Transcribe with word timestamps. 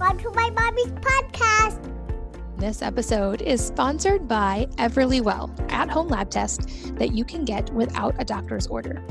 Welcome 0.00 0.18
to 0.20 0.30
my 0.30 0.48
mommy's 0.48 0.92
podcast. 0.92 1.92
This 2.56 2.80
episode 2.80 3.42
is 3.42 3.62
sponsored 3.62 4.26
by 4.26 4.66
Everlywell, 4.78 5.70
at 5.70 5.90
home 5.90 6.08
lab 6.08 6.30
test 6.30 6.96
that 6.96 7.12
you 7.12 7.22
can 7.22 7.44
get 7.44 7.70
without 7.74 8.14
a 8.18 8.24
doctor's 8.24 8.66
order. 8.66 9.04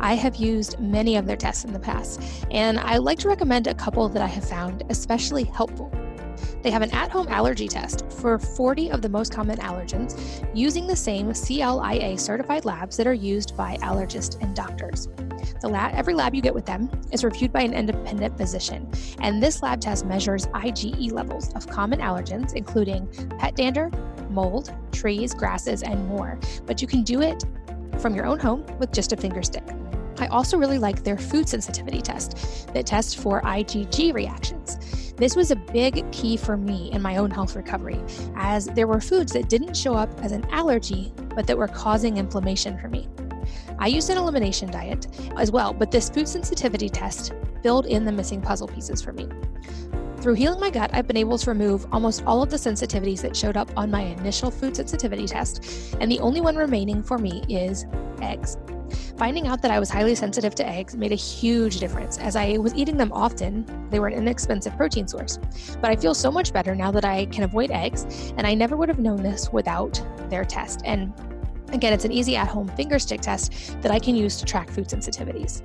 I 0.00 0.14
have 0.14 0.34
used 0.34 0.80
many 0.80 1.14
of 1.14 1.26
their 1.26 1.36
tests 1.36 1.64
in 1.64 1.72
the 1.72 1.78
past, 1.78 2.20
and 2.50 2.80
I 2.80 2.96
like 2.96 3.20
to 3.20 3.28
recommend 3.28 3.68
a 3.68 3.74
couple 3.74 4.08
that 4.08 4.20
I 4.20 4.26
have 4.26 4.44
found 4.44 4.82
especially 4.90 5.44
helpful. 5.44 5.92
They 6.62 6.72
have 6.72 6.82
an 6.82 6.90
at 6.90 7.12
home 7.12 7.28
allergy 7.28 7.68
test 7.68 8.10
for 8.10 8.36
40 8.40 8.90
of 8.90 9.02
the 9.02 9.08
most 9.08 9.32
common 9.32 9.58
allergens 9.58 10.50
using 10.52 10.88
the 10.88 10.96
same 10.96 11.32
CLIA 11.32 12.18
certified 12.18 12.64
labs 12.64 12.96
that 12.96 13.06
are 13.06 13.14
used 13.14 13.56
by 13.56 13.76
allergists 13.82 14.42
and 14.42 14.56
doctors. 14.56 15.06
The 15.60 15.68
lab, 15.68 15.94
every 15.94 16.14
lab 16.14 16.34
you 16.34 16.42
get 16.42 16.54
with 16.54 16.66
them 16.66 16.90
is 17.12 17.24
reviewed 17.24 17.52
by 17.52 17.62
an 17.62 17.74
independent 17.74 18.36
physician, 18.36 18.90
and 19.20 19.42
this 19.42 19.62
lab 19.62 19.80
test 19.80 20.06
measures 20.06 20.46
IgE 20.48 21.12
levels 21.12 21.52
of 21.54 21.66
common 21.66 22.00
allergens, 22.00 22.54
including 22.54 23.06
pet 23.38 23.56
dander, 23.56 23.90
mold, 24.30 24.74
trees, 24.92 25.34
grasses, 25.34 25.82
and 25.82 26.06
more. 26.08 26.38
But 26.66 26.82
you 26.82 26.88
can 26.88 27.02
do 27.02 27.22
it 27.22 27.44
from 27.98 28.14
your 28.14 28.26
own 28.26 28.38
home 28.38 28.66
with 28.78 28.92
just 28.92 29.12
a 29.12 29.16
finger 29.16 29.42
stick. 29.42 29.64
I 30.18 30.26
also 30.28 30.56
really 30.56 30.78
like 30.78 31.02
their 31.02 31.18
food 31.18 31.48
sensitivity 31.48 32.00
test 32.00 32.68
that 32.72 32.86
tests 32.86 33.14
for 33.14 33.42
IgG 33.42 34.14
reactions. 34.14 35.12
This 35.16 35.36
was 35.36 35.50
a 35.50 35.56
big 35.56 36.10
key 36.12 36.36
for 36.36 36.56
me 36.56 36.90
in 36.92 37.00
my 37.00 37.16
own 37.16 37.30
health 37.30 37.54
recovery, 37.54 38.00
as 38.36 38.66
there 38.66 38.86
were 38.86 39.00
foods 39.00 39.32
that 39.32 39.48
didn't 39.48 39.76
show 39.76 39.94
up 39.94 40.10
as 40.20 40.32
an 40.32 40.44
allergy, 40.50 41.12
but 41.34 41.46
that 41.46 41.56
were 41.56 41.68
causing 41.68 42.16
inflammation 42.16 42.78
for 42.78 42.88
me. 42.88 43.08
I 43.78 43.88
used 43.88 44.10
an 44.10 44.18
elimination 44.18 44.70
diet 44.70 45.06
as 45.36 45.50
well, 45.50 45.72
but 45.72 45.90
this 45.90 46.08
food 46.08 46.28
sensitivity 46.28 46.88
test 46.88 47.32
filled 47.62 47.86
in 47.86 48.04
the 48.04 48.12
missing 48.12 48.40
puzzle 48.40 48.68
pieces 48.68 49.02
for 49.02 49.12
me. 49.12 49.28
Through 50.18 50.34
healing 50.34 50.60
my 50.60 50.70
gut, 50.70 50.90
I've 50.94 51.06
been 51.06 51.18
able 51.18 51.36
to 51.36 51.50
remove 51.50 51.86
almost 51.92 52.24
all 52.24 52.42
of 52.42 52.50
the 52.50 52.56
sensitivities 52.56 53.20
that 53.20 53.36
showed 53.36 53.56
up 53.56 53.70
on 53.76 53.90
my 53.90 54.02
initial 54.02 54.50
food 54.50 54.74
sensitivity 54.74 55.26
test, 55.26 55.94
and 56.00 56.10
the 56.10 56.18
only 56.20 56.40
one 56.40 56.56
remaining 56.56 57.02
for 57.02 57.18
me 57.18 57.42
is 57.48 57.84
eggs. 58.22 58.56
Finding 59.16 59.46
out 59.46 59.62
that 59.62 59.70
I 59.70 59.78
was 59.78 59.90
highly 59.90 60.14
sensitive 60.14 60.54
to 60.56 60.66
eggs 60.66 60.96
made 60.96 61.12
a 61.12 61.16
huge 61.16 61.78
difference 61.78 62.18
as 62.18 62.36
I 62.36 62.56
was 62.58 62.74
eating 62.74 62.96
them 62.96 63.12
often. 63.12 63.64
They 63.90 63.98
were 63.98 64.08
an 64.08 64.14
inexpensive 64.14 64.76
protein 64.76 65.06
source. 65.06 65.38
But 65.80 65.90
I 65.90 65.96
feel 65.96 66.14
so 66.14 66.30
much 66.30 66.52
better 66.52 66.74
now 66.74 66.90
that 66.90 67.04
I 67.04 67.26
can 67.26 67.44
avoid 67.44 67.70
eggs, 67.70 68.32
and 68.36 68.46
I 68.46 68.54
never 68.54 68.76
would 68.76 68.88
have 68.88 68.98
known 68.98 69.22
this 69.22 69.52
without 69.52 70.02
their 70.30 70.44
test. 70.44 70.80
And 70.84 71.12
Again, 71.72 71.92
it's 71.92 72.04
an 72.04 72.12
easy 72.12 72.36
at 72.36 72.48
home 72.48 72.68
finger 72.68 72.98
stick 72.98 73.20
test 73.20 73.80
that 73.82 73.90
I 73.90 73.98
can 73.98 74.14
use 74.14 74.36
to 74.36 74.44
track 74.44 74.70
food 74.70 74.88
sensitivities. 74.88 75.62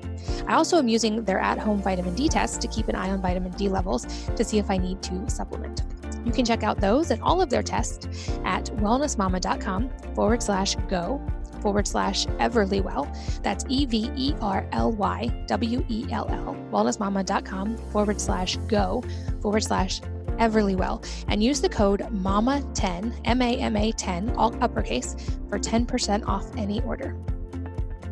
I 0.47 0.55
also 0.55 0.77
am 0.77 0.87
using 0.87 1.23
their 1.23 1.39
at 1.39 1.57
home 1.57 1.81
vitamin 1.81 2.15
D 2.15 2.27
test 2.27 2.61
to 2.61 2.67
keep 2.67 2.87
an 2.87 2.95
eye 2.95 3.09
on 3.09 3.21
vitamin 3.21 3.51
D 3.51 3.69
levels 3.69 4.05
to 4.35 4.43
see 4.43 4.57
if 4.57 4.69
I 4.71 4.77
need 4.77 5.01
to 5.03 5.29
supplement. 5.29 5.83
You 6.25 6.31
can 6.31 6.45
check 6.45 6.63
out 6.63 6.79
those 6.79 7.11
and 7.11 7.21
all 7.21 7.41
of 7.41 7.49
their 7.49 7.63
tests 7.63 8.29
at 8.43 8.65
wellnessmama.com 8.77 9.89
forward 10.15 10.43
slash 10.43 10.75
go 10.87 11.21
forward 11.61 11.87
slash 11.87 12.25
Everlywell. 12.25 13.07
That's 13.43 13.65
E 13.67 13.85
V 13.85 14.11
E 14.15 14.33
R 14.41 14.67
L 14.71 14.91
Y 14.91 15.27
W 15.47 15.85
E 15.89 16.05
L 16.11 16.27
L, 16.29 16.55
wellnessmama.com 16.71 17.77
forward 17.91 18.19
slash 18.19 18.57
go 18.67 19.03
forward 19.41 19.63
slash 19.63 20.01
Everlywell 20.39 21.05
and 21.27 21.43
use 21.43 21.61
the 21.61 21.69
code 21.69 22.01
MAMA10, 22.11 23.21
M 23.25 23.41
A 23.41 23.57
M 23.57 23.75
A 23.75 23.91
10, 23.91 24.31
all 24.31 24.55
uppercase, 24.63 25.15
for 25.49 25.59
10% 25.59 26.27
off 26.27 26.45
any 26.57 26.81
order. 26.81 27.15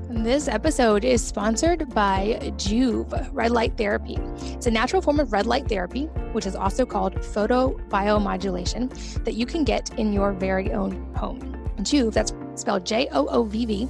This 0.09 0.47
episode 0.47 1.03
is 1.03 1.23
sponsored 1.23 1.93
by 1.93 2.39
Joovv 2.55 3.29
Red 3.33 3.51
Light 3.51 3.77
Therapy. 3.77 4.17
It's 4.41 4.65
a 4.65 4.71
natural 4.71 5.01
form 5.01 5.19
of 5.19 5.33
red 5.33 5.45
light 5.45 5.67
therapy, 5.67 6.05
which 6.31 6.45
is 6.45 6.55
also 6.55 6.85
called 6.85 7.15
photobiomodulation, 7.15 9.23
that 9.25 9.33
you 9.33 9.45
can 9.45 9.65
get 9.65 9.93
in 9.99 10.13
your 10.13 10.31
very 10.31 10.71
own 10.71 11.13
home. 11.15 11.41
Joovv, 11.79 12.13
that's 12.13 12.31
spelled 12.55 12.85
J 12.85 13.09
O 13.11 13.27
O 13.27 13.43
V 13.43 13.65
V, 13.65 13.89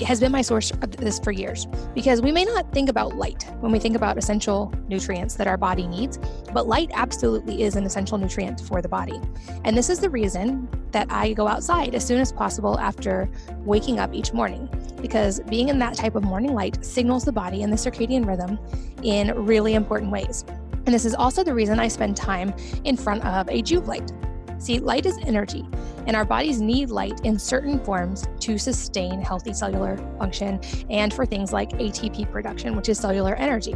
has 0.00 0.20
been 0.20 0.32
my 0.32 0.42
source 0.42 0.70
of 0.70 0.90
this 0.96 1.18
for 1.20 1.30
years 1.30 1.66
because 1.94 2.20
we 2.20 2.32
may 2.32 2.44
not 2.44 2.72
think 2.72 2.88
about 2.88 3.16
light 3.16 3.44
when 3.60 3.70
we 3.70 3.78
think 3.78 3.96
about 3.96 4.18
essential 4.18 4.72
nutrients 4.88 5.34
that 5.36 5.46
our 5.46 5.56
body 5.56 5.86
needs, 5.86 6.18
but 6.52 6.66
light 6.66 6.90
absolutely 6.94 7.62
is 7.62 7.76
an 7.76 7.84
essential 7.84 8.18
nutrient 8.18 8.60
for 8.60 8.82
the 8.82 8.88
body. 8.88 9.20
And 9.64 9.76
this 9.76 9.90
is 9.90 10.00
the 10.00 10.10
reason 10.10 10.68
that 10.90 11.06
I 11.10 11.32
go 11.32 11.46
outside 11.46 11.94
as 11.94 12.04
soon 12.04 12.20
as 12.20 12.32
possible 12.32 12.78
after 12.78 13.28
waking 13.58 13.98
up 13.98 14.12
each 14.14 14.32
morning 14.32 14.68
because 15.00 15.40
being 15.48 15.68
in 15.68 15.78
that 15.78 15.94
type 15.94 16.14
of 16.14 16.24
morning 16.24 16.54
light 16.54 16.84
signals 16.84 17.24
the 17.24 17.32
body 17.32 17.62
and 17.62 17.72
the 17.72 17.76
circadian 17.76 18.26
rhythm 18.26 18.58
in 19.02 19.32
really 19.44 19.74
important 19.74 20.10
ways. 20.10 20.44
And 20.86 20.94
this 20.94 21.04
is 21.04 21.14
also 21.14 21.42
the 21.42 21.54
reason 21.54 21.78
I 21.78 21.88
spend 21.88 22.16
time 22.16 22.54
in 22.84 22.96
front 22.96 23.24
of 23.24 23.48
a 23.48 23.62
Joovv 23.62 23.86
light. 23.86 24.12
See, 24.58 24.78
light 24.78 25.04
is 25.06 25.18
energy, 25.24 25.66
and 26.06 26.16
our 26.16 26.24
bodies 26.24 26.60
need 26.60 26.90
light 26.90 27.20
in 27.24 27.38
certain 27.38 27.82
forms 27.84 28.26
to 28.40 28.58
sustain 28.58 29.20
healthy 29.20 29.52
cellular 29.52 29.96
function 30.18 30.60
and 30.90 31.12
for 31.12 31.24
things 31.26 31.52
like 31.52 31.70
ATP 31.70 32.30
production, 32.30 32.76
which 32.76 32.88
is 32.88 32.98
cellular 32.98 33.34
energy. 33.36 33.74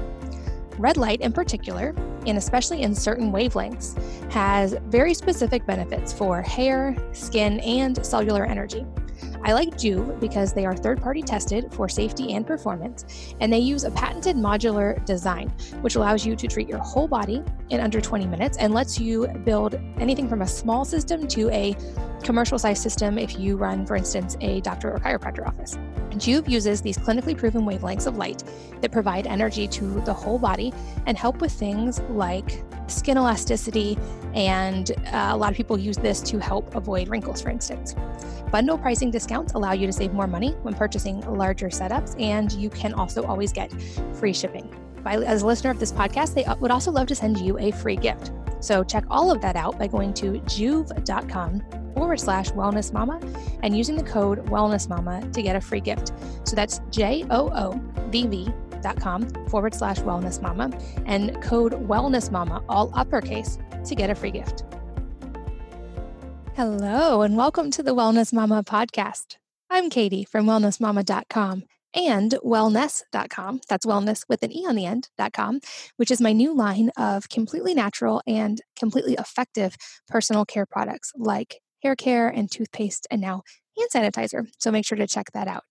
Red 0.79 0.97
light, 0.97 1.21
in 1.21 1.33
particular, 1.33 1.95
and 2.27 2.39
especially 2.39 2.83
in 2.83 2.95
certain 2.95 3.33
wavelengths, 3.33 4.01
has 4.31 4.77
very 4.87 5.13
specific 5.13 5.67
benefits 5.67 6.13
for 6.13 6.41
hair, 6.41 6.97
skin, 7.13 7.59
and 7.61 8.05
cellular 8.07 8.45
energy. 8.45 8.87
I 9.45 9.53
like 9.53 9.71
Joovv 9.71 10.21
because 10.21 10.53
they 10.53 10.67
are 10.67 10.77
third 10.77 11.01
party 11.01 11.23
tested 11.23 11.73
for 11.73 11.89
safety 11.89 12.35
and 12.35 12.47
performance, 12.47 13.35
and 13.41 13.53
they 13.53 13.59
use 13.59 13.85
a 13.85 13.91
patented 13.91 14.37
modular 14.37 15.05
design, 15.05 15.49
which 15.81 15.97
allows 15.97 16.27
you 16.27 16.37
to 16.37 16.47
treat 16.47 16.69
your 16.69 16.79
whole 16.79 17.09
body 17.09 17.43
in 17.71 17.81
under 17.81 18.01
20 18.01 18.27
minutes 18.27 18.59
and 18.59 18.75
lets 18.75 18.99
you 18.99 19.27
build 19.45 19.75
anything 19.99 20.29
from 20.29 20.43
a 20.43 20.47
small 20.47 20.85
system 20.85 21.27
to 21.29 21.51
a 21.51 21.77
commercial 22.23 22.59
size 22.59 22.81
system 22.81 23.19
if 23.19 23.39
you 23.39 23.57
run, 23.57 23.87
for 23.87 23.97
instance, 23.97 24.37
a 24.41 24.61
doctor 24.61 24.93
or 24.93 24.99
chiropractor 24.99 25.47
office. 25.47 25.79
Joovv 26.11 26.49
uses 26.49 26.81
these 26.81 26.99
clinically 26.99 27.37
proven 27.37 27.63
wavelengths 27.63 28.07
of 28.07 28.17
light 28.17 28.43
that 28.81 28.91
provide 28.91 29.27
energy 29.27 29.69
to 29.69 30.01
the 30.01 30.13
whole 30.13 30.39
body 30.39 30.73
and 31.07 31.17
help 31.17 31.41
with 31.41 31.53
things 31.53 32.01
like 32.11 32.63
skin 32.89 33.19
elasticity, 33.19 33.97
and 34.35 34.93
uh, 35.13 35.31
a 35.31 35.37
lot 35.37 35.51
of 35.51 35.57
people 35.57 35.79
use 35.79 35.97
this 35.97 36.21
to 36.23 36.39
help 36.39 36.75
avoid 36.75 37.09
wrinkles, 37.09 37.41
for 37.41 37.51
instance. 37.51 37.95
Bundle 38.51 38.79
pricing 38.79 39.11
discounts 39.11 39.53
allow 39.53 39.73
you 39.73 39.87
to 39.87 39.93
save 39.93 40.13
more 40.13 40.27
money 40.27 40.53
when 40.63 40.75
purchasing 40.75 41.21
larger 41.21 41.69
setups, 41.69 42.19
and 42.21 42.53
you 42.53 42.71
can 42.71 42.95
also 42.95 43.23
always 43.25 43.53
get 43.53 43.71
free 44.15 44.33
shipping. 44.33 44.75
By, 45.03 45.17
as 45.17 45.43
a 45.43 45.47
listener 45.47 45.71
of 45.71 45.79
this 45.79 45.93
podcast, 45.93 46.35
they 46.35 46.45
would 46.61 46.71
also 46.71 46.91
love 46.91 47.07
to 47.09 47.15
send 47.15 47.39
you 47.39 47.59
a 47.59 47.71
free 47.71 47.97
gift. 47.97 48.33
So 48.61 48.83
check 48.83 49.05
all 49.11 49.31
of 49.31 49.41
that 49.43 49.55
out 49.55 49.79
by 49.79 49.87
going 49.87 50.15
to 50.15 50.33
joovv.com 50.41 51.63
forward 51.99 52.21
slash 52.21 52.51
wellness 52.53 52.93
mama 52.93 53.21
and 53.65 53.77
using 53.77 53.97
the 53.97 54.05
code 54.05 54.47
wellness 54.47 54.89
mama 54.89 55.29
to 55.33 55.43
get 55.43 55.57
a 55.57 55.61
free 55.61 55.81
gift. 55.81 56.13
So 56.45 56.55
that's 56.55 56.81
J 56.91 57.25
O 57.29 57.51
O 57.53 57.81
V 58.11 58.29
V 58.29 58.49
dot 58.83 59.01
com 59.01 59.29
forward 59.49 59.75
slash 59.75 59.99
wellness 59.99 60.41
mama 60.41 60.71
and 61.07 61.43
code 61.43 61.73
wellness 61.73 62.31
mama, 62.31 62.63
all 62.69 62.93
uppercase, 62.95 63.59
to 63.85 63.97
get 63.97 64.11
a 64.11 64.15
free 64.15 64.31
gift. 64.31 64.63
Hello, 66.55 67.23
and 67.23 67.37
welcome 67.37 67.71
to 67.73 67.83
the 67.83 67.95
Wellness 67.95 68.33
Mama 68.33 68.63
podcast. 68.65 69.37
I'm 69.69 69.91
Katie 69.91 70.25
from 70.25 70.47
wellnessmama.com 70.47 71.65
and 71.95 72.33
wellnesse.com. 72.45 73.61
That's 73.69 73.87
wellness 73.87 74.25
with 74.29 74.43
an 74.43 74.53
E 74.53 74.65
on 74.69 74.77
the 74.77 74.87
end.com, 74.87 75.61
which 75.97 76.11
is 76.11 76.21
my 76.21 76.33
new 76.33 76.55
line 76.55 76.91
of 76.97 77.29
completely 77.29 77.75
natural 77.75 78.23
and 78.27 78.61
completely 78.77 79.15
effective 79.15 79.77
personal 80.09 80.45
care 80.45 80.67
products 80.67 81.13
like 81.17 81.61
hair 81.83 81.97
care 81.97 82.29
and 82.29 82.51
toothpaste 82.51 83.07
and 83.11 83.21
now 83.21 83.43
hand 83.77 83.91
sanitizer. 83.95 84.47
So 84.59 84.71
make 84.71 84.85
sure 84.85 84.99
to 84.99 85.07
check 85.07 85.33
that 85.33 85.49
out. 85.49 85.65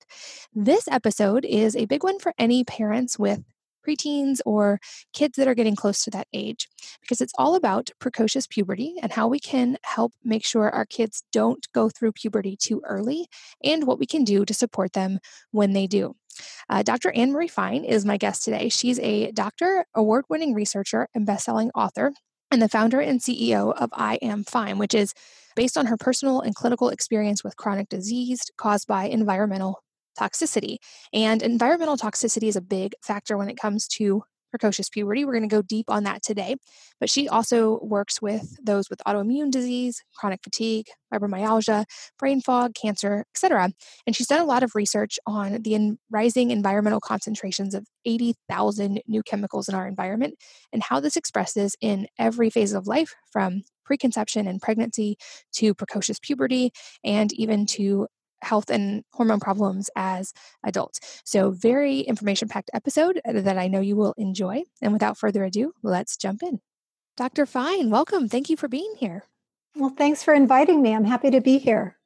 This 0.54 0.88
episode 0.88 1.46
is 1.46 1.76
a 1.76 1.86
big 1.86 2.04
one 2.04 2.20
for 2.20 2.34
any 2.38 2.64
parents 2.64 3.20
with 3.20 3.44
preteens 3.88 4.40
or 4.46 4.80
kids 5.14 5.38
that 5.38 5.48
are 5.48 5.56
getting 5.56 5.76
close 5.76 6.04
to 6.04 6.12
that 6.12 6.28
age 6.34 6.68
because 7.02 7.22
it's 7.22 7.34
all 7.38 7.56
about 7.56 7.90
precocious 8.00 8.46
puberty 8.46 8.96
and 9.02 9.14
how 9.14 9.28
we 9.28 9.40
can 9.40 9.78
help 9.84 10.14
make 10.24 10.46
sure 10.46 10.70
our 10.70 10.86
kids 10.86 11.24
don't 11.32 11.68
go 11.74 11.90
through 11.90 12.12
puberty 12.12 12.58
too 12.58 12.82
early 12.86 13.28
and 13.64 13.88
what 13.88 14.00
we 14.00 14.06
can 14.06 14.24
do 14.24 14.46
to 14.46 14.54
support 14.54 14.94
them 14.94 15.20
when 15.52 15.74
they 15.74 15.88
do. 15.88 16.16
Uh, 16.70 16.84
Dr. 16.84 17.12
Anne 17.12 17.32
Marie 17.32 17.48
Fine 17.48 17.84
is 17.84 18.06
my 18.06 18.18
guest 18.18 18.44
today. 18.44 18.70
She's 18.70 19.00
a 19.00 19.32
doctor, 19.32 19.86
award 19.96 20.26
winning 20.30 20.54
researcher, 20.54 21.08
and 21.16 21.26
best-selling 21.26 21.72
author, 21.74 22.14
and 22.52 22.62
the 22.62 22.70
founder 22.70 23.00
and 23.00 23.20
CEO 23.20 23.74
of 23.76 23.90
I 23.94 24.16
Am 24.22 24.44
Fine, 24.44 24.78
which 24.78 24.94
is 24.94 25.14
based 25.56 25.78
on 25.78 25.88
her 25.88 25.98
personal 25.98 26.42
and 26.42 26.56
clinical 26.56 26.90
experience 26.90 27.44
with 27.44 27.58
chronic 27.58 27.90
disease 27.90 28.42
caused 28.58 28.88
by 28.88 29.06
environmental 29.06 29.84
toxicity. 30.18 30.78
And 31.14 31.42
environmental 31.42 31.98
toxicity 31.98 32.48
is 32.48 32.56
a 32.56 32.62
big 32.62 32.94
factor 33.02 33.38
when 33.38 33.50
it 33.50 33.58
comes 33.58 33.88
to 33.90 34.24
precocious 34.58 34.90
puberty. 34.90 35.24
We're 35.24 35.34
going 35.34 35.48
to 35.48 35.56
go 35.56 35.62
deep 35.62 35.90
on 35.90 36.04
that 36.04 36.24
today. 36.24 36.56
But 37.00 37.10
she 37.10 37.30
also 37.30 37.80
works 37.84 38.22
with 38.22 38.58
those 38.64 38.90
with 38.90 39.02
autoimmune 39.08 39.52
disease, 39.52 40.02
chronic 40.16 40.42
fatigue, 40.44 40.88
fibromyalgia, 41.14 41.86
brain 42.18 42.42
fog, 42.42 42.74
cancer, 42.74 43.26
etc. 43.36 43.72
And 44.08 44.16
she's 44.16 44.28
done 44.28 44.42
a 44.42 44.46
lot 44.46 44.64
of 44.64 44.74
research 44.74 45.20
on 45.28 45.62
the 45.62 45.76
in 45.76 46.00
rising 46.10 46.50
environmental 46.50 47.00
concentrations 47.00 47.76
of 47.76 47.86
80,000 48.06 49.02
new 49.08 49.22
chemicals 49.22 49.70
in 49.70 49.76
our 49.76 49.88
environment 49.88 50.36
and 50.74 50.82
how 50.82 51.00
this 51.00 51.16
expresses 51.16 51.76
in 51.80 52.08
every 52.18 52.50
phase 52.50 52.74
of 52.74 52.88
life 52.88 53.14
from 53.32 53.62
preconception 53.86 54.48
and 54.48 54.62
pregnancy 54.62 55.18
to 55.54 55.74
precocious 55.74 56.20
puberty 56.20 56.72
and 57.04 57.32
even 57.34 57.66
to 57.66 58.08
health 58.42 58.70
and 58.70 59.04
hormone 59.14 59.40
problems 59.40 59.90
as 59.96 60.34
adults. 60.64 61.22
So, 61.26 61.52
very 61.52 62.02
information 62.02 62.48
packed 62.48 62.72
episode 62.74 63.20
uh, 63.28 63.42
that 63.42 63.58
I 63.58 63.68
know 63.68 63.80
you 63.80 63.96
will 63.96 64.14
enjoy. 64.18 64.64
And 64.82 64.94
without 64.94 65.18
further 65.18 65.44
ado, 65.44 65.74
let's 65.84 66.18
jump 66.18 66.44
in. 66.44 66.60
Dr. 67.16 67.46
Fine, 67.46 67.90
welcome. 67.90 68.30
Thank 68.30 68.50
you 68.50 68.58
for 68.58 68.68
being 68.68 68.94
here. 68.98 69.24
Well, 69.76 69.94
thanks 69.96 70.24
for 70.24 70.34
inviting 70.34 70.82
me. 70.82 70.94
I'm 70.94 71.06
happy 71.06 71.32
to 71.32 71.42
be 71.42 71.58
here. 71.58 71.98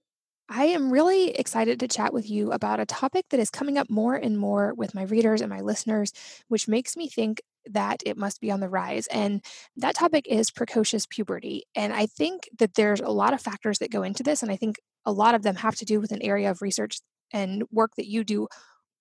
I 0.54 0.66
am 0.66 0.92
really 0.92 1.30
excited 1.30 1.80
to 1.80 1.88
chat 1.88 2.14
with 2.14 2.30
you 2.30 2.52
about 2.52 2.82
a 2.82 2.86
topic 2.86 3.26
that 3.30 3.40
is 3.40 3.50
coming 3.50 3.78
up 3.78 3.90
more 3.90 4.16
and 4.16 4.38
more 4.38 4.74
with 4.74 4.94
my 4.94 5.04
readers 5.04 5.40
and 5.40 5.50
my 5.50 5.62
listeners, 5.62 6.12
which 6.50 6.68
makes 6.68 6.98
me 6.98 7.08
think 7.08 7.42
that 7.68 8.04
it 8.06 8.18
must 8.18 8.42
be 8.42 8.52
on 8.52 8.60
the 8.60 8.68
rise. 8.68 9.08
And 9.08 9.42
that 9.78 9.96
topic 9.96 10.28
is 10.28 10.52
precocious 10.52 11.06
puberty. 11.06 11.64
And 11.74 11.94
I 11.94 12.06
think 12.06 12.50
that 12.60 12.74
there's 12.74 13.00
a 13.00 13.10
lot 13.10 13.34
of 13.34 13.40
factors 13.40 13.80
that 13.80 13.92
go 13.92 14.04
into 14.04 14.24
this. 14.24 14.44
And 14.44 14.52
I 14.52 14.58
think 14.58 14.78
a 15.06 15.12
lot 15.12 15.36
of 15.36 15.44
them 15.44 15.56
have 15.56 15.76
to 15.78 15.86
do 15.86 16.00
with 16.00 16.12
an 16.12 16.22
area 16.22 16.50
of 16.52 16.62
research 16.62 17.00
and 17.34 17.64
work 17.72 17.92
that 17.98 18.08
you 18.08 18.24
do 18.24 18.48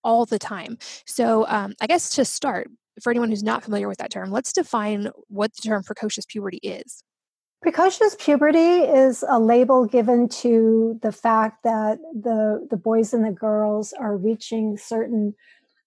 all 0.03 0.25
the 0.25 0.39
time. 0.39 0.79
So, 1.07 1.47
um, 1.49 1.75
I 1.81 1.87
guess 1.87 2.15
to 2.17 2.25
start, 2.25 2.69
for 3.03 3.11
anyone 3.11 3.31
who's 3.31 3.43
not 3.43 3.63
familiar 3.63 3.89
with 3.89 3.99
that 3.99 4.11
term, 4.11 4.31
let's 4.31 4.53
define 4.53 5.11
what 5.29 5.55
the 5.55 5.63
term 5.63 5.83
precocious 5.83 6.25
puberty 6.27 6.59
is. 6.59 7.03
Precocious 7.63 8.17
puberty 8.19 8.59
is 8.59 9.23
a 9.29 9.39
label 9.39 9.85
given 9.85 10.29
to 10.29 10.99
the 11.03 11.13
fact 11.13 11.63
that 11.63 11.99
the, 12.15 12.67
the 12.71 12.77
boys 12.77 13.13
and 13.13 13.25
the 13.25 13.31
girls 13.31 13.93
are 13.93 14.17
reaching 14.17 14.79
certain 14.79 15.35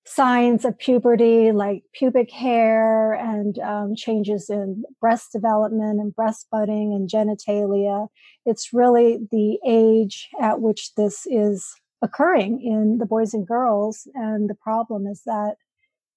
signs 0.06 0.66
of 0.66 0.78
puberty 0.78 1.52
like 1.52 1.84
pubic 1.94 2.30
hair 2.30 3.14
and 3.14 3.58
um, 3.60 3.96
changes 3.96 4.50
in 4.50 4.84
breast 5.00 5.32
development 5.32 6.00
and 6.00 6.16
breast 6.16 6.48
budding 6.52 6.94
and 6.94 7.10
genitalia. 7.10 8.08
It's 8.46 8.74
really 8.74 9.20
the 9.32 9.60
age 9.66 10.30
at 10.42 10.60
which 10.60 10.94
this 10.96 11.26
is 11.28 11.66
occurring 12.02 12.62
in 12.62 12.98
the 12.98 13.06
boys 13.06 13.34
and 13.34 13.48
girls. 13.48 14.08
And 14.14 14.50
the 14.50 14.56
problem 14.56 15.08
is 15.08 15.22
that 15.26 15.56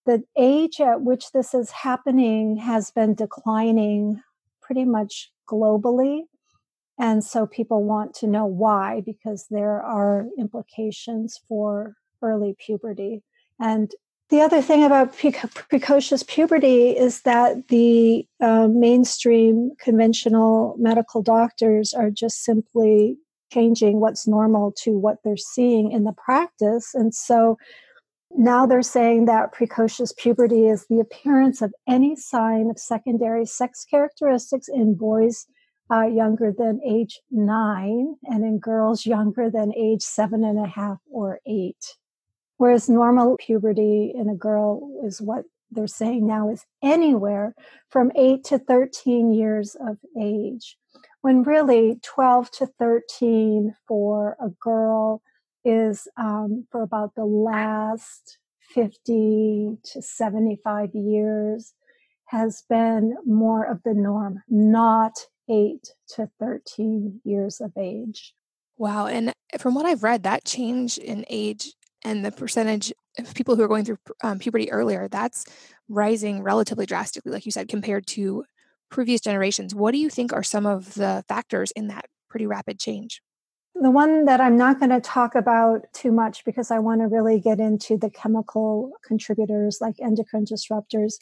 the 0.05 0.25
age 0.37 0.81
at 0.81 1.03
which 1.03 1.32
this 1.32 1.55
is 1.55 1.71
happening 1.71 2.56
has 2.56 2.91
been 2.91 3.15
declining 3.15 4.21
pretty 4.61 4.85
much 4.85 5.31
globally. 5.49 6.23
And 6.99 7.23
so 7.23 7.47
people 7.47 7.85
want 7.85 8.15
to 8.15 8.27
know 8.27 8.47
why, 8.47 9.03
because 9.05 9.47
there 9.50 9.81
are 9.82 10.27
implications 10.39 11.39
for 11.49 11.94
early 12.23 12.56
puberty. 12.59 13.23
And 13.58 13.91
the 14.29 14.41
other 14.41 14.61
thing 14.61 14.82
about 14.82 15.17
pre- 15.17 15.32
precocious 15.69 16.23
puberty 16.25 16.91
is 16.91 17.23
that 17.23 17.69
the 17.69 18.26
uh, 18.41 18.69
mainstream 18.69 19.70
conventional 19.79 20.75
medical 20.79 21.23
doctors 21.23 21.94
are 21.94 22.11
just 22.11 22.43
simply 22.43 23.19
changing 23.53 24.00
what's 24.00 24.26
normal 24.26 24.73
to 24.82 24.91
what 24.91 25.19
they're 25.23 25.37
seeing 25.37 25.93
in 25.93 26.05
the 26.05 26.12
practice. 26.12 26.94
And 26.94 27.14
so 27.14 27.56
now 28.32 28.67
they're 28.67 28.82
saying 28.82 29.26
that 29.26 29.53
precocious 29.53 30.12
puberty 30.12 30.67
is 30.67 30.87
the 30.91 30.99
appearance 30.99 31.62
of 31.62 31.73
any 31.88 32.17
sign 32.17 32.69
of 32.69 32.79
secondary 32.79 33.47
sex 33.47 33.87
characteristics 33.88 34.69
in 34.69 34.94
boys 34.94 35.47
uh, 35.91 36.03
younger 36.03 36.53
than 36.56 36.81
age 36.85 37.20
nine 37.31 38.17
and 38.25 38.44
in 38.44 38.58
girls 38.58 39.06
younger 39.06 39.49
than 39.49 39.73
age 39.75 40.03
seven 40.03 40.43
and 40.43 40.58
a 40.58 40.69
half 40.69 40.99
or 41.11 41.38
eight. 41.47 41.97
Whereas 42.58 42.88
normal 42.88 43.37
puberty 43.37 44.12
in 44.14 44.29
a 44.29 44.35
girl 44.35 44.91
is 45.05 45.20
what 45.20 45.44
they're 45.70 45.87
saying 45.87 46.26
now 46.26 46.50
is 46.50 46.64
anywhere 46.82 47.55
from 47.91 48.12
8 48.17 48.44
to 48.44 48.58
13 48.58 49.32
years 49.32 49.76
of 49.81 49.99
age, 50.19 50.76
when 51.20 51.43
really 51.43 51.99
12 52.03 52.50
to 52.53 52.67
13 52.79 53.75
for 53.87 54.37
a 54.41 54.49
girl 54.61 55.23
is 55.64 56.06
um, 56.17 56.67
for 56.70 56.82
about 56.82 57.14
the 57.14 57.25
last 57.25 58.38
50 58.61 59.79
to 59.82 60.03
75 60.03 60.94
years 60.94 61.75
has 62.26 62.62
been 62.69 63.17
more 63.25 63.64
of 63.64 63.82
the 63.85 63.94
norm, 63.94 64.43
not 64.49 65.12
8 65.49 65.88
to 66.14 66.31
13 66.41 67.20
years 67.25 67.61
of 67.61 67.73
age. 67.76 68.35
Wow. 68.79 69.06
And 69.06 69.32
from 69.58 69.75
what 69.75 69.87
I've 69.87 70.03
read, 70.03 70.25
that 70.25 70.44
change 70.44 70.99
in 70.99 71.25
age 71.31 71.73
and 72.06 72.25
the 72.25 72.31
percentage 72.31 72.93
of 73.19 73.35
people 73.35 73.56
who 73.56 73.62
are 73.62 73.69
going 73.69 73.85
through 73.85 73.99
um, 74.23 74.38
puberty 74.38 74.70
earlier, 74.70 75.08
that's 75.08 75.44
rising 75.88 76.43
relatively 76.43 76.87
drastically, 76.87 77.32
like 77.32 77.44
you 77.44 77.53
said, 77.53 77.69
compared 77.69 78.06
to 78.06 78.44
previous 78.91 79.20
generations. 79.20 79.75
What 79.75 79.91
do 79.91 79.99
you 79.99 80.08
think 80.08 80.32
are 80.32 80.44
some 80.44 80.67
of 80.67 80.94
the 80.94 81.25
factors 81.29 81.73
in 81.73 81.88
that 81.88 82.06
pretty 82.31 82.47
rapid 82.47 82.79
change? 82.79 83.20
The 83.75 83.91
one 83.91 84.25
that 84.25 84.41
I'm 84.41 84.56
not 84.56 84.79
going 84.79 84.91
to 84.91 85.00
talk 85.00 85.35
about 85.35 85.81
too 85.93 86.12
much 86.12 86.44
because 86.44 86.70
I 86.70 86.79
want 86.79 87.00
to 87.03 87.08
really 87.08 87.41
get 87.41 87.58
into 87.58 87.99
the 87.99 88.08
chemical 88.08 88.93
contributors 89.05 89.79
like 89.81 89.97
endocrine 90.00 90.47
disruptors. 90.47 91.14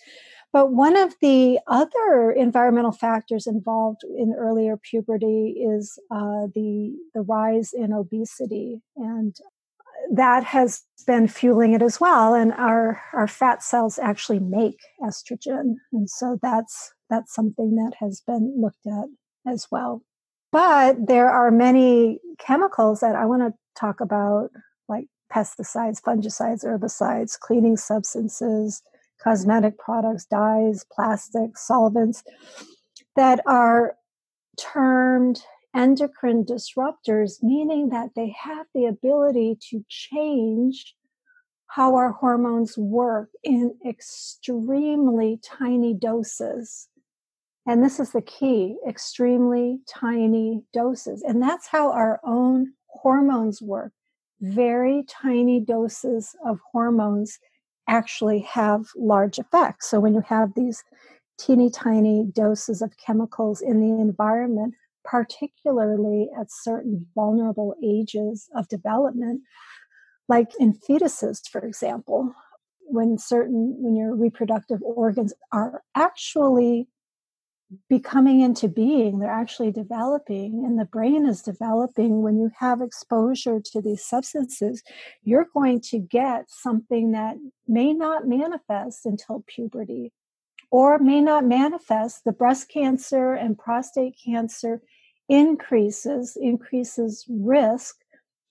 But 0.52 0.72
one 0.72 0.96
of 0.96 1.14
the 1.20 1.58
other 1.66 2.30
environmental 2.30 2.92
factors 2.92 3.48
involved 3.48 4.02
in 4.04 4.36
earlier 4.38 4.76
puberty 4.76 5.64
is 5.66 5.98
uh, 6.12 6.46
the 6.54 6.94
the 7.12 7.22
rise 7.22 7.72
in 7.72 7.92
obesity, 7.92 8.82
and 8.94 9.34
that 10.12 10.44
has 10.44 10.82
been 11.06 11.28
fueling 11.28 11.72
it 11.72 11.82
as 11.82 12.00
well. 12.00 12.34
And 12.34 12.52
our, 12.52 13.02
our 13.12 13.28
fat 13.28 13.62
cells 13.62 13.98
actually 13.98 14.40
make 14.40 14.80
estrogen. 15.02 15.74
And 15.92 16.08
so 16.08 16.38
that's, 16.42 16.92
that's 17.10 17.34
something 17.34 17.76
that 17.76 17.92
has 18.00 18.22
been 18.26 18.54
looked 18.60 18.86
at 18.86 19.08
as 19.46 19.66
well. 19.70 20.02
But 20.52 21.06
there 21.06 21.30
are 21.30 21.50
many 21.50 22.20
chemicals 22.38 23.00
that 23.00 23.16
I 23.16 23.26
want 23.26 23.42
to 23.42 23.54
talk 23.78 24.00
about, 24.00 24.50
like 24.88 25.06
pesticides, 25.32 26.00
fungicides, 26.00 26.64
herbicides, 26.64 27.38
cleaning 27.38 27.76
substances, 27.76 28.82
cosmetic 29.22 29.78
products, 29.78 30.26
dyes, 30.26 30.84
plastics, 30.92 31.66
solvents 31.66 32.22
that 33.16 33.40
are 33.46 33.96
termed 34.58 35.42
endocrine 35.74 36.44
disruptors, 36.44 37.42
meaning 37.42 37.88
that 37.90 38.10
they 38.14 38.34
have 38.38 38.66
the 38.74 38.86
ability 38.86 39.58
to 39.70 39.84
change 39.88 40.94
how 41.66 41.96
our 41.96 42.12
hormones 42.12 42.78
work 42.78 43.30
in 43.42 43.76
extremely 43.86 45.40
tiny 45.42 45.92
doses. 45.92 46.88
And 47.66 47.82
this 47.82 47.98
is 47.98 48.12
the 48.12 48.22
key 48.22 48.76
extremely 48.86 49.80
tiny 49.88 50.62
doses. 50.72 51.22
And 51.22 51.42
that's 51.42 51.66
how 51.66 51.90
our 51.90 52.20
own 52.22 52.74
hormones 52.86 53.60
work. 53.62 53.92
Very 54.40 55.04
tiny 55.08 55.60
doses 55.60 56.36
of 56.44 56.60
hormones 56.72 57.38
actually 57.88 58.40
have 58.40 58.86
large 58.96 59.38
effects. 59.38 59.90
So 59.90 59.98
when 60.00 60.14
you 60.14 60.22
have 60.26 60.54
these 60.54 60.84
teeny 61.38 61.70
tiny 61.70 62.24
doses 62.24 62.82
of 62.82 62.96
chemicals 62.96 63.60
in 63.60 63.80
the 63.80 64.00
environment, 64.00 64.74
particularly 65.04 66.28
at 66.38 66.46
certain 66.50 67.06
vulnerable 67.14 67.74
ages 67.82 68.48
of 68.54 68.68
development, 68.68 69.42
like 70.28 70.50
in 70.58 70.72
fetuses, 70.72 71.46
for 71.48 71.64
example, 71.64 72.34
when 72.86 73.18
certain, 73.18 73.76
when 73.78 73.94
your 73.94 74.14
reproductive 74.14 74.80
organs 74.82 75.34
are 75.52 75.82
actually 75.94 76.88
becoming 77.88 78.40
into 78.40 78.68
being, 78.68 79.18
they're 79.18 79.30
actually 79.30 79.72
developing, 79.72 80.64
and 80.64 80.78
the 80.78 80.84
brain 80.84 81.26
is 81.26 81.42
developing. 81.42 82.22
When 82.22 82.36
you 82.38 82.50
have 82.58 82.80
exposure 82.80 83.60
to 83.72 83.80
these 83.80 84.04
substances, 84.04 84.82
you're 85.22 85.48
going 85.52 85.80
to 85.90 85.98
get 85.98 86.50
something 86.50 87.12
that 87.12 87.36
may 87.66 87.92
not 87.92 88.26
manifest 88.26 89.06
until 89.06 89.44
puberty 89.46 90.12
or 90.70 90.98
may 90.98 91.20
not 91.20 91.44
manifest. 91.44 92.24
The 92.24 92.32
breast 92.32 92.68
cancer 92.68 93.32
and 93.32 93.58
prostate 93.58 94.16
cancer 94.24 94.80
increases, 95.28 96.36
increases 96.40 97.24
risk. 97.28 97.96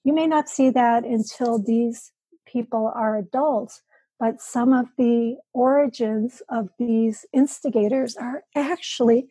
You 0.04 0.14
may 0.14 0.28
not 0.28 0.50
see 0.50 0.70
that 0.72 1.06
until 1.06 1.60
these 1.60 2.12
people 2.46 2.92
are 2.94 3.18
adults, 3.18 3.82
but 4.20 4.42
some 4.42 4.74
of 4.74 4.88
the 4.98 5.38
origins 5.54 6.42
of 6.50 6.70
these 6.78 7.26
instigators 7.34 8.16
are 8.16 8.44
actually 8.56 9.28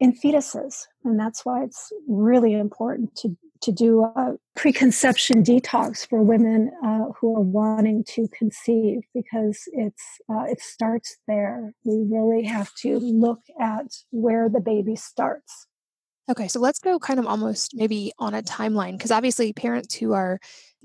in 0.00 0.12
fetuses. 0.12 0.86
And 1.04 1.18
that's 1.18 1.44
why 1.44 1.64
it's 1.64 1.92
really 2.06 2.54
important 2.54 3.16
to 3.16 3.36
to 3.60 3.72
do 3.72 4.04
a 4.04 4.36
preconception 4.54 5.42
detox 5.42 6.08
for 6.08 6.22
women 6.22 6.70
uh, 6.84 7.06
who 7.18 7.36
are 7.36 7.42
wanting 7.42 8.04
to 8.04 8.28
conceive 8.28 9.00
because 9.14 9.62
it's 9.72 10.04
uh, 10.30 10.44
it 10.44 10.60
starts 10.60 11.16
there. 11.26 11.72
We 11.84 12.04
really 12.08 12.44
have 12.44 12.72
to 12.82 12.98
look 12.98 13.40
at 13.60 13.86
where 14.10 14.48
the 14.48 14.60
baby 14.60 14.96
starts. 14.96 15.66
Okay, 16.30 16.46
so 16.48 16.60
let's 16.60 16.78
go 16.78 16.98
kind 16.98 17.18
of 17.18 17.26
almost 17.26 17.72
maybe 17.74 18.12
on 18.18 18.34
a 18.34 18.42
timeline 18.42 18.92
because 18.92 19.10
obviously 19.10 19.52
parents 19.54 19.94
who 19.94 20.12
are 20.12 20.38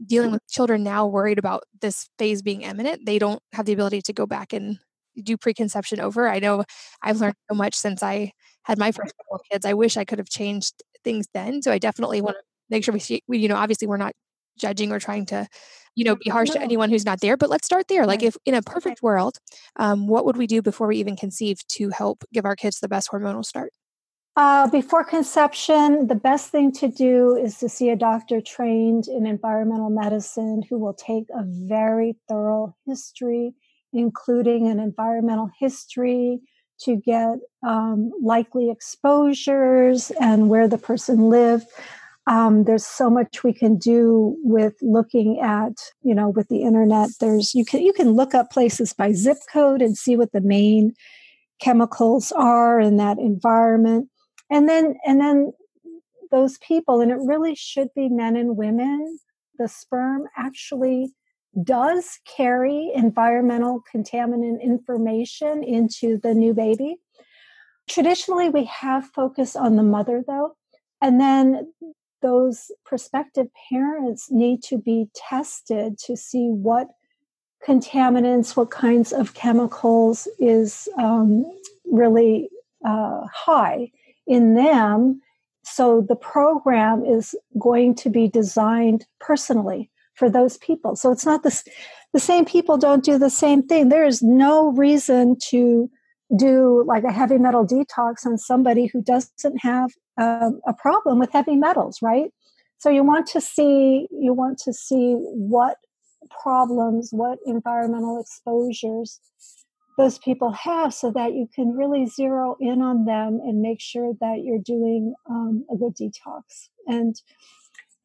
dealing 0.05 0.31
with 0.31 0.41
children 0.49 0.83
now 0.83 1.05
worried 1.05 1.37
about 1.37 1.63
this 1.81 2.07
phase 2.17 2.41
being 2.41 2.61
imminent, 2.61 3.05
they 3.05 3.19
don't 3.19 3.41
have 3.51 3.65
the 3.65 3.73
ability 3.73 4.01
to 4.03 4.13
go 4.13 4.25
back 4.25 4.53
and 4.53 4.79
do 5.21 5.35
preconception 5.37 5.99
over. 5.99 6.27
I 6.29 6.39
know 6.39 6.63
I've 7.01 7.19
learned 7.19 7.35
so 7.51 7.55
much 7.57 7.75
since 7.75 8.01
I 8.01 8.31
had 8.63 8.77
my 8.79 8.91
first 8.91 9.13
couple 9.17 9.35
of 9.35 9.41
kids. 9.51 9.65
I 9.65 9.73
wish 9.73 9.97
I 9.97 10.05
could 10.05 10.17
have 10.19 10.29
changed 10.29 10.81
things 11.03 11.27
then. 11.33 11.61
So 11.61 11.71
I 11.73 11.77
definitely 11.77 12.21
want 12.21 12.37
to 12.37 12.43
make 12.69 12.83
sure 12.85 12.93
we 12.93 12.99
see, 12.99 13.21
we, 13.27 13.37
you 13.39 13.49
know, 13.49 13.57
obviously 13.57 13.87
we're 13.87 13.97
not 13.97 14.13
judging 14.57 14.91
or 14.93 14.99
trying 14.99 15.25
to, 15.27 15.45
you 15.95 16.05
know, 16.05 16.15
be 16.15 16.29
harsh 16.29 16.49
no. 16.49 16.55
to 16.55 16.61
anyone 16.61 16.89
who's 16.89 17.05
not 17.05 17.19
there. 17.19 17.35
But 17.35 17.49
let's 17.49 17.65
start 17.65 17.87
there. 17.89 18.05
Like, 18.07 18.23
if 18.23 18.37
in 18.45 18.53
a 18.55 18.61
perfect 18.61 19.03
world, 19.03 19.37
um, 19.75 20.07
what 20.07 20.25
would 20.25 20.37
we 20.37 20.47
do 20.47 20.61
before 20.61 20.87
we 20.87 20.97
even 20.97 21.17
conceive 21.17 21.59
to 21.69 21.89
help 21.89 22.23
give 22.33 22.45
our 22.45 22.55
kids 22.55 22.79
the 22.79 22.87
best 22.87 23.09
hormonal 23.11 23.43
start? 23.45 23.71
Uh, 24.35 24.67
before 24.67 25.03
conception, 25.03 26.07
the 26.07 26.15
best 26.15 26.49
thing 26.49 26.71
to 26.71 26.87
do 26.87 27.35
is 27.35 27.59
to 27.59 27.69
see 27.69 27.89
a 27.89 27.95
doctor 27.95 28.41
trained 28.41 29.07
in 29.07 29.27
environmental 29.27 29.91
medicine 29.91 30.63
who 30.67 30.79
will 30.79 30.95
take 30.95 31.25
a 31.29 31.43
very 31.45 32.15
thorough 32.27 32.75
history, 32.87 33.53
including 33.93 34.67
an 34.67 34.79
environmental 34.79 35.51
history 35.59 36.39
to 36.79 36.95
get 36.95 37.37
um, 37.65 38.11
likely 38.23 38.71
exposures 38.71 40.11
and 40.19 40.49
where 40.49 40.67
the 40.67 40.79
person 40.79 41.29
lived. 41.29 41.67
Um, 42.25 42.63
there's 42.63 42.85
so 42.85 43.11
much 43.11 43.43
we 43.43 43.53
can 43.53 43.77
do 43.77 44.35
with 44.41 44.73
looking 44.81 45.41
at, 45.41 45.73
you 46.01 46.15
know, 46.15 46.29
with 46.29 46.47
the 46.47 46.63
internet. 46.63 47.09
There's 47.19 47.53
you 47.53 47.65
can 47.65 47.81
you 47.81 47.93
can 47.93 48.11
look 48.11 48.33
up 48.33 48.49
places 48.49 48.93
by 48.93 49.11
zip 49.11 49.37
code 49.51 49.81
and 49.83 49.95
see 49.95 50.15
what 50.15 50.31
the 50.31 50.41
main 50.41 50.93
chemicals 51.59 52.31
are 52.31 52.79
in 52.79 52.97
that 52.97 53.19
environment 53.19 54.09
and 54.49 54.67
then 54.67 54.95
and 55.05 55.19
then 55.19 55.53
those 56.31 56.57
people 56.59 57.01
and 57.01 57.11
it 57.11 57.19
really 57.19 57.55
should 57.55 57.89
be 57.95 58.09
men 58.09 58.35
and 58.35 58.57
women 58.57 59.19
the 59.57 59.67
sperm 59.67 60.23
actually 60.37 61.13
does 61.63 62.19
carry 62.25 62.91
environmental 62.95 63.83
contaminant 63.93 64.61
information 64.61 65.63
into 65.63 66.17
the 66.17 66.33
new 66.33 66.53
baby. 66.53 66.97
Traditionally 67.87 68.49
we 68.49 68.65
have 68.65 69.05
focused 69.05 69.55
on 69.55 69.75
the 69.75 69.83
mother 69.83 70.23
though 70.25 70.55
and 71.01 71.19
then 71.19 71.73
those 72.21 72.71
prospective 72.85 73.47
parents 73.69 74.31
need 74.31 74.63
to 74.63 74.77
be 74.77 75.09
tested 75.13 75.97
to 75.99 76.15
see 76.15 76.47
what 76.47 76.87
contaminants 77.67 78.55
what 78.55 78.71
kinds 78.71 79.13
of 79.13 79.33
chemicals 79.33 80.27
is 80.39 80.87
um, 80.97 81.45
really 81.85 82.49
uh, 82.85 83.21
high 83.33 83.89
in 84.27 84.55
them. 84.55 85.21
So 85.63 86.01
the 86.01 86.15
program 86.15 87.05
is 87.05 87.35
going 87.59 87.95
to 87.95 88.09
be 88.09 88.27
designed 88.27 89.05
personally 89.19 89.89
for 90.15 90.29
those 90.29 90.57
people. 90.57 90.95
So 90.95 91.11
it's 91.11 91.25
not 91.25 91.43
this, 91.43 91.63
the 92.13 92.19
same 92.19 92.45
people 92.45 92.77
don't 92.77 93.03
do 93.03 93.17
the 93.17 93.29
same 93.29 93.63
thing. 93.63 93.89
There 93.89 94.05
is 94.05 94.21
no 94.21 94.71
reason 94.73 95.37
to 95.49 95.89
do 96.35 96.83
like 96.87 97.03
a 97.03 97.11
heavy 97.11 97.37
metal 97.37 97.65
detox 97.65 98.25
on 98.25 98.37
somebody 98.37 98.87
who 98.87 99.01
doesn't 99.01 99.57
have 99.61 99.91
um, 100.17 100.59
a 100.67 100.73
problem 100.73 101.19
with 101.19 101.31
heavy 101.31 101.55
metals, 101.55 101.99
right? 102.01 102.31
So 102.77 102.89
you 102.89 103.03
want 103.03 103.27
to 103.27 103.41
see 103.41 104.07
you 104.11 104.33
want 104.33 104.57
to 104.59 104.73
see 104.73 105.13
what 105.13 105.77
problems, 106.29 107.09
what 107.11 107.39
environmental 107.45 108.19
exposures 108.19 109.19
those 109.97 110.17
people 110.19 110.51
have 110.51 110.93
so 110.93 111.11
that 111.11 111.33
you 111.33 111.47
can 111.53 111.75
really 111.75 112.05
zero 112.05 112.55
in 112.59 112.81
on 112.81 113.05
them 113.05 113.39
and 113.43 113.61
make 113.61 113.79
sure 113.79 114.13
that 114.19 114.41
you're 114.43 114.59
doing 114.59 115.13
um, 115.29 115.65
a 115.71 115.75
good 115.75 115.95
detox. 115.95 116.69
And 116.87 117.15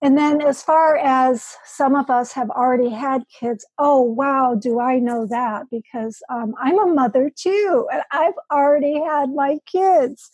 and 0.01 0.17
then 0.17 0.41
as 0.43 0.63
far 0.63 0.97
as 0.97 1.57
some 1.65 1.97
of 1.97 2.09
us 2.09 2.33
have 2.33 2.51
already 2.51 2.89
had 2.91 3.25
kids 3.41 3.67
oh 3.79 4.01
wow 4.01 4.55
do 4.55 4.79
i 4.81 4.99
know 4.99 5.27
that? 5.27 5.65
Because 5.71 6.23
um, 6.31 6.55
i'm 6.61 6.79
a 6.79 6.95
mother 6.95 7.31
too 7.35 7.87
and 7.93 8.03
i've 8.13 8.39
already 8.53 9.01
had 9.01 9.31
my 9.31 9.59
kids. 9.67 10.31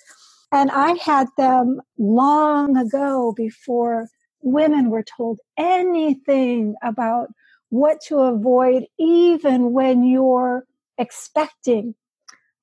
And 0.52 0.70
i 0.70 0.94
had 1.02 1.28
them 1.38 1.80
long 1.98 2.76
ago 2.76 3.32
before 3.36 4.08
women 4.42 4.90
were 4.90 5.04
told 5.16 5.40
anything 5.56 6.74
about 6.82 7.28
what 7.70 8.00
to 8.02 8.18
avoid 8.18 8.84
even 8.98 9.72
when 9.72 10.04
you're 10.04 10.64
expecting. 10.98 11.94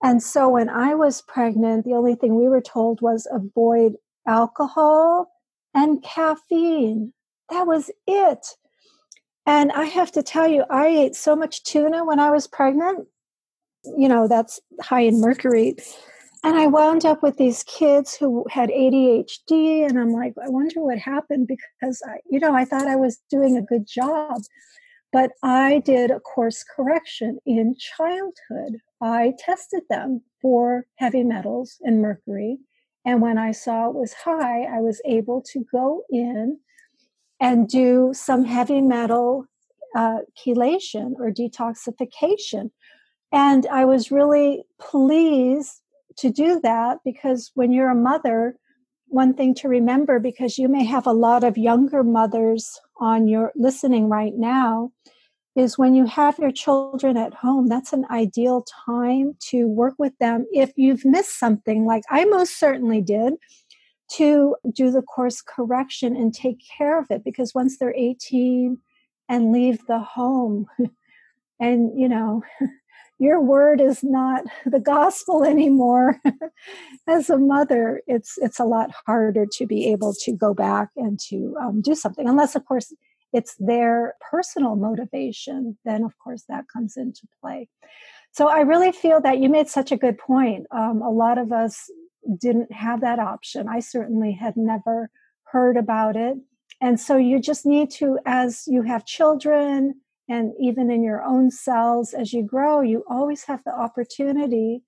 And 0.04 0.22
so 0.22 0.50
when 0.50 0.70
I 0.70 0.96
was 0.96 1.22
pregnant, 1.22 1.86
the 1.86 1.94
only 1.94 2.16
thing 2.16 2.36
we 2.36 2.48
were 2.48 2.62
told 2.62 3.02
was 3.02 3.28
avoid 3.32 3.94
alcohol 4.28 5.32
and 5.74 6.04
caffeine. 6.04 7.14
That 7.50 7.68
was 7.68 7.92
it. 8.08 8.46
And 9.46 9.72
I 9.72 9.86
have 9.86 10.12
to 10.14 10.24
tell 10.24 10.48
you, 10.48 10.64
I 10.70 10.88
ate 10.88 11.16
so 11.16 11.36
much 11.36 11.64
tuna 11.64 12.06
when 12.06 12.20
I 12.20 12.32
was 12.32 12.48
pregnant. 12.48 13.08
You 13.98 14.08
know, 14.08 14.28
that's 14.28 14.60
high 14.82 15.02
in 15.02 15.20
mercury. 15.20 15.76
And 16.44 16.56
I 16.56 16.68
wound 16.68 17.06
up 17.06 17.22
with 17.22 17.38
these 17.38 17.64
kids 17.64 18.16
who 18.16 18.46
had 18.50 18.70
ADHD. 18.70 19.88
And 19.88 20.00
I'm 20.00 20.12
like, 20.12 20.34
I 20.44 20.50
wonder 20.50 20.82
what 20.82 20.98
happened 20.98 21.48
because, 21.48 22.02
I, 22.08 22.18
you 22.30 22.40
know, 22.40 22.56
I 22.56 22.66
thought 22.66 22.88
I 22.88 22.96
was 22.96 23.20
doing 23.30 23.58
a 23.58 23.62
good 23.62 23.88
job. 23.88 24.42
But 25.12 25.32
I 25.44 25.80
did 25.80 26.10
a 26.10 26.20
course 26.20 26.64
correction 26.64 27.40
in 27.46 27.76
childhood. 27.78 28.80
I 29.02 29.34
tested 29.38 29.84
them 29.90 30.22
for 30.42 30.86
heavy 30.96 31.24
metals 31.24 31.78
and 31.82 32.02
mercury. 32.02 32.58
And 33.06 33.22
when 33.22 33.38
I 33.38 33.52
saw 33.52 33.90
it 33.90 33.96
was 33.96 34.14
high, 34.14 34.64
I 34.64 34.80
was 34.80 35.02
able 35.06 35.42
to 35.52 35.66
go 35.72 36.04
in 36.10 36.60
and 37.40 37.68
do 37.68 38.12
some 38.14 38.46
heavy 38.46 38.82
metal 38.82 39.46
uh, 39.96 40.20
chelation 40.38 41.14
or 41.20 41.32
detoxification. 41.32 42.70
And 43.32 43.66
I 43.68 43.86
was 43.86 44.12
really 44.12 44.64
pleased 44.80 45.82
to 46.18 46.30
do 46.30 46.60
that 46.62 47.00
because 47.04 47.52
when 47.56 47.72
you're 47.72 47.90
a 47.90 47.96
mother, 47.96 48.56
one 49.12 49.34
thing 49.34 49.54
to 49.54 49.68
remember 49.68 50.20
because 50.20 50.58
you 50.58 50.70
may 50.70 50.86
have 50.86 51.06
a 51.06 51.12
lot 51.12 51.44
of 51.44 51.58
younger 51.58 52.02
mothers 52.04 52.80
on 52.98 53.28
your 53.28 53.52
listening 53.56 54.08
right 54.08 54.34
now 54.36 54.92
is 55.54 55.78
when 55.78 55.94
you 55.94 56.06
have 56.06 56.40
your 56.40 56.52
children 56.52 57.18
at 57.18 57.34
home 57.34 57.68
that's 57.68 57.92
an 57.92 58.06
ideal 58.10 58.66
time 58.86 59.36
to 59.40 59.68
work 59.68 59.94
with 59.98 60.18
them 60.20 60.46
if 60.54 60.72
you've 60.78 61.04
missed 61.04 61.38
something 61.38 61.86
like 61.86 62.04
i 62.10 62.24
most 62.26 62.58
certainly 62.58 63.02
did 63.02 63.34
to 64.10 64.56
do 64.74 64.92
the 64.92 65.02
course 65.02 65.42
correction 65.42 66.16
and 66.16 66.34
take 66.34 66.62
care 66.78 66.98
of 66.98 67.06
it 67.10 67.24
because 67.24 67.54
once 67.54 67.78
they're 67.78 67.94
18 67.96 68.78
and 69.28 69.52
leave 69.52 69.86
the 69.88 70.00
home 70.00 70.68
and 71.60 72.00
you 72.00 72.08
know 72.08 72.42
your 73.22 73.40
word 73.40 73.80
is 73.80 74.04
not 74.04 74.44
the 74.66 74.80
gospel 74.80 75.44
anymore. 75.56 76.20
As 77.08 77.30
a 77.30 77.38
mother 77.38 78.02
it's 78.08 78.38
it's 78.38 78.60
a 78.60 78.66
lot 78.66 78.90
harder 79.06 79.46
to 79.54 79.66
be 79.68 79.92
able 79.92 80.14
to 80.24 80.32
go 80.32 80.54
back 80.54 80.90
and 80.98 81.20
to 81.30 81.56
um, 81.62 81.82
do 81.82 81.94
something 81.94 82.28
unless 82.28 82.56
of 82.56 82.66
course 82.66 82.94
it's 83.32 83.56
their 83.60 84.16
personal 84.30 84.76
motivation 84.76 85.78
then 85.86 86.04
of 86.04 86.18
course 86.18 86.44
that 86.50 86.66
comes 86.74 86.98
into 86.98 87.28
play. 87.40 87.70
So 88.32 88.48
i 88.48 88.62
really 88.62 88.92
feel 88.92 89.22
that 89.22 89.38
you 89.40 89.50
made 89.50 89.70
such 89.70 89.92
a 89.92 89.98
good 89.98 90.18
point. 90.18 90.66
Um, 90.72 91.02
a 91.02 91.12
lot 91.12 91.38
of 91.38 91.52
us 91.52 91.92
didn't 92.40 92.72
have 92.72 93.02
that 93.02 93.20
option. 93.20 93.68
I 93.68 93.82
certainly 93.82 94.32
had 94.32 94.58
never 94.58 95.12
heard 95.44 95.78
about 95.78 96.16
it. 96.16 96.38
And 96.80 97.00
so 97.00 97.18
you 97.18 97.40
just 97.40 97.66
need 97.68 97.92
to 97.92 98.18
as 98.26 98.64
you 98.68 98.82
have 98.82 99.06
children 99.06 100.02
and 100.32 100.54
even 100.58 100.90
in 100.90 101.04
your 101.04 101.22
own 101.24 101.52
cells, 101.52 102.14
as 102.14 102.32
you 102.32 102.42
grow, 102.42 102.80
you 102.80 103.04
always 103.10 103.44
have 103.44 103.62
the 103.66 103.74
opportunity 103.74 104.82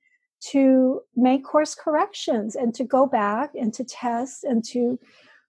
to 0.52 1.02
make 1.18 1.44
course 1.44 1.76
corrections 1.76 2.56
and 2.56 2.74
to 2.76 2.86
go 2.86 3.06
back 3.06 3.52
and 3.54 3.74
to 3.74 3.84
test 3.84 4.46
and 4.46 4.64
to 4.64 4.98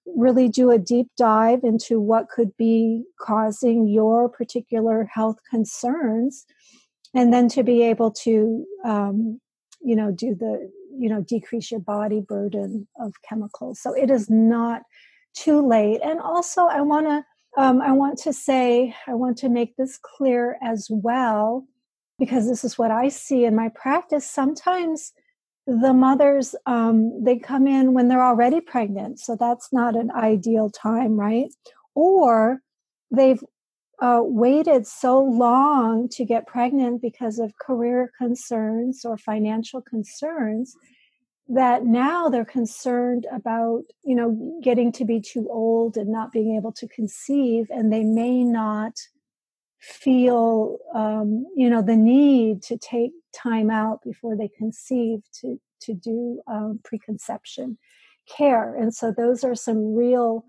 really 0.04 0.48
do 0.48 0.72
a 0.72 0.78
deep 0.78 1.06
dive 1.16 1.60
into 1.62 2.00
what 2.00 2.28
could 2.28 2.56
be 2.56 3.04
causing 3.20 3.86
your 3.86 4.28
particular 4.28 5.08
health 5.14 5.38
concerns. 5.48 6.44
And 7.14 7.32
then 7.32 7.48
to 7.50 7.62
be 7.62 7.82
able 7.82 8.10
to 8.24 8.66
um, 8.84 9.40
you 9.80 9.94
know 9.94 10.10
do 10.10 10.34
the 10.34 10.72
you 10.98 11.08
know 11.08 11.20
decrease 11.20 11.70
your 11.70 11.80
body 11.80 12.20
burden 12.20 12.88
of 12.98 13.12
chemicals. 13.28 13.80
So 13.80 13.92
it 13.92 14.10
is 14.10 14.28
not 14.28 14.82
too 15.34 15.64
late. 15.64 16.00
And 16.02 16.20
also 16.20 16.66
i 16.66 16.80
want 16.80 17.06
to 17.06 17.24
um, 17.56 17.80
I 17.80 17.92
want 17.92 18.18
to 18.20 18.32
say, 18.32 18.94
I 19.06 19.14
want 19.14 19.38
to 19.38 19.48
make 19.48 19.76
this 19.76 19.98
clear 19.98 20.58
as 20.62 20.88
well, 20.90 21.66
because 22.18 22.48
this 22.48 22.64
is 22.64 22.78
what 22.78 22.90
I 22.90 23.08
see 23.08 23.44
in 23.44 23.54
my 23.54 23.68
practice. 23.68 24.28
Sometimes 24.28 25.12
the 25.66 25.92
mothers 25.92 26.54
um, 26.66 27.24
they 27.24 27.38
come 27.38 27.66
in 27.66 27.94
when 27.94 28.08
they're 28.08 28.24
already 28.24 28.60
pregnant 28.60 29.18
so 29.18 29.36
that's 29.38 29.72
not 29.72 29.96
an 29.96 30.10
ideal 30.10 30.68
time 30.68 31.18
right 31.18 31.52
or 31.94 32.60
they've 33.10 33.42
uh, 34.00 34.20
waited 34.22 34.86
so 34.86 35.20
long 35.20 36.08
to 36.08 36.24
get 36.24 36.46
pregnant 36.46 37.00
because 37.00 37.38
of 37.38 37.56
career 37.58 38.10
concerns 38.18 39.04
or 39.04 39.16
financial 39.16 39.80
concerns 39.80 40.76
that 41.48 41.84
now 41.84 42.28
they're 42.28 42.44
concerned 42.44 43.26
about 43.32 43.82
you 44.02 44.14
know 44.14 44.60
getting 44.62 44.90
to 44.92 45.04
be 45.04 45.20
too 45.20 45.48
old 45.50 45.96
and 45.96 46.10
not 46.10 46.32
being 46.32 46.56
able 46.56 46.72
to 46.72 46.88
conceive 46.88 47.66
and 47.70 47.92
they 47.92 48.02
may 48.02 48.42
not 48.42 48.94
feel 49.78 50.78
um, 50.94 51.44
you 51.54 51.68
know 51.68 51.82
the 51.82 51.96
need 51.96 52.62
to 52.62 52.78
take 52.78 53.12
time 53.34 53.70
out 53.70 54.00
before 54.02 54.36
they 54.36 54.48
conceive 54.48 55.20
to 55.40 55.60
to 55.80 55.92
do 55.92 56.40
um, 56.46 56.80
preconception 56.82 57.76
care. 58.26 58.74
And 58.74 58.94
so 58.94 59.12
those 59.12 59.44
are 59.44 59.54
some 59.54 59.94
real 59.94 60.44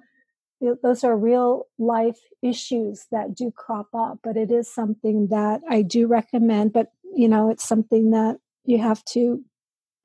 those 0.81 1.03
are 1.03 1.17
real 1.17 1.67
life 1.77 2.17
issues 2.41 3.07
that 3.11 3.35
do 3.35 3.51
crop 3.51 3.87
up 3.93 4.19
but 4.23 4.37
it 4.37 4.49
is 4.49 4.73
something 4.73 5.27
that 5.27 5.59
i 5.69 5.81
do 5.81 6.07
recommend 6.07 6.71
but 6.71 6.93
you 7.13 7.27
know 7.27 7.49
it's 7.49 7.67
something 7.67 8.11
that 8.11 8.37
you 8.63 8.79
have 8.79 9.03
to 9.03 9.43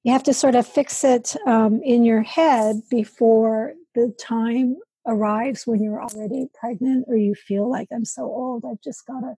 you 0.02 0.12
have 0.12 0.23
to 0.25 0.35
sort 0.35 0.54
of 0.54 0.66
fix 0.66 1.04
it 1.04 1.37
um, 1.47 1.80
in 1.83 2.04
your 2.04 2.23
head 2.23 2.76
before 2.90 3.75
the 3.95 4.14
time 4.19 4.76
arrives 5.07 5.66
when 5.66 5.83
you're 5.83 6.02
already 6.02 6.47
pregnant 6.59 7.04
or 7.09 7.16
you 7.16 7.35
feel 7.35 7.69
like 7.71 7.88
i'm 7.92 8.04
so 8.04 8.23
old 8.23 8.64
i've 8.71 8.80
just 8.83 9.07
got 9.07 9.21
to 9.21 9.35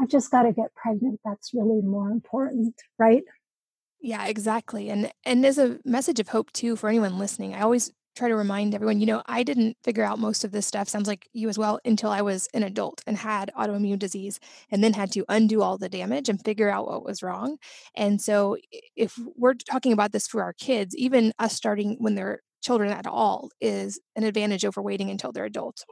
i've 0.00 0.08
just 0.08 0.30
got 0.30 0.42
to 0.42 0.52
get 0.52 0.74
pregnant. 0.74 1.20
That's 1.24 1.54
really 1.54 1.80
more 1.80 2.10
important 2.10 2.74
right? 2.98 3.22
Yeah 4.00 4.26
exactly 4.26 4.90
and 4.90 5.12
and 5.24 5.42
there's 5.42 5.58
a 5.58 5.78
message 5.84 6.20
of 6.20 6.28
hope 6.28 6.52
too 6.52 6.76
for 6.76 6.88
anyone 6.88 7.18
listening. 7.18 7.54
I 7.54 7.60
always 7.60 7.92
try 8.16 8.28
to 8.28 8.36
remind 8.36 8.74
everyone, 8.74 9.00
you 9.00 9.06
know, 9.06 9.22
I 9.26 9.42
didn't 9.42 9.76
figure 9.84 10.04
out 10.04 10.18
most 10.18 10.44
of 10.44 10.52
this 10.52 10.66
stuff, 10.66 10.88
sounds 10.88 11.06
like 11.08 11.28
you 11.32 11.48
as 11.48 11.58
well, 11.58 11.78
until 11.84 12.10
I 12.10 12.22
was 12.22 12.48
an 12.54 12.62
adult 12.62 13.02
and 13.06 13.16
had 13.16 13.50
autoimmune 13.56 13.98
disease 13.98 14.40
and 14.70 14.82
then 14.82 14.94
had 14.94 15.12
to 15.12 15.24
undo 15.28 15.62
all 15.62 15.78
the 15.78 15.88
damage 15.88 16.28
and 16.28 16.42
figure 16.44 16.70
out 16.70 16.86
what 16.88 17.04
was 17.04 17.22
wrong. 17.22 17.58
And 17.94 18.20
so 18.20 18.56
if 18.96 19.18
we're 19.36 19.54
talking 19.54 19.92
about 19.92 20.12
this 20.12 20.26
for 20.26 20.42
our 20.42 20.54
kids, 20.54 20.96
even 20.96 21.32
us 21.38 21.54
starting 21.54 21.96
when 21.98 22.14
they're 22.14 22.40
children 22.62 22.90
at 22.90 23.06
all 23.06 23.50
is 23.60 24.00
an 24.16 24.24
advantage 24.24 24.64
over 24.64 24.82
waiting 24.82 25.08
until 25.10 25.30
they're 25.30 25.44
adults 25.44 25.84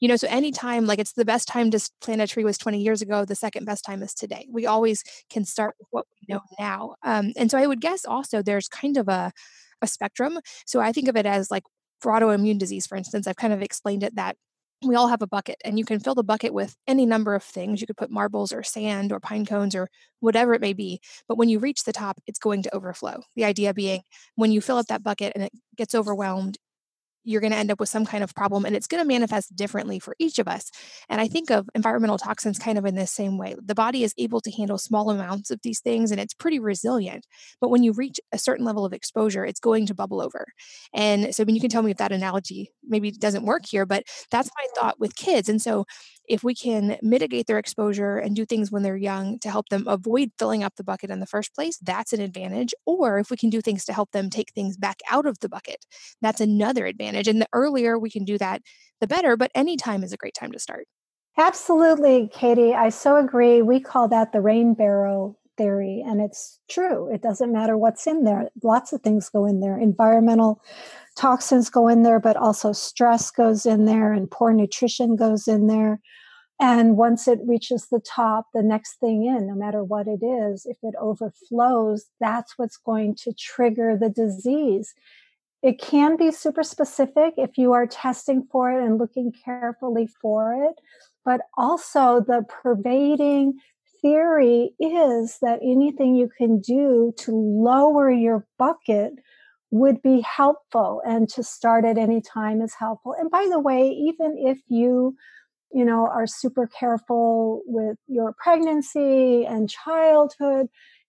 you 0.00 0.08
know 0.08 0.16
so 0.16 0.26
anytime 0.28 0.86
like 0.86 0.98
it's 0.98 1.12
the 1.12 1.24
best 1.24 1.48
time 1.48 1.70
to 1.70 1.90
plant 2.00 2.20
a 2.20 2.26
tree 2.26 2.44
was 2.44 2.58
20 2.58 2.80
years 2.80 3.02
ago 3.02 3.24
the 3.24 3.34
second 3.34 3.64
best 3.64 3.84
time 3.84 4.02
is 4.02 4.14
today 4.14 4.46
we 4.50 4.66
always 4.66 5.02
can 5.30 5.44
start 5.44 5.74
with 5.78 5.88
what 5.90 6.06
we 6.14 6.34
know 6.34 6.40
now 6.58 6.94
um, 7.04 7.32
and 7.36 7.50
so 7.50 7.58
i 7.58 7.66
would 7.66 7.80
guess 7.80 8.04
also 8.04 8.42
there's 8.42 8.68
kind 8.68 8.96
of 8.96 9.08
a 9.08 9.32
a 9.82 9.86
spectrum. 9.86 10.38
So 10.66 10.80
I 10.80 10.92
think 10.92 11.08
of 11.08 11.16
it 11.16 11.26
as 11.26 11.50
like 11.50 11.64
for 12.00 12.12
autoimmune 12.12 12.58
disease, 12.58 12.86
for 12.86 12.96
instance, 12.96 13.26
I've 13.26 13.36
kind 13.36 13.52
of 13.52 13.62
explained 13.62 14.02
it 14.02 14.16
that 14.16 14.36
we 14.84 14.94
all 14.94 15.08
have 15.08 15.22
a 15.22 15.26
bucket 15.26 15.56
and 15.64 15.78
you 15.78 15.84
can 15.84 16.00
fill 16.00 16.14
the 16.14 16.22
bucket 16.22 16.52
with 16.52 16.76
any 16.86 17.06
number 17.06 17.34
of 17.34 17.42
things. 17.42 17.80
You 17.80 17.86
could 17.86 17.96
put 17.96 18.10
marbles 18.10 18.52
or 18.52 18.62
sand 18.62 19.12
or 19.12 19.20
pine 19.20 19.46
cones 19.46 19.74
or 19.74 19.88
whatever 20.20 20.54
it 20.54 20.60
may 20.60 20.72
be. 20.72 21.00
But 21.28 21.38
when 21.38 21.48
you 21.48 21.58
reach 21.58 21.84
the 21.84 21.92
top, 21.92 22.18
it's 22.26 22.38
going 22.38 22.62
to 22.64 22.74
overflow. 22.74 23.22
The 23.36 23.44
idea 23.44 23.72
being 23.72 24.02
when 24.34 24.52
you 24.52 24.60
fill 24.60 24.76
up 24.78 24.86
that 24.86 25.02
bucket 25.02 25.32
and 25.34 25.44
it 25.44 25.52
gets 25.76 25.94
overwhelmed, 25.94 26.58
you're 27.24 27.40
going 27.40 27.52
to 27.52 27.56
end 27.58 27.70
up 27.70 27.80
with 27.80 27.88
some 27.88 28.04
kind 28.04 28.22
of 28.22 28.34
problem 28.34 28.64
and 28.64 28.76
it's 28.76 28.86
going 28.86 29.02
to 29.02 29.08
manifest 29.08 29.54
differently 29.56 29.98
for 29.98 30.14
each 30.18 30.38
of 30.38 30.46
us. 30.46 30.70
And 31.08 31.20
I 31.20 31.28
think 31.28 31.50
of 31.50 31.68
environmental 31.74 32.18
toxins 32.18 32.58
kind 32.58 32.78
of 32.78 32.84
in 32.84 32.94
this 32.94 33.10
same 33.10 33.38
way. 33.38 33.54
The 33.60 33.74
body 33.74 34.04
is 34.04 34.14
able 34.18 34.40
to 34.42 34.50
handle 34.50 34.78
small 34.78 35.10
amounts 35.10 35.50
of 35.50 35.60
these 35.62 35.80
things 35.80 36.10
and 36.10 36.20
it's 36.20 36.34
pretty 36.34 36.58
resilient. 36.58 37.26
But 37.60 37.70
when 37.70 37.82
you 37.82 37.92
reach 37.92 38.20
a 38.32 38.38
certain 38.38 38.64
level 38.64 38.84
of 38.84 38.92
exposure, 38.92 39.44
it's 39.44 39.60
going 39.60 39.86
to 39.86 39.94
bubble 39.94 40.20
over. 40.20 40.46
And 40.92 41.34
so, 41.34 41.42
I 41.42 41.46
mean, 41.46 41.56
you 41.56 41.60
can 41.60 41.70
tell 41.70 41.82
me 41.82 41.90
if 41.90 41.96
that 41.98 42.12
analogy 42.12 42.70
maybe 42.86 43.10
doesn't 43.10 43.44
work 43.44 43.66
here, 43.66 43.86
but 43.86 44.04
that's 44.30 44.50
my 44.58 44.66
thought 44.80 45.00
with 45.00 45.16
kids. 45.16 45.48
And 45.48 45.60
so, 45.60 45.84
if 46.28 46.42
we 46.42 46.54
can 46.54 46.98
mitigate 47.02 47.46
their 47.46 47.58
exposure 47.58 48.18
and 48.18 48.34
do 48.34 48.44
things 48.44 48.70
when 48.70 48.82
they're 48.82 48.96
young 48.96 49.38
to 49.40 49.50
help 49.50 49.68
them 49.68 49.86
avoid 49.86 50.30
filling 50.38 50.62
up 50.62 50.76
the 50.76 50.84
bucket 50.84 51.10
in 51.10 51.20
the 51.20 51.26
first 51.26 51.54
place, 51.54 51.78
that's 51.78 52.12
an 52.12 52.20
advantage. 52.20 52.74
Or 52.86 53.18
if 53.18 53.30
we 53.30 53.36
can 53.36 53.50
do 53.50 53.60
things 53.60 53.84
to 53.86 53.92
help 53.92 54.12
them 54.12 54.30
take 54.30 54.52
things 54.52 54.76
back 54.76 55.00
out 55.10 55.26
of 55.26 55.38
the 55.40 55.48
bucket, 55.48 55.84
that's 56.20 56.40
another 56.40 56.86
advantage. 56.86 57.28
And 57.28 57.40
the 57.40 57.48
earlier 57.52 57.98
we 57.98 58.10
can 58.10 58.24
do 58.24 58.38
that, 58.38 58.62
the 59.00 59.06
better. 59.06 59.36
But 59.36 59.50
any 59.54 59.76
time 59.76 60.02
is 60.02 60.12
a 60.12 60.16
great 60.16 60.34
time 60.34 60.52
to 60.52 60.58
start. 60.58 60.86
Absolutely, 61.36 62.30
Katie. 62.32 62.74
I 62.74 62.90
so 62.90 63.16
agree. 63.16 63.60
We 63.60 63.80
call 63.80 64.08
that 64.08 64.32
the 64.32 64.40
rain 64.40 64.74
barrel 64.74 65.38
theory, 65.56 66.02
and 66.06 66.20
it's 66.20 66.60
true. 66.68 67.12
It 67.12 67.22
doesn't 67.22 67.52
matter 67.52 67.76
what's 67.76 68.06
in 68.06 68.24
there. 68.24 68.50
Lots 68.62 68.92
of 68.92 69.02
things 69.02 69.28
go 69.28 69.44
in 69.44 69.60
there. 69.60 69.78
Environmental 69.78 70.62
toxins 71.16 71.70
go 71.70 71.88
in 71.88 72.02
there, 72.02 72.20
but 72.20 72.36
also 72.36 72.72
stress 72.72 73.30
goes 73.30 73.66
in 73.66 73.84
there, 73.84 74.12
and 74.12 74.30
poor 74.30 74.52
nutrition 74.52 75.16
goes 75.16 75.48
in 75.48 75.66
there. 75.66 76.00
And 76.60 76.96
once 76.96 77.26
it 77.26 77.40
reaches 77.44 77.88
the 77.90 78.00
top, 78.00 78.46
the 78.54 78.62
next 78.62 79.00
thing 79.00 79.24
in, 79.24 79.48
no 79.48 79.54
matter 79.54 79.82
what 79.82 80.06
it 80.06 80.24
is, 80.24 80.66
if 80.66 80.78
it 80.82 80.94
overflows, 81.00 82.06
that's 82.20 82.56
what's 82.56 82.76
going 82.76 83.16
to 83.22 83.32
trigger 83.32 83.98
the 84.00 84.08
disease. 84.08 84.94
It 85.62 85.80
can 85.80 86.16
be 86.16 86.30
super 86.30 86.62
specific 86.62 87.34
if 87.36 87.56
you 87.56 87.72
are 87.72 87.86
testing 87.86 88.46
for 88.52 88.70
it 88.70 88.84
and 88.84 88.98
looking 88.98 89.32
carefully 89.44 90.06
for 90.20 90.54
it. 90.70 90.76
But 91.24 91.40
also, 91.56 92.20
the 92.20 92.44
pervading 92.48 93.54
theory 94.00 94.74
is 94.78 95.38
that 95.40 95.58
anything 95.62 96.14
you 96.14 96.28
can 96.36 96.60
do 96.60 97.14
to 97.16 97.32
lower 97.32 98.10
your 98.10 98.46
bucket 98.58 99.14
would 99.74 100.00
be 100.02 100.20
helpful 100.20 101.02
and 101.04 101.28
to 101.28 101.42
start 101.42 101.84
at 101.84 101.98
any 101.98 102.20
time 102.20 102.62
is 102.62 102.74
helpful. 102.78 103.12
And 103.18 103.28
by 103.28 103.48
the 103.50 103.58
way, 103.58 103.88
even 103.88 104.36
if 104.38 104.58
you 104.68 105.16
you 105.72 105.84
know 105.84 106.06
are 106.06 106.28
super 106.28 106.68
careful 106.68 107.62
with 107.66 107.96
your 108.06 108.32
pregnancy 108.38 109.44
and 109.44 109.68
childhood 109.68 110.68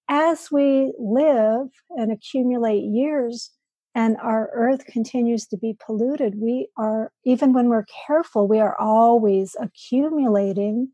as 0.10 0.50
we 0.52 0.92
live 0.98 1.68
and 1.92 2.12
accumulate 2.12 2.82
years 2.82 3.52
and 3.94 4.18
our 4.18 4.50
earth 4.54 4.84
continues 4.88 5.46
to 5.46 5.58
be 5.58 5.78
polluted 5.86 6.34
we 6.42 6.68
are 6.76 7.12
even 7.24 7.54
when 7.54 7.70
we're 7.70 7.86
careful 8.08 8.48
we 8.48 8.60
are 8.60 8.76
always 8.80 9.56
accumulating 9.62 10.88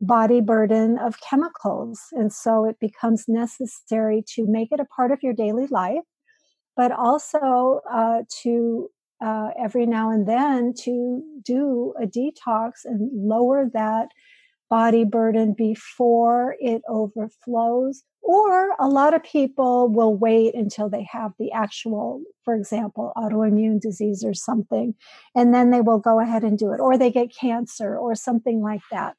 body 0.00 0.42
burden 0.42 0.98
of 0.98 1.18
chemicals 1.20 2.00
and 2.12 2.30
so 2.32 2.66
it 2.66 2.76
becomes 2.78 3.24
necessary 3.26 4.22
to 4.26 4.44
make 4.46 4.68
it 4.70 4.80
a 4.80 4.84
part 4.84 5.10
of 5.10 5.22
your 5.22 5.32
daily 5.32 5.66
life 5.68 6.04
but 6.78 6.92
also 6.92 7.80
uh, 7.92 8.22
to 8.42 8.88
uh, 9.20 9.48
every 9.60 9.84
now 9.84 10.10
and 10.10 10.28
then 10.28 10.72
to 10.72 11.20
do 11.44 11.92
a 12.00 12.06
detox 12.06 12.84
and 12.84 13.10
lower 13.12 13.68
that 13.74 14.08
body 14.70 15.04
burden 15.04 15.54
before 15.54 16.54
it 16.60 16.82
overflows. 16.88 18.04
Or 18.22 18.76
a 18.78 18.86
lot 18.86 19.12
of 19.12 19.24
people 19.24 19.88
will 19.88 20.14
wait 20.14 20.54
until 20.54 20.88
they 20.88 21.08
have 21.10 21.32
the 21.38 21.50
actual, 21.50 22.22
for 22.44 22.54
example, 22.54 23.12
autoimmune 23.16 23.80
disease 23.80 24.22
or 24.24 24.34
something, 24.34 24.94
and 25.34 25.52
then 25.52 25.70
they 25.70 25.80
will 25.80 25.98
go 25.98 26.20
ahead 26.20 26.44
and 26.44 26.56
do 26.56 26.72
it, 26.72 26.80
or 26.80 26.96
they 26.96 27.10
get 27.10 27.34
cancer 27.34 27.96
or 27.96 28.14
something 28.14 28.62
like 28.62 28.82
that. 28.92 29.16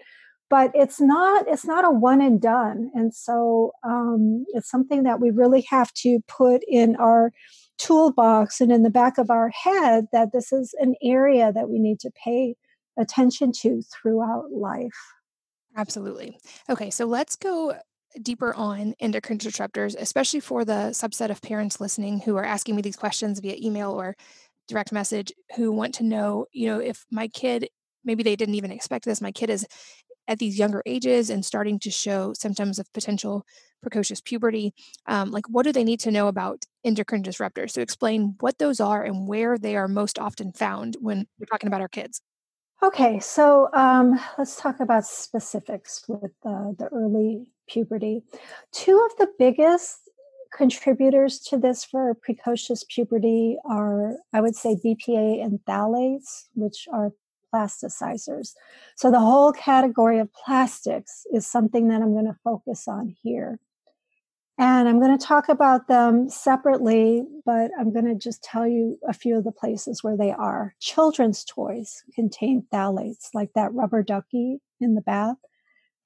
But 0.50 0.72
it's 0.74 1.00
not 1.00 1.46
it's 1.48 1.66
not 1.66 1.86
a 1.86 1.92
one 1.92 2.22
and 2.22 2.42
done, 2.42 2.90
and 2.96 3.14
so 3.14 3.72
um, 3.84 4.46
it's 4.50 4.70
something 4.70 5.04
that 5.04 5.20
we 5.20 5.30
really 5.30 5.62
have 5.70 5.94
to 5.96 6.20
put 6.28 6.62
in 6.68 6.96
our 6.96 7.32
toolbox 7.78 8.60
and 8.60 8.72
in 8.72 8.84
the 8.84 8.90
back 8.90 9.18
of 9.18 9.30
our 9.30 9.50
head 9.50 10.06
that 10.12 10.30
this 10.34 10.52
is 10.52 10.74
an 10.80 10.96
area 11.04 11.52
that 11.54 11.70
we 11.70 11.80
need 11.80 12.00
to 12.02 12.12
pay 12.24 12.56
attention 12.98 13.52
to 13.62 13.82
throughout 13.82 14.52
life. 14.52 14.98
Absolutely. 15.78 16.38
Okay, 16.70 16.90
so 16.90 17.06
let's 17.06 17.36
go 17.36 17.76
deeper 18.22 18.54
on 18.54 18.96
endocrine 19.00 19.38
disruptors, 19.38 19.96
especially 19.98 20.40
for 20.40 20.66
the 20.66 20.92
subset 20.92 21.30
of 21.30 21.42
parents 21.42 21.80
listening 21.80 22.20
who 22.20 22.36
are 22.38 22.46
asking 22.46 22.76
me 22.76 22.82
these 22.82 22.96
questions 22.96 23.40
via 23.40 23.56
email 23.56 23.92
or 23.92 24.16
direct 24.68 24.92
message 24.92 25.32
who 25.56 25.72
want 25.72 25.94
to 25.96 26.04
know, 26.04 26.46
you 26.52 26.68
know, 26.68 26.80
if 26.80 27.06
my 27.12 27.28
kid 27.28 27.70
maybe 28.04 28.24
they 28.24 28.36
didn't 28.36 28.56
even 28.56 28.72
expect 28.72 29.06
this, 29.06 29.22
my 29.22 29.32
kid 29.32 29.50
is 29.50 29.68
at 30.30 30.38
these 30.40 30.58
younger 30.58 30.84
ages 30.86 31.30
and 31.30 31.44
starting 31.44 31.80
to 31.80 31.92
show 31.92 32.32
symptoms 32.34 32.80
of 32.80 32.92
potential 32.94 33.46
precocious 33.82 34.22
puberty, 34.22 34.74
um, 35.08 35.32
like 35.32 35.50
what 35.50 35.64
do 35.64 35.72
they 35.72 35.84
need 35.84 36.00
to 36.02 36.12
know 36.12 36.28
about 36.28 36.66
endocrine 36.86 37.24
disruptors? 37.24 37.72
So 37.72 37.82
explain 37.82 38.36
what 38.40 38.60
those 38.60 38.80
are 38.80 39.04
and 39.04 39.28
where 39.28 39.58
they 39.58 39.76
are 39.76 39.88
most 39.88 40.20
often 40.20 40.54
found 40.54 40.96
when 41.02 41.28
we're 41.40 41.48
talking 41.48 41.68
about 41.68 41.82
our 41.82 41.88
kids. 41.88 42.22
Okay, 42.82 43.20
so 43.20 43.70
um, 43.74 44.18
let's 44.38 44.56
talk 44.56 44.80
about 44.80 45.06
specifics 45.06 46.06
with 46.08 46.32
uh, 46.46 46.72
the 46.78 46.88
early 46.94 47.48
puberty. 47.68 48.22
Two 48.72 49.06
of 49.10 49.18
the 49.18 49.28
biggest 49.38 49.98
contributors 50.56 51.40
to 51.40 51.58
this 51.58 51.84
for 51.84 52.14
precocious 52.14 52.86
puberty 52.88 53.58
are, 53.70 54.16
I 54.32 54.42
would 54.42 54.56
say, 54.56 54.78
BPA 54.84 55.44
and 55.44 55.60
phthalates, 55.68 56.46
which 56.56 56.88
are 56.94 57.12
plasticizers. 57.54 58.54
So 58.96 59.12
the 59.12 59.20
whole 59.20 59.52
category 59.52 60.20
of 60.20 60.34
plastics 60.34 61.26
is 61.34 61.48
something 61.48 61.88
that 61.90 62.02
I'm 62.02 62.14
going 62.14 62.26
to 62.26 62.38
focus 62.44 62.88
on 62.88 63.16
here. 63.22 63.60
And 64.58 64.90
I'm 64.90 65.00
going 65.00 65.18
to 65.18 65.26
talk 65.26 65.48
about 65.48 65.88
them 65.88 66.30
separately, 66.30 67.24
but 67.46 67.72
I'm 67.80 67.94
going 67.94 68.04
to 68.06 68.16
just 68.16 68.44
tell 68.44 68.68
you 68.68 68.98
a 69.08 69.14
few 69.14 69.38
of 69.38 69.46
the 69.46 69.54
places 69.54 70.04
where 70.04 70.18
they 70.18 70.32
are. 70.32 70.76
Children's 70.82 71.46
toys 71.46 72.04
contain 72.14 72.68
phthalates, 72.70 73.30
like 73.34 73.54
that 73.56 73.74
rubber 73.74 74.04
ducky 74.04 74.60
in 74.82 74.96
the 74.96 75.02
bath. 75.02 75.38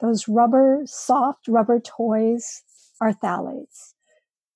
Those 0.02 0.28
rubber, 0.28 0.84
soft 0.86 1.48
rubber 1.48 1.80
toys 1.80 2.62
are 3.02 3.14
phthalates. 3.14 3.94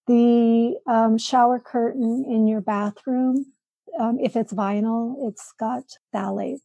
The 0.06 0.78
um, 0.88 1.18
shower 1.18 1.60
curtain 1.60 2.24
in 2.30 2.46
your 2.46 2.62
bathroom, 2.62 3.54
um, 4.00 4.20
if 4.20 4.36
it's 4.36 4.54
vinyl, 4.54 5.16
it's 5.28 5.54
got 5.60 5.84
phthalates. 6.14 6.62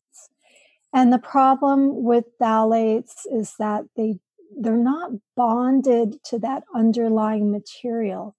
And 0.93 1.13
the 1.13 1.19
problem 1.19 2.03
with 2.05 2.25
phthalates 2.41 3.27
is 3.31 3.55
that 3.59 3.85
they 3.97 4.19
they're 4.59 4.77
not 4.77 5.13
bonded 5.35 6.23
to 6.25 6.39
that 6.41 6.65
underlying 6.75 7.51
material. 7.51 8.37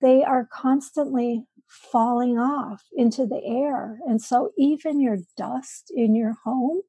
They 0.00 0.24
are 0.24 0.48
constantly 0.52 1.44
falling 1.68 2.38
off 2.38 2.82
into 2.92 3.24
the 3.26 3.40
air. 3.44 3.98
And 4.06 4.20
so 4.20 4.50
even 4.58 5.00
your 5.00 5.18
dust 5.36 5.92
in 5.94 6.16
your 6.16 6.34
home 6.44 6.80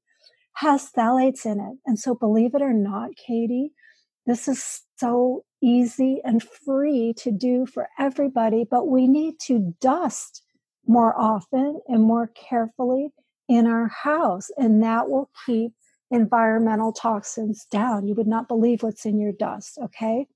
has 0.53 0.91
phthalates 0.91 1.45
in 1.45 1.59
it. 1.59 1.77
And 1.85 1.99
so 1.99 2.15
believe 2.15 2.55
it 2.55 2.61
or 2.63 2.73
not, 2.73 3.11
Katie, 3.15 3.73
this 4.25 4.47
is 4.47 4.81
so 4.97 5.43
easy 5.61 6.21
and 6.23 6.41
free 6.41 7.13
to 7.17 7.31
do 7.31 7.65
for 7.65 7.89
everybody, 7.99 8.65
but 8.69 8.87
we 8.87 9.07
need 9.07 9.39
to 9.41 9.75
dust 9.79 10.41
more 10.87 11.17
often 11.17 11.79
and 11.87 12.01
more 12.01 12.27
carefully 12.27 13.11
in 13.47 13.67
our 13.67 13.87
house. 13.87 14.49
And 14.57 14.81
that 14.83 15.09
will 15.09 15.29
keep 15.45 15.73
environmental 16.11 16.91
toxins 16.91 17.65
down. 17.71 18.07
You 18.07 18.15
would 18.15 18.27
not 18.27 18.47
believe 18.47 18.83
what's 18.83 19.05
in 19.05 19.19
your 19.19 19.31
dust, 19.31 19.77
okay? 19.81 20.27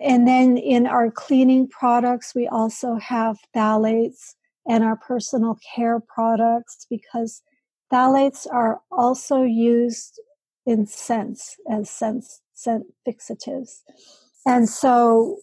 And 0.00 0.26
then 0.26 0.56
in 0.56 0.86
our 0.86 1.10
cleaning 1.10 1.68
products, 1.68 2.34
we 2.34 2.48
also 2.48 2.94
have 2.96 3.38
phthalates 3.54 4.34
and 4.66 4.82
our 4.82 4.96
personal 4.96 5.58
care 5.74 6.00
products 6.00 6.86
because 6.88 7.42
phthalates 7.92 8.46
are 8.50 8.80
also 8.90 9.42
used 9.42 10.20
in 10.64 10.86
scents 10.86 11.56
as 11.68 11.90
scent, 11.90 12.24
scent 12.54 12.86
fixatives. 13.06 13.80
And 14.46 14.68
so 14.68 15.38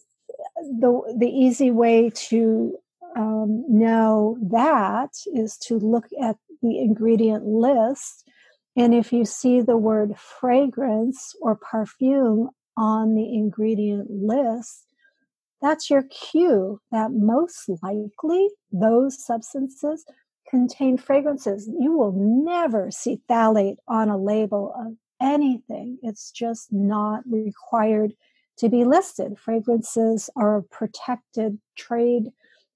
the, 0.56 1.14
the 1.16 1.28
easy 1.28 1.70
way 1.70 2.10
to 2.14 2.78
um, 3.16 3.64
know 3.68 4.38
that 4.50 5.10
is 5.34 5.56
to 5.58 5.78
look 5.78 6.06
at 6.22 6.36
the 6.62 6.78
ingredient 6.78 7.46
list 7.46 8.24
and 8.78 8.94
if 8.94 9.12
you 9.12 9.24
see 9.24 9.60
the 9.60 9.76
word 9.76 10.16
fragrance 10.16 11.34
or 11.42 11.56
perfume 11.56 12.50
on 12.76 13.16
the 13.16 13.34
ingredient 13.34 14.08
list, 14.08 14.86
that's 15.60 15.90
your 15.90 16.04
cue 16.04 16.80
that 16.92 17.10
most 17.10 17.68
likely 17.82 18.50
those 18.70 19.24
substances 19.24 20.04
contain 20.48 20.96
fragrances. 20.96 21.68
You 21.76 21.90
will 21.90 22.12
never 22.12 22.92
see 22.92 23.20
phthalate 23.28 23.78
on 23.88 24.10
a 24.10 24.16
label 24.16 24.72
of 24.78 24.94
anything. 25.20 25.98
It's 26.02 26.30
just 26.30 26.72
not 26.72 27.24
required 27.28 28.12
to 28.58 28.68
be 28.68 28.84
listed. 28.84 29.40
Fragrances 29.40 30.30
are 30.36 30.58
a 30.58 30.62
protected 30.62 31.58
trade 31.76 32.28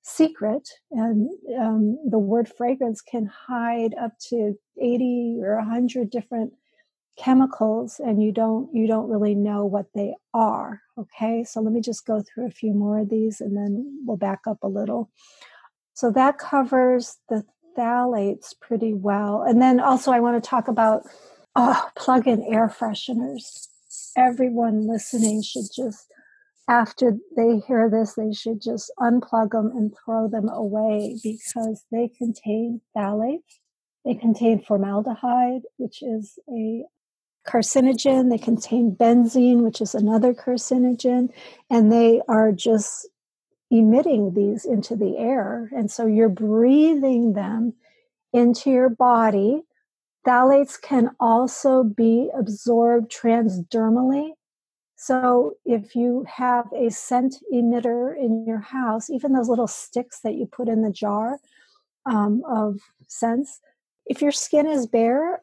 secret 0.03 0.69
and 0.91 1.31
um, 1.59 1.99
the 2.09 2.19
word 2.19 2.49
fragrance 2.49 3.01
can 3.01 3.27
hide 3.27 3.95
up 4.01 4.13
to 4.19 4.55
80 4.81 5.39
or 5.43 5.57
100 5.57 6.11
different 6.11 6.53
chemicals 7.19 8.01
and 8.03 8.23
you 8.23 8.33
don't 8.33 8.75
you 8.75 8.87
don't 8.87 9.09
really 9.09 9.35
know 9.35 9.65
what 9.65 9.87
they 9.95 10.15
are 10.35 10.81
okay? 10.99 11.45
So 11.45 11.61
let 11.61 11.73
me 11.73 11.81
just 11.81 12.07
go 12.07 12.23
through 12.23 12.47
a 12.47 12.51
few 12.51 12.73
more 12.73 13.01
of 13.01 13.11
these 13.11 13.41
and 13.41 13.57
then 13.57 14.01
we'll 14.05 14.17
back 14.17 14.41
up 14.47 14.59
a 14.63 14.69
little. 14.69 15.11
So 15.95 16.11
that 16.13 16.39
covers 16.39 17.19
the 17.29 17.45
phthalates 17.77 18.55
pretty 18.61 18.93
well 18.93 19.43
and 19.43 19.63
then 19.63 19.81
also 19.81 20.13
i 20.13 20.21
want 20.21 20.43
to 20.43 20.47
talk 20.47 20.69
about 20.69 21.05
oh, 21.57 21.89
plug-in 21.97 22.43
air 22.43 22.69
fresheners. 22.69 23.69
Everyone 24.17 24.87
listening 24.89 25.43
should 25.43 25.67
just 25.75 26.07
after 26.69 27.17
they 27.37 27.59
hear 27.67 27.91
this, 27.91 28.15
they 28.15 28.33
should 28.33 28.61
just 28.61 28.93
unplug 28.99 29.51
them 29.51 29.73
and 29.75 29.93
throw 30.05 30.29
them 30.29 30.49
away 30.49 31.19
because 31.23 31.85
they 31.91 32.09
contain 32.09 32.81
phthalates. 32.97 33.59
They 34.05 34.15
contain 34.15 34.63
formaldehyde, 34.63 35.63
which 35.77 36.03
is 36.03 36.39
a 36.49 36.85
carcinogen. 37.47 38.31
They 38.31 38.39
contain 38.39 38.95
benzene, 38.95 39.63
which 39.63 39.81
is 39.81 39.95
another 39.95 40.35
carcinogen. 40.35 41.31
And 41.71 41.91
they 41.91 42.21
are 42.29 42.53
just 42.53 43.09
emitting 43.71 44.35
these 44.35 44.65
into 44.65 44.97
the 44.97 45.17
air. 45.19 45.71
And 45.77 45.91
so 45.91 46.07
you're 46.07 46.29
breathing 46.29 47.33
them 47.33 47.75
into 48.33 48.71
your 48.71 48.89
body. 48.89 49.63
Phthalates 50.27 50.81
can 50.81 51.11
also 51.19 51.83
be 51.83 52.31
absorbed 52.37 53.13
transdermally 53.13 54.33
so 55.03 55.55
if 55.65 55.97
you 55.97 56.25
have 56.29 56.67
a 56.73 56.89
scent 56.89 57.35
emitter 57.53 58.17
in 58.17 58.47
your 58.47 58.61
house, 58.61 59.11
even 59.11 59.33
those 59.33 59.49
little 59.49 59.67
sticks 59.67 60.21
that 60.21 60.37
you 60.37 60.47
put 60.47 60.69
in 60.69 60.83
the 60.83 60.93
jar 60.93 61.41
um, 62.07 62.45
of 62.49 62.79
scents, 63.09 63.59
if 64.07 64.23
your 64.23 64.31
skin 64.31 64.69
is 64.69 64.87
bare 64.87 65.43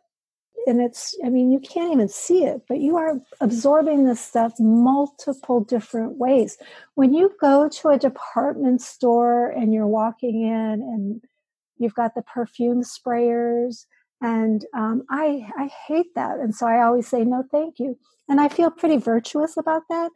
and 0.65 0.79
it's, 0.79 1.13
I 1.25 1.29
mean, 1.29 1.51
you 1.51 1.59
can't 1.59 1.91
even 1.91 2.07
see 2.07 2.45
it, 2.45 2.61
but 2.69 2.79
you 2.79 2.95
are 2.95 3.19
absorbing 3.41 4.05
this 4.05 4.21
stuff 4.21 4.53
multiple 4.61 5.59
different 5.59 6.17
ways. 6.17 6.57
When 6.95 7.13
you 7.13 7.35
go 7.41 7.67
to 7.67 7.89
a 7.89 7.99
department 7.99 8.81
store 8.81 9.49
and 9.49 9.73
you're 9.73 9.87
walking 9.87 10.41
in 10.41 10.81
and 10.81 11.21
you've 11.77 11.95
got 11.95 12.15
the 12.15 12.21
perfume 12.21 12.81
sprayers 12.81 13.87
and 14.21 14.65
um, 14.73 15.03
I 15.09 15.49
I 15.57 15.69
hate 15.87 16.13
that, 16.15 16.39
and 16.39 16.53
so 16.53 16.67
I 16.67 16.81
always 16.81 17.07
say 17.07 17.23
no, 17.23 17.43
thank 17.51 17.79
you, 17.79 17.97
and 18.27 18.41
I 18.41 18.49
feel 18.49 18.71
pretty 18.71 18.97
virtuous 18.97 19.57
about 19.57 19.83
that. 19.89 20.11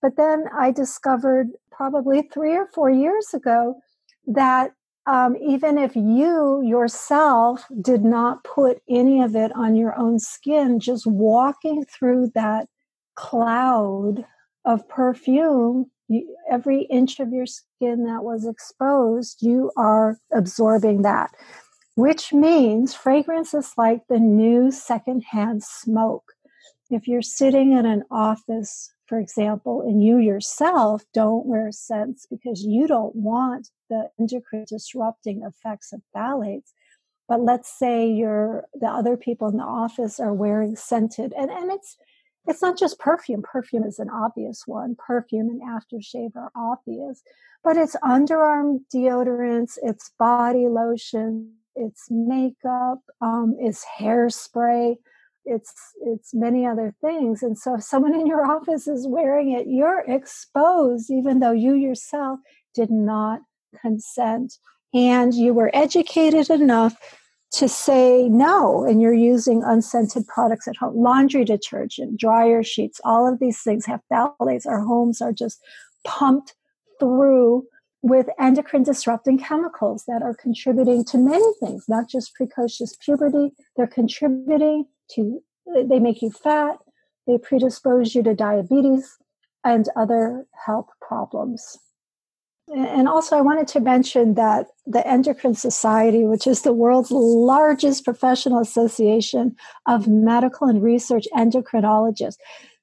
But 0.00 0.16
then 0.16 0.44
I 0.56 0.70
discovered 0.70 1.48
probably 1.70 2.22
three 2.22 2.56
or 2.56 2.68
four 2.74 2.90
years 2.90 3.34
ago 3.34 3.80
that 4.26 4.72
um, 5.06 5.36
even 5.36 5.78
if 5.78 5.96
you 5.96 6.62
yourself 6.62 7.64
did 7.80 8.04
not 8.04 8.44
put 8.44 8.82
any 8.88 9.22
of 9.22 9.34
it 9.34 9.50
on 9.56 9.74
your 9.74 9.98
own 9.98 10.18
skin, 10.18 10.80
just 10.80 11.06
walking 11.06 11.84
through 11.84 12.30
that 12.34 12.68
cloud 13.14 14.24
of 14.64 14.86
perfume, 14.88 15.90
you, 16.08 16.36
every 16.50 16.82
inch 16.82 17.20
of 17.20 17.32
your 17.32 17.46
skin 17.46 18.04
that 18.04 18.22
was 18.22 18.46
exposed, 18.46 19.42
you 19.42 19.72
are 19.76 20.18
absorbing 20.32 21.02
that 21.02 21.30
which 21.98 22.32
means 22.32 22.94
fragrance 22.94 23.52
is 23.52 23.72
like 23.76 24.06
the 24.06 24.20
new 24.20 24.70
secondhand 24.70 25.64
smoke. 25.64 26.34
If 26.90 27.08
you're 27.08 27.22
sitting 27.22 27.72
in 27.72 27.86
an 27.86 28.04
office, 28.08 28.94
for 29.06 29.18
example, 29.18 29.82
and 29.82 30.00
you 30.00 30.18
yourself 30.18 31.02
don't 31.12 31.44
wear 31.44 31.72
scents 31.72 32.24
because 32.24 32.62
you 32.62 32.86
don't 32.86 33.16
want 33.16 33.70
the 33.90 34.10
endocrine 34.16 34.64
disrupting 34.68 35.42
effects 35.42 35.92
of 35.92 36.02
phthalates, 36.14 36.70
but 37.26 37.40
let's 37.40 37.76
say 37.76 38.08
you're 38.08 38.66
the 38.74 38.86
other 38.86 39.16
people 39.16 39.48
in 39.48 39.56
the 39.56 39.64
office 39.64 40.20
are 40.20 40.32
wearing 40.32 40.76
scented 40.76 41.32
and, 41.36 41.50
and 41.50 41.72
it's 41.72 41.96
it's 42.46 42.62
not 42.62 42.78
just 42.78 43.00
perfume. 43.00 43.42
Perfume 43.42 43.82
is 43.82 43.98
an 43.98 44.08
obvious 44.08 44.62
one. 44.66 44.96
Perfume 44.96 45.48
and 45.48 45.60
aftershave 45.60 46.36
are 46.36 46.52
obvious, 46.54 47.22
but 47.64 47.76
it's 47.76 47.96
underarm 48.04 48.82
deodorants, 48.94 49.78
it's 49.82 50.12
body 50.16 50.68
lotion, 50.68 51.57
it's 51.78 52.08
makeup, 52.10 52.98
um, 53.20 53.56
it's 53.58 53.84
hairspray, 53.98 54.96
it's 55.44 55.72
it's 56.02 56.34
many 56.34 56.66
other 56.66 56.94
things. 57.00 57.42
And 57.42 57.58
so 57.58 57.76
if 57.76 57.82
someone 57.82 58.14
in 58.14 58.26
your 58.26 58.44
office 58.50 58.86
is 58.86 59.06
wearing 59.06 59.52
it, 59.52 59.66
you're 59.68 60.04
exposed, 60.06 61.10
even 61.10 61.40
though 61.40 61.52
you 61.52 61.74
yourself 61.74 62.40
did 62.74 62.90
not 62.90 63.40
consent. 63.80 64.54
And 64.94 65.34
you 65.34 65.52
were 65.52 65.70
educated 65.74 66.48
enough 66.48 66.96
to 67.52 67.68
say 67.68 68.28
no, 68.28 68.84
and 68.84 69.00
you're 69.00 69.14
using 69.14 69.62
unscented 69.62 70.26
products 70.26 70.68
at 70.68 70.76
home, 70.76 70.96
laundry 70.96 71.44
detergent, 71.44 72.18
dryer 72.20 72.62
sheets, 72.62 73.00
all 73.04 73.30
of 73.30 73.38
these 73.38 73.62
things 73.62 73.86
have 73.86 74.00
phthalates. 74.12 74.66
Our 74.66 74.80
homes 74.80 75.22
are 75.22 75.32
just 75.32 75.60
pumped 76.04 76.54
through 77.00 77.64
with 78.02 78.28
endocrine 78.38 78.84
disrupting 78.84 79.38
chemicals 79.38 80.04
that 80.06 80.22
are 80.22 80.34
contributing 80.34 81.04
to 81.04 81.18
many 81.18 81.52
things, 81.60 81.84
not 81.88 82.08
just 82.08 82.34
precocious 82.34 82.96
puberty. 82.96 83.50
They're 83.76 83.86
contributing 83.86 84.86
to, 85.12 85.42
they 85.66 85.98
make 85.98 86.22
you 86.22 86.30
fat, 86.30 86.76
they 87.26 87.38
predispose 87.38 88.14
you 88.14 88.22
to 88.22 88.34
diabetes 88.34 89.16
and 89.64 89.88
other 89.96 90.46
health 90.64 90.88
problems. 91.00 91.78
And 92.74 93.08
also, 93.08 93.36
I 93.36 93.40
wanted 93.40 93.66
to 93.68 93.80
mention 93.80 94.34
that 94.34 94.66
the 94.86 95.06
Endocrine 95.06 95.54
Society, 95.54 96.24
which 96.24 96.46
is 96.46 96.62
the 96.62 96.72
world's 96.72 97.10
largest 97.10 98.04
professional 98.04 98.60
association 98.60 99.56
of 99.86 100.06
medical 100.06 100.68
and 100.68 100.82
research 100.82 101.26
endocrinologists, 101.34 102.36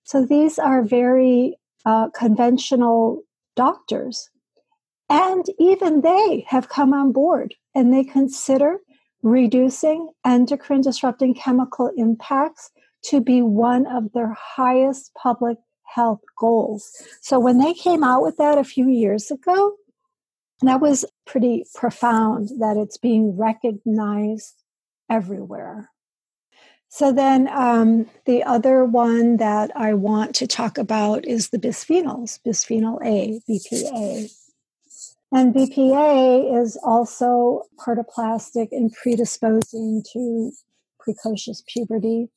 so 0.03 0.25
these 0.25 0.57
are 0.57 0.83
very 0.83 1.57
uh, 1.85 2.09
conventional 2.09 3.23
doctors. 3.55 4.29
And 5.09 5.45
even 5.59 6.01
they 6.01 6.45
have 6.47 6.69
come 6.69 6.93
on 6.93 7.11
board 7.11 7.53
and 7.75 7.93
they 7.93 8.03
consider 8.03 8.79
reducing 9.21 10.09
endocrine 10.25 10.81
disrupting 10.81 11.33
chemical 11.33 11.91
impacts 11.97 12.71
to 13.03 13.21
be 13.21 13.41
one 13.41 13.85
of 13.85 14.11
their 14.13 14.33
highest 14.33 15.11
public 15.15 15.57
health 15.83 16.21
goals. 16.37 16.91
So 17.21 17.39
when 17.39 17.59
they 17.59 17.73
came 17.73 18.03
out 18.03 18.23
with 18.23 18.37
that 18.37 18.57
a 18.57 18.63
few 18.63 18.87
years 18.87 19.29
ago, 19.31 19.75
that 20.61 20.81
was 20.81 21.05
pretty 21.25 21.65
profound 21.75 22.49
that 22.59 22.77
it's 22.77 22.97
being 22.97 23.37
recognized 23.37 24.63
everywhere. 25.09 25.91
So 26.89 27.11
then 27.11 27.49
um, 27.51 28.09
the 28.25 28.43
other 28.43 28.85
one 28.85 29.37
that 29.37 29.71
I 29.75 29.93
want 29.93 30.33
to 30.35 30.47
talk 30.47 30.77
about 30.77 31.25
is 31.25 31.49
the 31.49 31.57
bisphenols, 31.57 32.39
bisphenol 32.45 32.99
A, 33.05 33.41
BPA. 33.49 34.31
And 35.31 35.53
BPA 35.53 36.61
is 36.61 36.77
also 36.83 37.63
part 37.83 37.99
of 37.99 38.07
plastic 38.07 38.71
and 38.71 38.93
predisposing 38.93 40.03
to 40.13 40.51
precocious 40.99 41.63
puberty. 41.67 42.29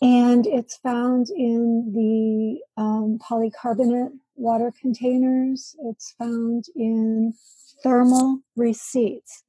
And 0.00 0.46
it's 0.46 0.76
found 0.78 1.28
in 1.30 1.92
the 1.94 2.60
um, 2.80 3.18
polycarbonate 3.18 4.12
water 4.36 4.72
containers. 4.80 5.74
It's 5.84 6.14
found 6.18 6.66
in 6.76 7.34
thermal 7.82 8.40
receipts. 8.56 9.42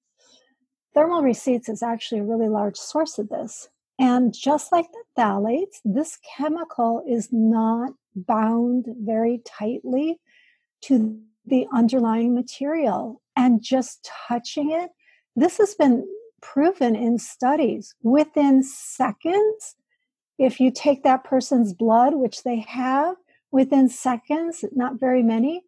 Thermal 0.93 1.21
receipts 1.21 1.69
is 1.69 1.83
actually 1.83 2.21
a 2.21 2.25
really 2.25 2.49
large 2.49 2.77
source 2.77 3.19
of 3.19 3.29
this. 3.29 3.69
And 3.99 4.33
just 4.33 4.71
like 4.71 4.87
the 4.91 5.03
phthalates, 5.21 5.79
this 5.83 6.17
chemical 6.37 7.03
is 7.07 7.29
not 7.31 7.91
bound 8.15 8.85
very 8.87 9.41
tightly 9.45 10.19
to 10.83 11.21
the 11.49 11.67
underlying 11.73 12.33
material 12.33 13.21
and 13.35 13.61
just 13.61 14.09
touching 14.27 14.71
it. 14.71 14.91
This 15.35 15.57
has 15.57 15.75
been 15.75 16.07
proven 16.41 16.95
in 16.95 17.17
studies 17.17 17.95
within 18.01 18.63
seconds. 18.63 19.75
If 20.37 20.59
you 20.59 20.71
take 20.71 21.03
that 21.03 21.23
person's 21.23 21.73
blood, 21.73 22.15
which 22.15 22.43
they 22.43 22.59
have, 22.59 23.15
within 23.51 23.89
seconds, 23.89 24.63
not 24.73 24.99
very 24.99 25.23
many, 25.23 25.63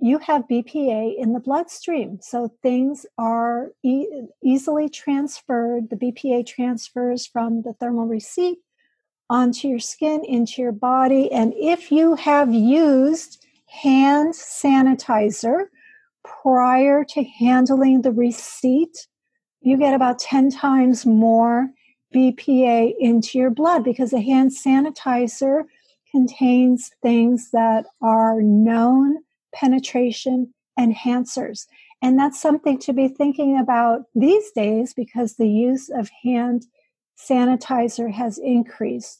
you 0.00 0.18
have 0.18 0.48
BPA 0.48 1.16
in 1.18 1.34
the 1.34 1.40
bloodstream. 1.40 2.18
So 2.22 2.50
things 2.62 3.04
are 3.18 3.72
e- 3.82 4.06
easily 4.42 4.88
transferred. 4.88 5.90
The 5.90 5.96
BPA 5.96 6.46
transfers 6.46 7.26
from 7.26 7.62
the 7.62 7.74
thermal 7.74 8.06
receipt 8.06 8.58
onto 9.28 9.68
your 9.68 9.78
skin, 9.78 10.24
into 10.24 10.62
your 10.62 10.72
body. 10.72 11.30
And 11.30 11.52
if 11.54 11.92
you 11.92 12.14
have 12.16 12.52
used 12.52 13.39
hand 13.70 14.34
sanitizer 14.34 15.66
prior 16.24 17.04
to 17.04 17.24
handling 17.24 18.02
the 18.02 18.12
receipt, 18.12 19.06
you 19.60 19.76
get 19.76 19.94
about 19.94 20.18
10 20.18 20.50
times 20.50 21.06
more 21.06 21.68
BPA 22.14 22.94
into 22.98 23.38
your 23.38 23.50
blood 23.50 23.84
because 23.84 24.12
a 24.12 24.20
hand 24.20 24.50
sanitizer 24.50 25.62
contains 26.10 26.90
things 27.02 27.50
that 27.52 27.86
are 28.02 28.40
known 28.42 29.18
penetration 29.54 30.52
enhancers. 30.78 31.66
And 32.02 32.18
that's 32.18 32.40
something 32.40 32.78
to 32.80 32.92
be 32.92 33.08
thinking 33.08 33.58
about 33.58 34.02
these 34.14 34.50
days 34.52 34.94
because 34.94 35.36
the 35.36 35.48
use 35.48 35.90
of 35.90 36.10
hand 36.24 36.66
sanitizer 37.18 38.12
has 38.12 38.38
increased. 38.38 39.19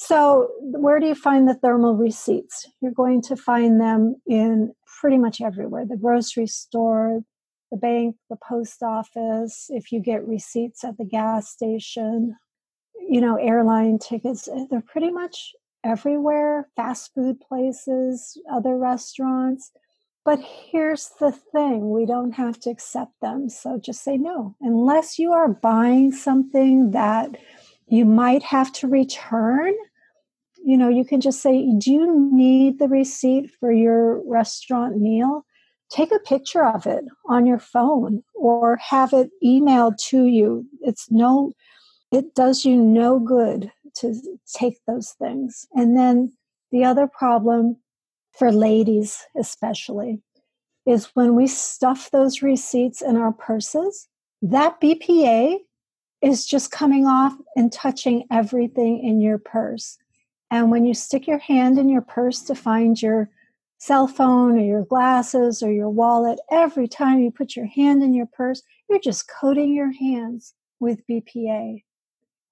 So, 0.00 0.52
where 0.60 1.00
do 1.00 1.08
you 1.08 1.16
find 1.16 1.48
the 1.48 1.54
thermal 1.54 1.96
receipts? 1.96 2.68
You're 2.80 2.92
going 2.92 3.20
to 3.22 3.34
find 3.34 3.80
them 3.80 4.14
in 4.28 4.72
pretty 5.00 5.18
much 5.18 5.40
everywhere 5.40 5.84
the 5.84 5.96
grocery 5.96 6.46
store, 6.46 7.22
the 7.72 7.78
bank, 7.78 8.14
the 8.30 8.36
post 8.36 8.80
office, 8.84 9.66
if 9.70 9.90
you 9.90 10.00
get 10.00 10.26
receipts 10.26 10.84
at 10.84 10.98
the 10.98 11.04
gas 11.04 11.48
station, 11.48 12.36
you 13.08 13.20
know, 13.20 13.36
airline 13.36 13.98
tickets, 13.98 14.46
eh, 14.46 14.66
they're 14.70 14.80
pretty 14.80 15.10
much 15.10 15.52
everywhere 15.82 16.68
fast 16.76 17.10
food 17.12 17.40
places, 17.40 18.40
other 18.52 18.78
restaurants. 18.78 19.72
But 20.24 20.38
here's 20.40 21.10
the 21.18 21.32
thing 21.32 21.90
we 21.90 22.06
don't 22.06 22.32
have 22.32 22.60
to 22.60 22.70
accept 22.70 23.14
them. 23.20 23.48
So 23.48 23.80
just 23.82 24.04
say 24.04 24.16
no. 24.16 24.54
Unless 24.60 25.18
you 25.18 25.32
are 25.32 25.48
buying 25.48 26.12
something 26.12 26.92
that 26.92 27.36
you 27.88 28.04
might 28.04 28.44
have 28.44 28.72
to 28.74 28.86
return, 28.86 29.74
you 30.64 30.76
know, 30.76 30.88
you 30.88 31.04
can 31.04 31.20
just 31.20 31.40
say, 31.40 31.66
Do 31.78 31.92
you 31.92 32.30
need 32.32 32.78
the 32.78 32.88
receipt 32.88 33.50
for 33.58 33.72
your 33.72 34.22
restaurant 34.28 34.98
meal? 34.98 35.44
Take 35.90 36.12
a 36.12 36.18
picture 36.18 36.64
of 36.64 36.86
it 36.86 37.04
on 37.28 37.46
your 37.46 37.58
phone 37.58 38.22
or 38.34 38.76
have 38.76 39.12
it 39.12 39.30
emailed 39.42 39.96
to 40.08 40.26
you. 40.26 40.66
It's 40.82 41.10
no, 41.10 41.52
it 42.12 42.34
does 42.34 42.64
you 42.64 42.76
no 42.76 43.18
good 43.18 43.72
to 43.96 44.14
take 44.54 44.78
those 44.86 45.12
things. 45.12 45.66
And 45.72 45.96
then 45.96 46.32
the 46.70 46.84
other 46.84 47.06
problem 47.06 47.76
for 48.32 48.52
ladies, 48.52 49.24
especially, 49.38 50.20
is 50.86 51.10
when 51.14 51.34
we 51.34 51.46
stuff 51.46 52.10
those 52.10 52.42
receipts 52.42 53.02
in 53.02 53.16
our 53.16 53.32
purses, 53.32 54.08
that 54.42 54.80
BPA 54.80 55.58
is 56.22 56.46
just 56.46 56.70
coming 56.70 57.06
off 57.06 57.34
and 57.56 57.72
touching 57.72 58.24
everything 58.30 59.02
in 59.02 59.20
your 59.20 59.38
purse. 59.38 59.98
And 60.50 60.70
when 60.70 60.84
you 60.84 60.94
stick 60.94 61.26
your 61.26 61.38
hand 61.38 61.78
in 61.78 61.88
your 61.88 62.00
purse 62.00 62.42
to 62.42 62.54
find 62.54 63.00
your 63.00 63.28
cell 63.78 64.08
phone 64.08 64.58
or 64.58 64.64
your 64.64 64.84
glasses 64.84 65.62
or 65.62 65.70
your 65.70 65.90
wallet, 65.90 66.40
every 66.50 66.88
time 66.88 67.20
you 67.20 67.30
put 67.30 67.54
your 67.54 67.66
hand 67.66 68.02
in 68.02 68.14
your 68.14 68.26
purse, 68.26 68.62
you're 68.88 68.98
just 68.98 69.28
coating 69.28 69.74
your 69.74 69.92
hands 69.92 70.54
with 70.80 71.06
BPA. 71.06 71.84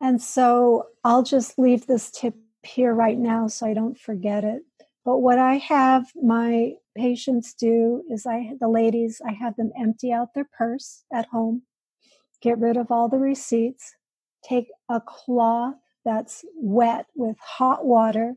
And 0.01 0.21
so 0.21 0.89
I'll 1.05 1.23
just 1.23 1.59
leave 1.59 1.87
this 1.87 2.11
tip 2.11 2.35
here 2.63 2.93
right 2.93 3.19
now 3.19 3.47
so 3.49 3.67
I 3.67 3.75
don't 3.75 3.99
forget 3.99 4.45
it. 4.45 4.63
But 5.05 5.19
what 5.19 5.39
I 5.39 5.57
have 5.59 6.11
my 6.21 6.75
patients 6.97 7.55
do 7.55 8.03
is 8.11 8.27
I 8.27 8.55
the 8.61 8.69
ladies 8.69 9.21
I 9.25 9.33
have 9.33 9.57
them 9.57 9.71
empty 9.79 10.13
out 10.13 10.35
their 10.35 10.49
purse 10.59 11.05
at 11.13 11.27
home, 11.27 11.63
get 12.43 12.59
rid 12.59 12.77
of 12.77 12.91
all 12.91 13.09
the 13.09 13.19
receipts, 13.19 13.95
take 14.43 14.69
a 14.89 15.01
cloth 15.01 15.77
that's 16.07 16.47
wet 16.57 17.07
with 17.15 17.37
hot 17.39 17.85
water, 17.85 18.37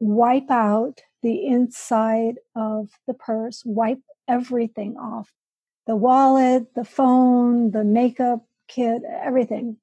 wipe 0.00 0.50
out 0.50 1.02
the 1.22 1.46
inside 1.46 2.36
of 2.56 2.88
the 3.06 3.14
purse, 3.14 3.62
wipe 3.66 4.00
everything 4.28 4.96
off. 4.96 5.30
The 5.86 5.96
wallet, 5.96 6.74
the 6.74 6.84
phone, 6.84 7.72
the 7.72 7.84
makeup 7.84 8.46
kit, 8.68 9.02
everything 9.04 9.76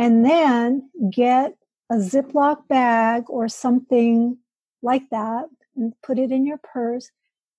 and 0.00 0.24
then 0.24 0.88
get 1.12 1.54
a 1.90 1.96
Ziploc 1.96 2.66
bag 2.68 3.24
or 3.28 3.48
something 3.48 4.38
like 4.82 5.02
that 5.10 5.44
and 5.76 5.92
put 6.02 6.18
it 6.18 6.32
in 6.32 6.46
your 6.46 6.56
purse. 6.56 7.10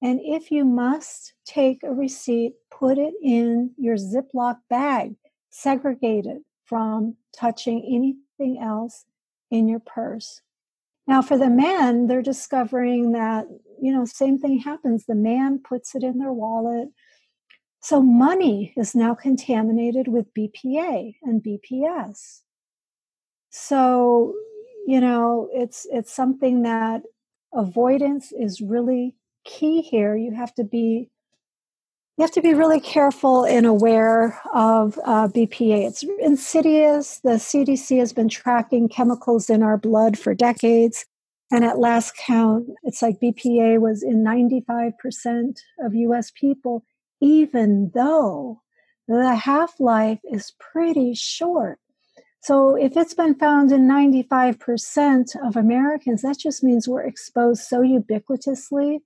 And 0.01 0.19
if 0.23 0.49
you 0.49 0.65
must 0.65 1.33
take 1.45 1.83
a 1.83 1.93
receipt, 1.93 2.53
put 2.71 2.97
it 2.97 3.13
in 3.21 3.69
your 3.77 3.95
Ziploc 3.95 4.57
bag, 4.71 5.13
segregate 5.51 6.25
it 6.25 6.41
from 6.65 7.15
touching 7.37 7.83
else 8.59 9.05
in 9.49 9.67
your 9.67 9.79
purse. 9.79 10.41
Now, 11.07 11.21
for 11.21 11.37
the 11.37 11.49
men, 11.49 12.07
they're 12.07 12.21
discovering 12.21 13.11
that, 13.11 13.45
you 13.81 13.91
know, 13.91 14.05
same 14.05 14.37
thing 14.37 14.59
happens. 14.59 15.05
The 15.05 15.15
man 15.15 15.59
puts 15.59 15.95
it 15.95 16.03
in 16.03 16.19
their 16.19 16.31
wallet. 16.31 16.89
So 17.81 18.01
money 18.01 18.73
is 18.77 18.95
now 18.95 19.15
contaminated 19.15 20.07
with 20.07 20.33
BPA 20.33 21.15
and 21.23 21.43
BPS. 21.43 22.41
So, 23.49 24.35
you 24.87 25.01
know, 25.01 25.49
it's 25.51 25.85
it's 25.91 26.13
something 26.13 26.61
that 26.63 27.01
avoidance 27.53 28.31
is 28.31 28.61
really 28.61 29.15
key 29.43 29.81
here. 29.81 30.15
You 30.15 30.33
have 30.33 30.53
to 30.55 30.63
be 30.63 31.10
you 32.17 32.23
have 32.23 32.31
to 32.31 32.41
be 32.41 32.53
really 32.53 32.79
careful 32.79 33.45
and 33.45 33.65
aware 33.65 34.39
of 34.53 34.99
uh, 35.05 35.27
BPA. 35.27 35.87
It's 35.87 36.03
insidious. 36.19 37.19
The 37.23 37.31
CDC 37.31 37.97
has 37.99 38.13
been 38.13 38.29
tracking 38.29 38.89
chemicals 38.89 39.49
in 39.49 39.63
our 39.63 39.77
blood 39.77 40.19
for 40.19 40.35
decades. 40.35 41.05
And 41.49 41.65
at 41.65 41.79
last 41.79 42.15
count, 42.15 42.67
it's 42.83 43.01
like 43.01 43.19
BPA 43.19 43.79
was 43.79 44.03
in 44.03 44.23
95% 44.23 45.57
of 45.79 45.95
US 45.95 46.31
people 46.31 46.85
even 47.21 47.91
though 47.93 48.61
the 49.07 49.35
half 49.35 49.79
life 49.79 50.19
is 50.23 50.53
pretty 50.59 51.13
short. 51.13 51.79
So 52.41 52.75
if 52.75 52.97
it's 52.97 53.13
been 53.13 53.35
found 53.35 53.71
in 53.71 53.87
95% 53.87 55.35
of 55.45 55.55
Americans, 55.55 56.23
that 56.23 56.39
just 56.39 56.63
means 56.63 56.87
we're 56.87 57.05
exposed 57.05 57.61
so 57.61 57.81
ubiquitously 57.81 58.99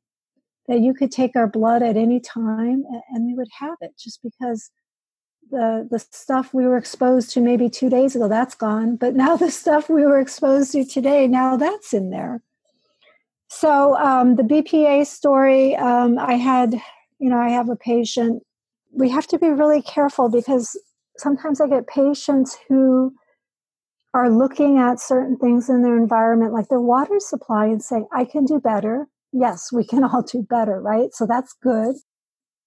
that 0.68 0.82
you 0.82 0.94
could 0.94 1.12
take 1.12 1.36
our 1.36 1.48
blood 1.48 1.84
at 1.84 1.98
any 1.98 2.20
time 2.20 2.84
and 3.12 3.26
we 3.26 3.34
would 3.34 3.50
have 3.60 3.78
it 3.82 3.92
just 4.00 4.22
because 4.24 4.72
the 5.52 5.88
the 5.92 6.00
stuff 6.00 6.54
we 6.54 6.66
were 6.66 6.78
exposed 6.78 7.30
to 7.32 7.40
maybe 7.40 7.70
2 7.70 7.90
days 7.90 8.16
ago 8.16 8.28
that's 8.28 8.56
gone, 8.56 8.96
but 8.96 9.16
now 9.16 9.36
the 9.36 9.52
stuff 9.52 9.90
we 9.90 10.06
were 10.06 10.20
exposed 10.20 10.72
to 10.72 10.84
today 10.84 11.28
now 11.28 11.56
that's 11.56 11.94
in 11.94 12.10
there. 12.10 12.42
So 13.48 13.96
um, 13.98 14.36
the 14.36 14.44
BPA 14.44 15.06
story, 15.06 15.76
um, 15.76 16.18
I 16.18 16.34
had, 16.34 16.74
you 17.20 17.30
know, 17.30 17.38
I 17.38 17.50
have 17.50 17.70
a 17.70 17.76
patient. 17.76 18.44
We 18.92 19.10
have 19.10 19.28
to 19.28 19.40
be 19.40 19.48
really 19.50 19.82
careful 19.82 20.30
because 20.30 20.78
sometimes 21.18 21.62
I 21.62 21.68
get 21.68 21.88
patients 21.88 22.58
who 22.68 23.14
are 24.14 24.30
looking 24.30 24.78
at 24.78 25.00
certain 25.00 25.38
things 25.38 25.70
in 25.70 25.84
their 25.84 25.98
environment, 25.98 26.54
like 26.54 26.70
their 26.70 26.82
water 26.82 27.20
supply, 27.20 27.66
and 27.66 27.84
saying, 27.84 28.08
I 28.12 28.26
can 28.26 28.46
do 28.46 28.60
better. 28.60 29.08
Yes, 29.38 29.72
we 29.72 29.84
can 29.84 30.04
all 30.04 30.22
do 30.22 30.42
better, 30.42 30.82
right? 30.82 31.14
So 31.14 31.26
that's 31.26 31.54
good. 31.62 31.96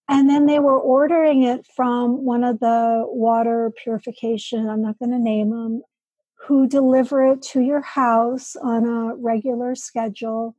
And 0.07 0.28
then 0.28 0.46
they 0.46 0.59
were 0.59 0.78
ordering 0.78 1.42
it 1.42 1.66
from 1.74 2.24
one 2.24 2.44
of 2.44 2.61
the 2.61 3.04
water 3.07 3.72
purification, 3.83 4.68
I'm 4.68 4.83
not 4.83 4.98
going 4.98 5.11
to 5.11 5.18
name 5.18 5.50
them, 5.50 5.83
who 6.46 6.66
deliver 6.66 7.24
it 7.26 7.42
to 7.42 7.61
your 7.61 7.83
house 7.83 8.57
on 8.57 8.87
a 8.87 9.14
regular 9.16 9.74
schedule 9.74 10.54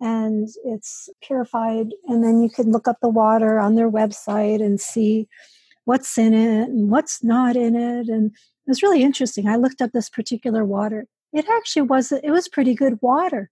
and 0.00 0.48
it's 0.64 1.08
purified. 1.22 1.88
And 2.06 2.22
then 2.24 2.42
you 2.42 2.50
can 2.50 2.70
look 2.70 2.88
up 2.88 2.98
the 3.00 3.08
water 3.08 3.58
on 3.58 3.74
their 3.74 3.90
website 3.90 4.62
and 4.62 4.80
see 4.80 5.28
what's 5.84 6.16
in 6.18 6.34
it 6.34 6.68
and 6.68 6.90
what's 6.90 7.22
not 7.22 7.56
in 7.56 7.76
it. 7.76 8.08
And 8.08 8.30
it 8.30 8.68
was 8.68 8.82
really 8.82 9.02
interesting. 9.02 9.46
I 9.46 9.56
looked 9.56 9.82
up 9.82 9.92
this 9.92 10.08
particular 10.10 10.64
water. 10.64 11.06
It 11.32 11.46
actually 11.50 11.82
was 11.82 12.12
it 12.12 12.30
was 12.30 12.48
pretty 12.48 12.74
good 12.74 12.98
water, 13.02 13.50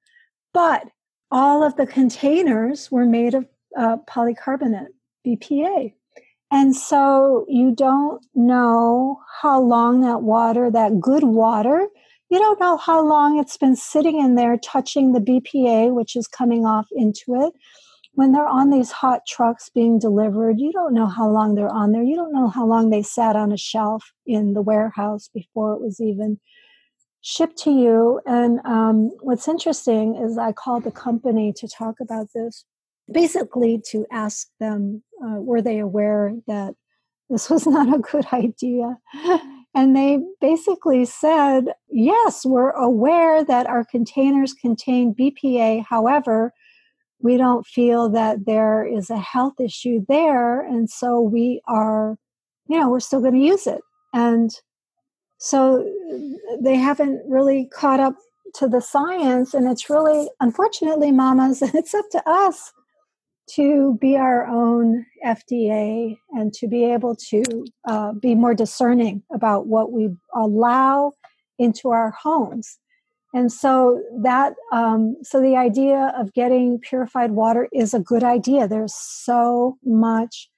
but 0.55 0.89
all 1.33 1.65
of 1.65 1.77
the 1.77 1.87
containers 1.87 2.93
were 2.93 3.07
made 3.07 3.35
of 3.35 3.47
uh, 3.77 3.97
polycarbonate, 4.09 4.89
BPA. 5.27 5.95
And 6.53 6.77
so 6.77 7.47
you 7.49 7.75
don't 7.75 8.25
know 8.35 9.21
how 9.41 9.61
long 9.61 10.03
that 10.03 10.23
water, 10.23 10.71
that 10.71 11.01
good 11.01 11.25
water, 11.25 11.89
you 12.31 12.39
don't 12.39 12.61
know 12.61 12.77
how 12.77 13.05
long 13.05 13.39
it's 13.39 13.57
been 13.57 13.77
sitting 13.77 14.21
in 14.21 14.37
there 14.37 14.57
touching 14.57 15.13
the 15.13 15.21
BPA, 15.21 15.93
which 15.93 16.15
is 16.15 16.29
coming 16.29 16.65
off 16.65 16.87
into 16.95 17.35
it 17.35 17.53
when 18.15 18.33
they're 18.33 18.47
on 18.47 18.71
these 18.71 18.91
hot 18.91 19.23
trucks 19.27 19.71
being 19.71 19.99
delivered, 19.99 20.61
you 20.61 20.73
don't 20.73 20.93
know 20.93 21.07
how 21.07 21.29
long 21.29 21.55
they're 21.55 21.73
on 21.73 21.93
there. 21.93 22.03
You 22.03 22.17
don't 22.17 22.33
know 22.33 22.49
how 22.49 22.67
long 22.67 22.91
they 22.91 23.03
sat 23.03 23.37
on 23.37 23.53
a 23.53 23.57
shelf 23.57 24.13
in 24.27 24.53
the 24.53 24.63
warehouse 24.63 25.31
before 25.33 25.73
it 25.73 25.81
was 25.81 26.01
even 26.01 26.39
shipped 27.23 27.57
to 27.59 27.71
you. 27.71 28.21
And 28.27 28.61
um, 28.65 29.13
what's 29.21 29.49
interesting 29.49 30.17
is 30.17 30.37
I 30.37 30.53
called 30.53 30.85
the 30.85 30.91
company 30.91 31.53
to 31.57 31.69
talk 31.69 31.97
about 32.01 32.29
this, 32.35 32.65
basically 33.11 33.81
to 33.91 34.07
ask 34.13 34.49
them 34.61 35.03
uh, 35.25 35.41
were 35.41 35.63
they 35.63 35.79
aware 35.79 36.35
that 36.47 36.75
this 37.31 37.49
was 37.49 37.67
not 37.67 37.95
a 37.95 37.99
good 37.99 38.27
idea. 38.33 38.99
And 39.75 39.97
they 39.97 40.19
basically 40.41 41.07
said, 41.07 41.73
yes, 41.89 42.45
we're 42.45 42.73
aware 42.73 43.43
that 43.43 43.67
our 43.67 43.85
containers 43.85 44.53
contain 44.53 45.15
BPA. 45.15 45.85
However, 45.89 46.53
we 47.21 47.37
don't 47.37 47.67
feel 47.67 48.11
that 48.11 48.45
there 48.45 48.85
is 48.85 49.09
a 49.09 49.19
health 49.19 49.55
issue 49.61 50.05
there. 50.09 50.61
And 50.61 50.91
so 50.91 51.21
we 51.21 51.63
are, 51.67 52.19
you 52.69 52.79
know, 52.79 52.91
we're 52.91 53.01
still 53.01 53.21
going 53.21 53.35
to 53.35 53.41
use 53.41 53.67
it. 53.67 53.81
And 54.13 54.51
so 55.43 55.85
they 56.61 56.77
haven't 56.77 57.23
really 57.29 57.69
caught 57.73 58.01
up 58.01 58.15
to 58.55 58.69
the 58.69 58.81
science. 58.81 59.55
And 59.55 59.67
it's 59.67 59.89
really, 59.89 60.29
unfortunately, 60.41 61.11
mamas, 61.11 61.63
it's 61.75 61.95
up 61.95 62.05
to 62.13 62.23
us 62.29 62.73
to 63.55 63.99
be 64.01 64.17
our 64.17 64.47
own 64.47 65.05
FDA 65.27 66.17
and 66.31 66.53
to 66.55 66.69
be 66.69 66.85
able 66.85 67.17
to 67.31 67.43
uh, 67.89 68.13
be 68.13 68.35
more 68.35 68.55
discerning 68.55 69.23
about 69.33 69.67
what 69.67 69.93
we 69.93 70.11
allow 70.35 71.13
into 71.59 71.91
our 71.91 72.13
homes 72.13 72.79
and 73.35 73.51
so 73.51 74.03
that, 74.23 74.55
um, 74.73 75.17
so 75.23 75.41
the 75.41 75.57
idea 75.57 76.13
of 76.19 76.35
getting 76.35 76.79
purified 76.79 77.31
water 77.31 77.69
is 77.73 77.95
a 77.95 78.01
good 78.01 78.23
idea. 78.23 78.69
There's 78.69 78.95
so 78.95 79.79
much 79.85 80.51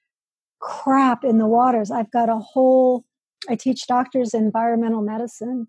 crap 0.59 1.23
in 1.23 1.37
the 1.37 1.47
waters. 1.47 1.89
I've 1.89 2.11
got 2.11 2.27
a 2.27 2.39
whole, 2.39 3.05
I 3.49 3.55
teach 3.55 3.87
doctors 3.87 4.33
environmental 4.33 5.01
medicine. 5.01 5.67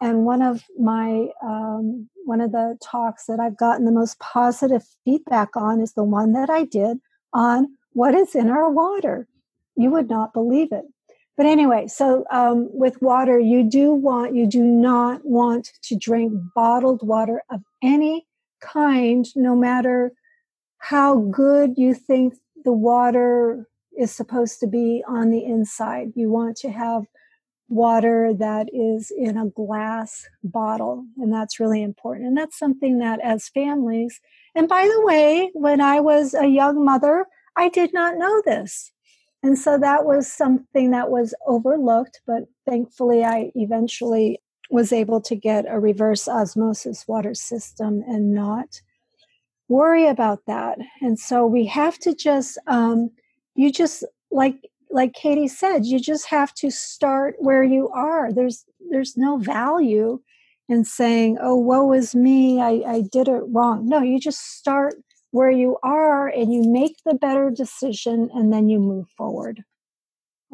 And 0.00 0.24
one 0.24 0.42
of 0.42 0.64
my, 0.78 1.28
um, 1.42 2.08
one 2.24 2.40
of 2.40 2.52
the 2.52 2.78
talks 2.82 3.26
that 3.26 3.40
I've 3.40 3.56
gotten 3.56 3.84
the 3.84 3.92
most 3.92 4.18
positive 4.20 4.84
feedback 5.04 5.56
on 5.56 5.80
is 5.80 5.94
the 5.94 6.04
one 6.04 6.32
that 6.32 6.50
I 6.50 6.64
did 6.64 6.98
on 7.32 7.76
what 7.92 8.14
is 8.14 8.34
in 8.34 8.48
our 8.48 8.70
water. 8.70 9.26
You 9.76 9.90
would 9.90 10.08
not 10.08 10.32
believe 10.32 10.70
it. 10.72 10.84
But 11.36 11.46
anyway, 11.46 11.86
so 11.86 12.24
um, 12.32 12.68
with 12.72 13.00
water, 13.00 13.38
you 13.38 13.62
do 13.62 13.92
want, 13.92 14.34
you 14.34 14.46
do 14.46 14.62
not 14.62 15.24
want 15.24 15.70
to 15.84 15.96
drink 15.96 16.32
bottled 16.54 17.06
water 17.06 17.42
of 17.48 17.60
any 17.82 18.26
kind, 18.60 19.24
no 19.36 19.54
matter 19.54 20.12
how 20.78 21.18
good 21.18 21.74
you 21.76 21.94
think 21.94 22.34
the 22.64 22.72
water 22.72 23.68
is 23.98 24.12
supposed 24.12 24.60
to 24.60 24.66
be 24.66 25.02
on 25.06 25.30
the 25.30 25.44
inside. 25.44 26.12
You 26.14 26.30
want 26.30 26.56
to 26.58 26.70
have 26.70 27.04
water 27.68 28.32
that 28.38 28.68
is 28.72 29.12
in 29.16 29.36
a 29.36 29.50
glass 29.50 30.26
bottle, 30.42 31.04
and 31.18 31.32
that's 31.32 31.60
really 31.60 31.82
important. 31.82 32.26
And 32.26 32.36
that's 32.36 32.58
something 32.58 32.98
that 32.98 33.20
as 33.20 33.48
families, 33.48 34.20
and 34.54 34.68
by 34.68 34.86
the 34.86 35.04
way, 35.04 35.50
when 35.52 35.80
I 35.80 36.00
was 36.00 36.34
a 36.34 36.46
young 36.46 36.84
mother, 36.84 37.26
I 37.56 37.68
did 37.68 37.92
not 37.92 38.16
know 38.16 38.42
this. 38.44 38.92
And 39.42 39.58
so 39.58 39.78
that 39.78 40.04
was 40.04 40.30
something 40.32 40.90
that 40.90 41.10
was 41.10 41.34
overlooked, 41.46 42.20
but 42.26 42.44
thankfully 42.68 43.24
I 43.24 43.52
eventually 43.54 44.40
was 44.70 44.92
able 44.92 45.20
to 45.22 45.36
get 45.36 45.64
a 45.68 45.78
reverse 45.78 46.28
osmosis 46.28 47.06
water 47.06 47.34
system 47.34 48.02
and 48.06 48.34
not 48.34 48.80
worry 49.68 50.06
about 50.06 50.40
that. 50.46 50.78
And 51.00 51.18
so 51.18 51.46
we 51.46 51.66
have 51.66 51.98
to 52.00 52.14
just, 52.14 52.58
um, 52.66 53.10
you 53.58 53.72
just 53.72 54.04
like 54.30 54.70
like 54.90 55.12
Katie 55.12 55.48
said, 55.48 55.84
you 55.84 56.00
just 56.00 56.26
have 56.26 56.54
to 56.54 56.70
start 56.70 57.34
where 57.40 57.64
you 57.64 57.90
are. 57.90 58.32
There's 58.32 58.64
there's 58.90 59.16
no 59.16 59.36
value 59.38 60.20
in 60.68 60.84
saying, 60.84 61.38
"Oh, 61.42 61.56
woe 61.56 61.92
is 61.92 62.14
me, 62.14 62.60
I, 62.60 62.82
I 62.86 63.02
did 63.12 63.26
it 63.28 63.42
wrong." 63.48 63.88
No, 63.88 64.00
you 64.00 64.20
just 64.20 64.56
start 64.58 64.94
where 65.32 65.50
you 65.50 65.76
are 65.82 66.28
and 66.28 66.54
you 66.54 66.62
make 66.70 66.96
the 67.04 67.14
better 67.14 67.50
decision 67.50 68.30
and 68.32 68.52
then 68.52 68.68
you 68.68 68.78
move 68.78 69.08
forward. 69.16 69.64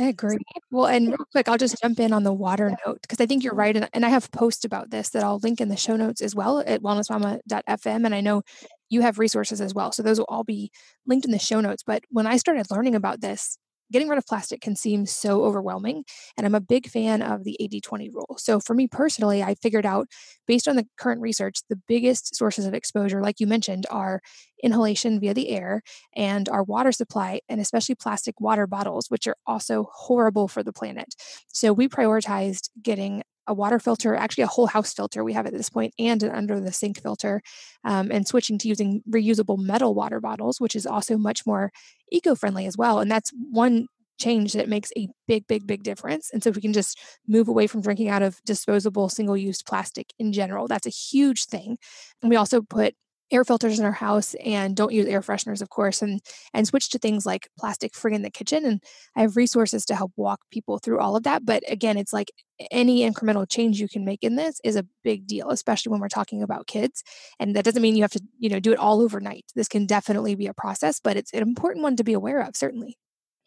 I 0.01 0.05
agree. 0.07 0.38
Well, 0.73 0.87
and 0.87 1.09
real 1.09 1.27
quick, 1.31 1.49
I'll 1.49 1.59
just 1.59 1.81
jump 1.81 2.01
in 2.01 2.12
on 2.12 2.25
the 2.25 2.33
water 2.33 2.75
note 2.85 3.03
because 3.03 3.21
I 3.21 3.27
think 3.27 3.45
you're 3.45 3.55
right. 3.55 3.77
And, 3.77 3.88
and 3.93 4.05
I 4.05 4.09
have 4.09 4.33
posts 4.33 4.64
about 4.64 4.90
this 4.90 5.11
that 5.11 5.23
I'll 5.23 5.38
link 5.38 5.61
in 5.61 5.69
the 5.69 5.77
show 5.77 5.95
notes 5.95 6.21
as 6.21 6.35
well 6.35 6.59
at 6.67 6.83
wellnessmama.fm. 6.83 8.05
And 8.05 8.14
I 8.14 8.21
know 8.21 8.43
you 8.90 9.01
have 9.03 9.18
resources 9.18 9.61
as 9.61 9.75
well. 9.75 9.92
So 9.92 10.03
those 10.03 10.18
will 10.18 10.27
all 10.29 10.44
be 10.44 10.70
linked 11.07 11.25
in 11.25 11.33
the 11.33 11.38
show 11.38 11.61
notes. 11.61 11.83
But 11.87 12.05
when 12.11 12.27
I 12.27 12.37
started 12.37 12.70
learning 12.70 12.94
about 12.94 13.20
this, 13.20 13.59
getting 13.92 14.09
rid 14.09 14.18
of 14.18 14.27
plastic 14.27 14.61
can 14.61 14.75
seem 14.75 15.07
so 15.07 15.44
overwhelming. 15.44 16.05
And 16.37 16.47
I'm 16.47 16.55
a 16.55 16.61
big 16.61 16.88
fan 16.88 17.23
of 17.23 17.44
the 17.44 17.57
80 17.61 17.81
20 17.81 18.09
rule. 18.11 18.37
So 18.38 18.59
for 18.59 18.75
me 18.75 18.88
personally, 18.88 19.42
I 19.42 19.55
figured 19.55 19.87
out 19.87 20.09
based 20.47 20.66
on 20.66 20.77
the 20.77 20.87
current 20.99 21.20
research, 21.20 21.61
the 21.68 21.81
biggest 21.87 22.35
sources 22.35 22.66
of 22.66 22.75
exposure, 22.75 23.23
like 23.23 23.40
you 23.40 23.47
mentioned, 23.47 23.87
are 23.90 24.20
inhalation 24.62 25.20
via 25.20 25.35
the 25.35 25.51
air 25.51 25.83
and 26.16 26.49
our 26.49 26.62
water 26.62 26.92
supply, 26.92 27.40
and 27.49 27.61
especially 27.61 27.94
plastic 27.94 28.40
water 28.40 28.66
bottles, 28.66 29.07
which 29.11 29.27
are 29.27 29.37
also 29.47 29.88
horrible 29.92 30.49
for 30.49 30.62
the 30.62 30.73
planet. 30.73 31.14
So 31.49 31.73
we 31.73 31.88
prioritized 31.88 32.70
getting 32.83 33.23
a 33.46 33.54
water 33.54 33.78
filter, 33.78 34.14
actually 34.14 34.44
a 34.44 34.48
whole 34.48 34.66
house 34.66 34.92
filter 34.92 35.22
we 35.22 35.33
have 35.33 35.46
at 35.46 35.52
this 35.52 35.70
point, 35.70 35.94
and 35.98 36.22
an 36.22 36.30
under 36.30 36.61
the 36.61 36.72
sink 36.72 37.02
filter, 37.02 37.42
um, 37.85 38.11
and 38.11 38.26
switching 38.26 38.59
to 38.59 38.68
using 38.68 39.02
reusable 39.11 39.59
metal 39.59 39.94
water 39.94 40.20
bottles, 40.20 40.61
which 40.61 40.76
is 40.76 40.87
also 40.87 41.16
much 41.16 41.46
more 41.46 41.70
eco 42.11 42.35
friendly 42.35 42.66
as 42.66 42.76
well. 42.76 43.00
And 43.00 43.11
that's 43.11 43.33
one 43.50 43.87
change 44.18 44.52
that 44.52 44.68
makes 44.68 44.92
a 44.96 45.09
big, 45.26 45.46
big, 45.46 45.66
big 45.66 45.83
difference. 45.83 46.30
And 46.33 46.42
so 46.42 46.50
if 46.50 46.57
we 46.57 46.62
can 46.62 46.72
just 46.72 46.98
move 47.26 47.48
away 47.48 47.66
from 47.66 47.80
drinking 47.80 48.09
out 48.09 48.22
of 48.22 48.40
disposable 48.44 49.09
single 49.09 49.37
use 49.37 49.62
plastic 49.62 50.12
in 50.18 50.33
general, 50.33 50.68
that's 50.68 50.87
a 50.87 50.90
huge 50.90 51.46
thing. 51.46 51.76
And 52.22 52.30
we 52.30 52.37
also 52.37 52.62
put 52.62 52.94
air 53.35 53.44
filters 53.44 53.79
in 53.79 53.85
our 53.85 53.92
house 53.92 54.35
and 54.44 54.77
don't 54.77 54.92
use 54.92 55.07
air 55.07 55.20
fresheners 55.20 55.61
of 55.61 55.68
course 55.70 56.01
and 56.01 56.20
and 56.55 56.66
switch 56.66 56.88
to 56.90 56.99
things 56.99 57.27
like 57.27 57.49
plastic 57.59 57.94
free 57.94 58.14
in 58.14 58.23
the 58.23 58.31
kitchen 58.31 58.64
and 58.64 58.81
i 59.16 59.20
have 59.23 59.37
resources 59.37 59.85
to 59.85 59.97
help 59.97 60.12
walk 60.16 60.40
people 60.51 60.79
through 60.79 61.01
all 61.01 61.16
of 61.16 61.25
that 61.25 61.44
but 61.44 61.62
again 61.68 61.99
it's 61.99 62.12
like 62.12 62.31
any 62.70 63.01
incremental 63.01 63.49
change 63.49 63.81
you 63.81 63.88
can 63.88 64.05
make 64.05 64.23
in 64.23 64.37
this 64.37 64.61
is 64.62 64.77
a 64.77 64.87
big 65.03 65.27
deal 65.27 65.51
especially 65.51 65.90
when 65.90 66.01
we're 66.01 66.09
talking 66.09 66.42
about 66.42 66.66
kids 66.66 67.03
and 67.40 67.57
that 67.57 67.64
doesn't 67.64 67.83
mean 67.83 67.97
you 67.97 68.03
have 68.03 68.12
to 68.12 68.23
you 68.38 68.49
know 68.49 68.61
do 68.61 68.73
it 68.73 68.79
all 68.79 69.01
overnight. 69.01 69.44
This 69.55 69.68
can 69.68 69.87
definitely 69.87 70.35
be 70.35 70.47
a 70.47 70.55
process 70.55 71.01
but 71.01 71.16
it's 71.16 71.33
an 71.33 71.42
important 71.42 71.83
one 71.83 71.97
to 71.97 72.05
be 72.05 72.12
aware 72.12 72.40
of 72.40 72.57
certainly. 72.57 72.97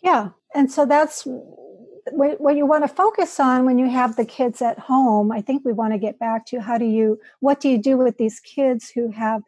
Yeah 0.02 0.30
and 0.54 0.71
so 0.71 0.86
that's 0.86 1.23
what 2.12 2.56
you 2.56 2.65
want 2.65 2.84
to 2.84 2.93
focus 2.93 3.39
on 3.39 3.65
when 3.65 3.78
you 3.78 3.89
have 3.89 4.15
the 4.15 4.23
kids 4.23 4.62
at 4.62 4.80
home 4.80 5.30
i 5.30 5.41
think 5.41 5.65
we 5.65 5.73
want 5.73 5.91
to 5.91 6.00
get 6.00 6.17
back 6.17 6.45
to 6.45 6.62
how 6.62 6.78
do 6.78 6.86
you 6.86 7.19
what 7.41 7.60
do 7.60 7.68
you 7.68 7.78
do 7.78 7.97
with 7.97 8.18
these 8.18 8.39
kids 8.39 8.89
who 8.89 9.11
have 9.11 9.41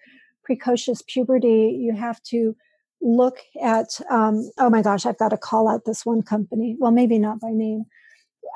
precocious 0.49 1.03
puberty, 1.07 1.77
you 1.79 1.93
have 1.95 2.23
to 2.23 2.55
look 3.01 3.37
at, 3.61 4.01
um, 4.09 4.49
oh 4.57 4.67
my 4.67 4.81
gosh, 4.81 5.05
I've 5.05 5.19
got 5.19 5.29
to 5.29 5.37
call 5.37 5.69
out 5.69 5.85
this 5.85 6.07
one 6.07 6.23
company. 6.23 6.75
Well, 6.79 6.91
maybe 6.91 7.19
not 7.19 7.39
by 7.39 7.51
name. 7.51 7.85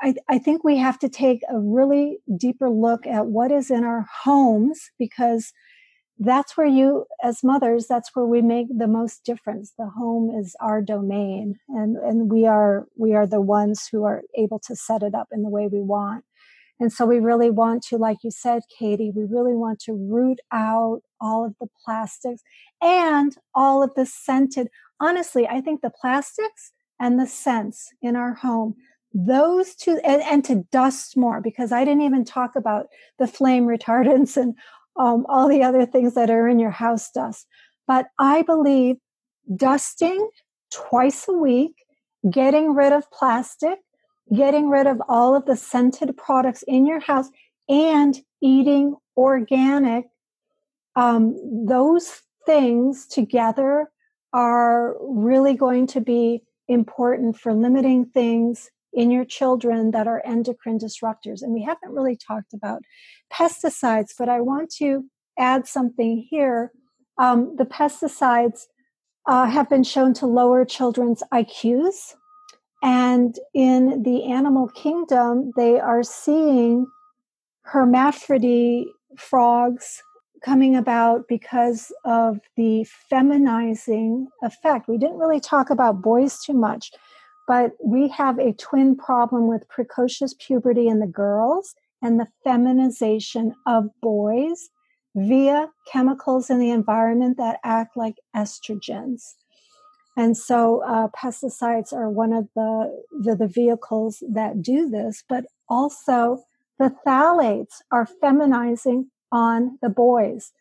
I, 0.02 0.14
I 0.28 0.38
think 0.38 0.64
we 0.64 0.76
have 0.78 0.98
to 0.98 1.08
take 1.08 1.42
a 1.48 1.60
really 1.60 2.18
deeper 2.36 2.68
look 2.68 3.06
at 3.06 3.26
what 3.26 3.52
is 3.52 3.70
in 3.70 3.84
our 3.84 4.06
homes 4.24 4.90
because 4.98 5.52
that's 6.18 6.56
where 6.56 6.66
you 6.66 7.06
as 7.22 7.42
mothers 7.42 7.86
that's 7.88 8.10
where 8.14 8.26
we 8.26 8.40
make 8.40 8.68
the 8.76 8.86
most 8.86 9.24
difference 9.24 9.72
the 9.76 9.88
home 9.88 10.30
is 10.30 10.54
our 10.60 10.80
domain 10.80 11.56
and 11.68 11.96
and 11.96 12.30
we 12.30 12.46
are 12.46 12.86
we 12.96 13.16
are 13.16 13.26
the 13.26 13.40
ones 13.40 13.88
who 13.90 14.04
are 14.04 14.22
able 14.38 14.60
to 14.60 14.76
set 14.76 15.02
it 15.02 15.12
up 15.12 15.26
in 15.32 15.42
the 15.42 15.48
way 15.48 15.66
we 15.66 15.80
want 15.80 16.24
and 16.80 16.92
so 16.92 17.06
we 17.06 17.18
really 17.18 17.50
want 17.50 17.82
to 17.82 17.96
like 17.96 18.18
you 18.22 18.30
said 18.30 18.62
katie 18.78 19.12
we 19.14 19.24
really 19.24 19.54
want 19.54 19.78
to 19.78 19.92
root 19.92 20.38
out 20.52 21.00
all 21.20 21.44
of 21.44 21.54
the 21.60 21.68
plastics 21.84 22.42
and 22.82 23.36
all 23.54 23.82
of 23.82 23.90
the 23.94 24.06
scented 24.06 24.68
honestly 25.00 25.46
i 25.48 25.60
think 25.60 25.80
the 25.80 25.90
plastics 25.90 26.72
and 27.00 27.18
the 27.18 27.26
scents 27.26 27.90
in 28.02 28.16
our 28.16 28.34
home 28.34 28.74
those 29.16 29.76
two 29.76 30.00
and, 30.04 30.22
and 30.22 30.44
to 30.44 30.64
dust 30.72 31.16
more 31.16 31.40
because 31.40 31.72
i 31.72 31.84
didn't 31.84 32.02
even 32.02 32.24
talk 32.24 32.56
about 32.56 32.86
the 33.18 33.26
flame 33.26 33.66
retardants 33.66 34.36
and 34.36 34.54
um, 34.96 35.26
all 35.28 35.48
the 35.48 35.62
other 35.62 35.86
things 35.86 36.14
that 36.14 36.30
are 36.30 36.48
in 36.48 36.58
your 36.58 36.70
house 36.70 37.10
dust. 37.10 37.46
But 37.86 38.06
I 38.18 38.42
believe 38.42 38.96
dusting 39.54 40.28
twice 40.72 41.26
a 41.28 41.32
week, 41.32 41.74
getting 42.30 42.74
rid 42.74 42.92
of 42.92 43.10
plastic, 43.10 43.78
getting 44.32 44.68
rid 44.68 44.86
of 44.86 45.00
all 45.08 45.34
of 45.34 45.46
the 45.46 45.56
scented 45.56 46.16
products 46.16 46.62
in 46.66 46.86
your 46.86 47.00
house, 47.00 47.28
and 47.68 48.18
eating 48.40 48.94
organic, 49.16 50.06
um, 50.96 51.66
those 51.66 52.22
things 52.46 53.06
together 53.06 53.90
are 54.32 54.96
really 55.00 55.54
going 55.54 55.86
to 55.86 56.00
be 56.00 56.42
important 56.68 57.38
for 57.38 57.54
limiting 57.54 58.04
things 58.06 58.70
in 58.92 59.10
your 59.10 59.24
children 59.24 59.90
that 59.90 60.06
are 60.06 60.22
endocrine 60.24 60.78
disruptors. 60.78 61.42
And 61.42 61.52
we 61.52 61.62
haven't 61.62 61.92
really 61.92 62.16
talked 62.16 62.54
about 62.54 62.82
pesticides, 63.32 64.10
but 64.16 64.28
I 64.28 64.40
want 64.40 64.70
to 64.76 65.04
add 65.38 65.66
something 65.66 66.26
here. 66.30 66.70
Um, 67.18 67.56
the 67.56 67.64
pesticides 67.64 68.62
uh, 69.26 69.46
have 69.46 69.68
been 69.68 69.84
shown 69.84 70.14
to 70.14 70.26
lower 70.26 70.64
children's 70.64 71.22
IQs. 71.32 72.14
And 72.84 73.34
in 73.54 74.02
the 74.02 74.24
animal 74.24 74.68
kingdom, 74.68 75.52
they 75.56 75.80
are 75.80 76.02
seeing 76.02 76.86
hermaphrodite 77.62 78.88
frogs 79.16 80.02
coming 80.44 80.76
about 80.76 81.22
because 81.26 81.90
of 82.04 82.40
the 82.58 82.86
feminizing 83.10 84.26
effect. 84.42 84.86
We 84.86 84.98
didn't 84.98 85.16
really 85.16 85.40
talk 85.40 85.70
about 85.70 86.02
boys 86.02 86.38
too 86.44 86.52
much, 86.52 86.90
but 87.48 87.72
we 87.82 88.08
have 88.08 88.38
a 88.38 88.52
twin 88.52 88.96
problem 88.96 89.48
with 89.48 89.66
precocious 89.70 90.34
puberty 90.38 90.86
in 90.86 90.98
the 90.98 91.06
girls 91.06 91.74
and 92.02 92.20
the 92.20 92.28
feminization 92.44 93.54
of 93.66 93.88
boys 94.02 94.68
via 95.16 95.70
chemicals 95.90 96.50
in 96.50 96.58
the 96.58 96.70
environment 96.70 97.38
that 97.38 97.60
act 97.64 97.96
like 97.96 98.16
estrogens. 98.36 99.36
And 100.16 100.36
so 100.36 100.82
uh, 100.86 101.08
pesticides 101.08 101.92
are 101.92 102.08
one 102.08 102.32
of 102.32 102.48
the, 102.54 103.04
the, 103.20 103.34
the 103.34 103.48
vehicles 103.48 104.22
that 104.30 104.62
do 104.62 104.88
this, 104.88 105.24
but 105.28 105.44
also 105.68 106.44
the 106.78 106.94
phthalates 107.04 107.82
are 107.90 108.06
feminizing 108.22 109.06
on 109.32 109.78
the 109.82 109.88
boys. 109.88 110.52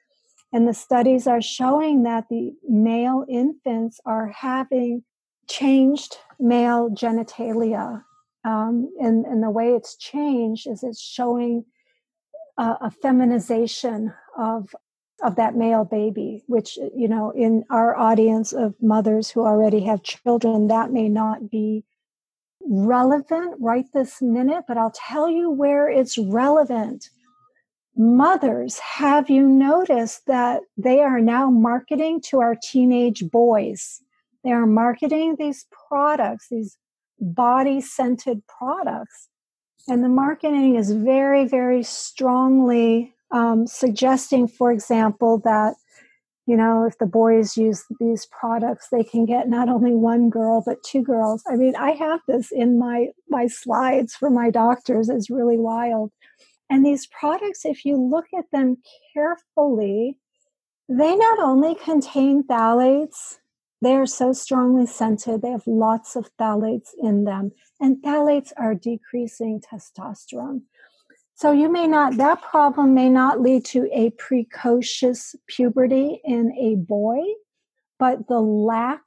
And 0.51 0.67
the 0.67 0.73
studies 0.73 1.27
are 1.27 1.41
showing 1.41 2.03
that 2.03 2.29
the 2.29 2.53
male 2.67 3.25
infants 3.27 3.99
are 4.05 4.27
having 4.27 5.03
changed 5.49 6.17
male 6.39 6.89
genitalia. 6.89 8.03
Um, 8.45 8.91
and, 8.99 9.25
and 9.25 9.41
the 9.41 9.49
way 9.49 9.73
it's 9.73 9.95
changed 9.95 10.67
is 10.67 10.83
it's 10.83 11.01
showing 11.01 11.65
a, 12.57 12.75
a 12.81 12.91
feminization 12.91 14.13
of 14.37 14.75
of 15.23 15.35
that 15.37 15.55
male 15.55 15.85
baby, 15.85 16.43
which, 16.47 16.77
you 16.95 17.07
know, 17.07 17.31
in 17.31 17.63
our 17.69 17.95
audience 17.95 18.51
of 18.51 18.75
mothers 18.81 19.29
who 19.29 19.45
already 19.45 19.81
have 19.81 20.03
children, 20.03 20.67
that 20.67 20.91
may 20.91 21.09
not 21.09 21.49
be 21.49 21.83
relevant 22.61 23.55
right 23.59 23.85
this 23.93 24.21
minute, 24.21 24.65
but 24.67 24.77
I'll 24.77 24.93
tell 24.95 25.29
you 25.29 25.49
where 25.49 25.89
it's 25.89 26.17
relevant. 26.17 27.09
Mothers, 27.95 28.79
have 28.79 29.29
you 29.29 29.47
noticed 29.47 30.25
that 30.27 30.61
they 30.77 31.01
are 31.01 31.19
now 31.19 31.49
marketing 31.49 32.21
to 32.21 32.41
our 32.41 32.55
teenage 32.55 33.29
boys? 33.29 34.01
They 34.43 34.51
are 34.51 34.65
marketing 34.65 35.35
these 35.37 35.65
products, 35.89 36.47
these 36.49 36.77
body 37.19 37.81
scented 37.81 38.43
products. 38.47 39.29
And 39.87 40.03
the 40.03 40.09
marketing 40.09 40.75
is 40.75 40.91
very, 40.91 41.45
very 41.45 41.83
strongly 41.83 43.13
um, 43.33 43.67
suggesting, 43.67 44.47
for 44.47 44.71
example, 44.71 45.39
that, 45.43 45.75
you 46.45 46.55
know, 46.55 46.85
if 46.85 46.97
the 46.97 47.05
boys 47.05 47.57
use 47.57 47.83
these 47.99 48.27
products, 48.27 48.87
they 48.91 49.03
can 49.03 49.25
get 49.25 49.49
not 49.49 49.67
only 49.67 49.93
one 49.93 50.29
girl, 50.29 50.63
but 50.65 50.83
two 50.83 51.01
girls. 51.01 51.43
I 51.47 51.55
mean, 51.55 51.75
I 51.75 51.91
have 51.91 52.21
this 52.27 52.51
in 52.51 52.79
my, 52.79 53.07
my 53.27 53.47
slides 53.47 54.13
for 54.13 54.29
my 54.29 54.49
doctors. 54.49 55.09
It's 55.09 55.29
really 55.29 55.57
wild. 55.57 56.11
And 56.69 56.85
these 56.85 57.07
products, 57.07 57.65
if 57.65 57.83
you 57.83 57.97
look 57.97 58.25
at 58.37 58.45
them 58.51 58.77
carefully, 59.13 60.17
they 60.87 61.15
not 61.15 61.39
only 61.39 61.75
contain 61.75 62.43
phthalates 62.43 63.37
they 63.83 63.95
are 63.95 64.05
so 64.05 64.31
strongly 64.31 64.85
scented. 64.85 65.41
They 65.41 65.51
have 65.51 65.67
lots 65.67 66.15
of 66.15 66.31
phthalates 66.37 66.91
in 67.01 67.25
them, 67.25 67.51
and 67.81 68.01
phthalates 68.01 68.53
are 68.55 68.73
decreasing 68.73 69.59
testosterone. 69.59 70.61
So 71.43 71.51
you 71.51 71.69
may 71.69 71.87
not, 71.87 72.15
that 72.19 72.41
problem 72.41 72.93
may 72.93 73.09
not 73.09 73.41
lead 73.41 73.65
to 73.65 73.89
a 73.91 74.11
precocious 74.11 75.35
puberty 75.45 76.21
in 76.23 76.53
a 76.57 76.75
boy, 76.75 77.19
but 77.99 78.29
the 78.29 78.39
lack 78.39 79.01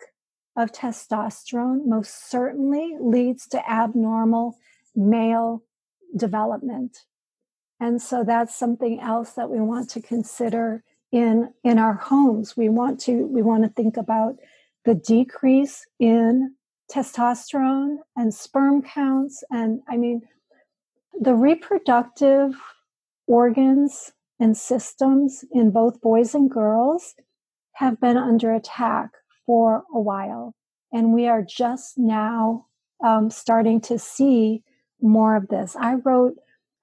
of 0.55 0.70
testosterone 0.70 1.87
most 1.87 2.28
certainly 2.28 2.95
leads 3.01 3.47
to 3.47 3.70
abnormal 3.70 4.59
male 4.95 5.62
development. 6.14 6.99
And 7.80 8.03
so 8.03 8.22
that's 8.22 8.55
something 8.55 9.01
else 9.01 9.32
that 9.32 9.49
we 9.49 9.59
want 9.62 9.89
to 9.93 10.03
consider 10.03 10.84
in 11.11 11.55
in 11.64 11.78
our 11.78 11.95
homes. 11.95 12.55
We 12.55 12.68
want 12.68 13.01
to 13.05 13.26
we 13.26 13.41
want 13.41 13.62
to 13.64 13.70
think 13.70 13.97
about 13.97 14.34
the 14.84 14.95
decrease 14.95 15.87
in 15.99 16.55
testosterone 16.95 17.97
and 18.14 18.34
sperm 18.34 18.82
counts. 18.82 19.43
And 19.51 19.80
I 19.89 19.97
mean, 19.97 20.20
the 21.20 21.34
reproductive 21.34 22.54
organs 23.26 24.12
and 24.38 24.56
systems 24.56 25.44
in 25.52 25.70
both 25.70 26.00
boys 26.00 26.34
and 26.34 26.50
girls 26.50 27.14
have 27.74 28.00
been 28.00 28.16
under 28.16 28.52
attack 28.54 29.10
for 29.44 29.84
a 29.94 30.00
while. 30.00 30.54
And 30.92 31.12
we 31.12 31.26
are 31.26 31.42
just 31.42 31.98
now 31.98 32.66
um, 33.04 33.30
starting 33.30 33.80
to 33.82 33.98
see 33.98 34.62
more 35.00 35.36
of 35.36 35.48
this. 35.48 35.76
I 35.78 35.94
wrote 35.94 36.34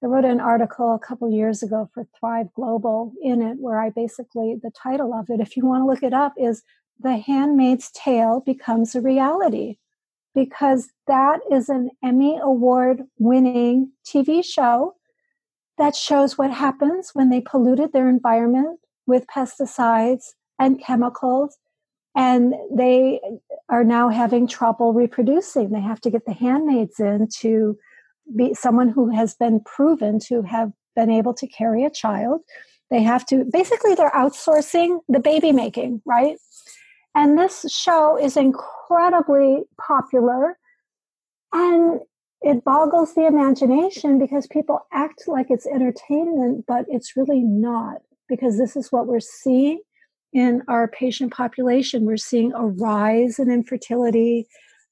I 0.02 0.06
wrote 0.06 0.26
an 0.26 0.40
article 0.40 0.94
a 0.94 0.98
couple 0.98 1.30
years 1.30 1.62
ago 1.62 1.88
for 1.94 2.06
Thrive 2.20 2.52
Global 2.54 3.14
in 3.22 3.40
it 3.40 3.56
where 3.58 3.80
I 3.80 3.88
basically 3.88 4.54
the 4.62 4.70
title 4.70 5.14
of 5.14 5.30
it, 5.30 5.40
if 5.40 5.56
you 5.56 5.64
want 5.64 5.80
to 5.80 5.86
look 5.86 6.02
it 6.02 6.12
up, 6.12 6.34
is 6.36 6.62
the 7.00 7.16
Handmaid's 7.16 7.90
Tale 7.92 8.42
becomes 8.44 8.94
a 8.94 9.00
reality 9.00 9.78
because 10.34 10.88
that 11.06 11.40
is 11.50 11.68
an 11.68 11.90
Emmy 12.02 12.38
Award 12.42 13.02
winning 13.18 13.92
TV 14.06 14.44
show 14.44 14.94
that 15.78 15.94
shows 15.94 16.38
what 16.38 16.50
happens 16.50 17.10
when 17.14 17.30
they 17.30 17.40
polluted 17.40 17.92
their 17.92 18.08
environment 18.08 18.80
with 19.06 19.26
pesticides 19.26 20.24
and 20.58 20.80
chemicals. 20.80 21.56
And 22.16 22.54
they 22.72 23.20
are 23.68 23.84
now 23.84 24.08
having 24.08 24.46
trouble 24.46 24.92
reproducing. 24.92 25.70
They 25.70 25.80
have 25.80 26.00
to 26.02 26.10
get 26.10 26.26
the 26.26 26.32
handmaids 26.32 27.00
in 27.00 27.28
to 27.40 27.76
be 28.34 28.54
someone 28.54 28.88
who 28.88 29.10
has 29.10 29.34
been 29.34 29.60
proven 29.60 30.18
to 30.20 30.42
have 30.42 30.72
been 30.94 31.10
able 31.10 31.34
to 31.34 31.46
carry 31.48 31.84
a 31.84 31.90
child. 31.90 32.40
They 32.90 33.02
have 33.02 33.26
to 33.26 33.44
basically, 33.50 33.94
they're 33.94 34.10
outsourcing 34.10 35.00
the 35.08 35.18
baby 35.18 35.50
making, 35.50 36.02
right? 36.04 36.36
And 37.14 37.38
this 37.38 37.64
show 37.72 38.18
is 38.18 38.36
incredibly 38.36 39.62
popular 39.80 40.58
and 41.52 42.00
it 42.42 42.64
boggles 42.64 43.14
the 43.14 43.26
imagination 43.26 44.18
because 44.18 44.46
people 44.48 44.80
act 44.92 45.22
like 45.26 45.46
it's 45.48 45.66
entertainment, 45.66 46.64
but 46.66 46.84
it's 46.88 47.16
really 47.16 47.42
not 47.42 48.02
because 48.28 48.58
this 48.58 48.76
is 48.76 48.92
what 48.92 49.06
we're 49.06 49.20
seeing 49.20 49.80
in 50.32 50.62
our 50.68 50.88
patient 50.88 51.32
population. 51.32 52.04
We're 52.04 52.16
seeing 52.16 52.52
a 52.52 52.66
rise 52.66 53.38
in 53.38 53.50
infertility 53.50 54.46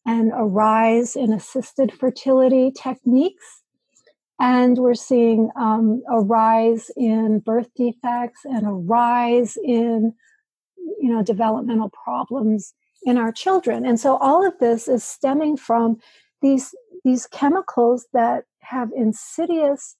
and 0.06 0.32
a 0.32 0.44
rise 0.44 1.14
in 1.16 1.32
assisted 1.32 1.92
fertility 1.92 2.70
techniques. 2.70 3.62
And 4.40 4.78
we're 4.78 4.94
seeing 4.94 5.50
um, 5.60 6.02
a 6.10 6.20
rise 6.20 6.90
in 6.96 7.40
birth 7.40 7.68
defects 7.76 8.40
and 8.44 8.66
a 8.66 8.70
rise 8.70 9.56
in 9.62 10.14
you 11.00 11.12
know 11.12 11.22
developmental 11.22 11.90
problems 11.90 12.74
in 13.04 13.18
our 13.18 13.32
children 13.32 13.84
and 13.84 13.98
so 13.98 14.16
all 14.18 14.46
of 14.46 14.58
this 14.60 14.88
is 14.88 15.02
stemming 15.02 15.56
from 15.56 15.98
these 16.40 16.74
these 17.04 17.26
chemicals 17.26 18.06
that 18.12 18.44
have 18.60 18.90
insidious 18.96 19.96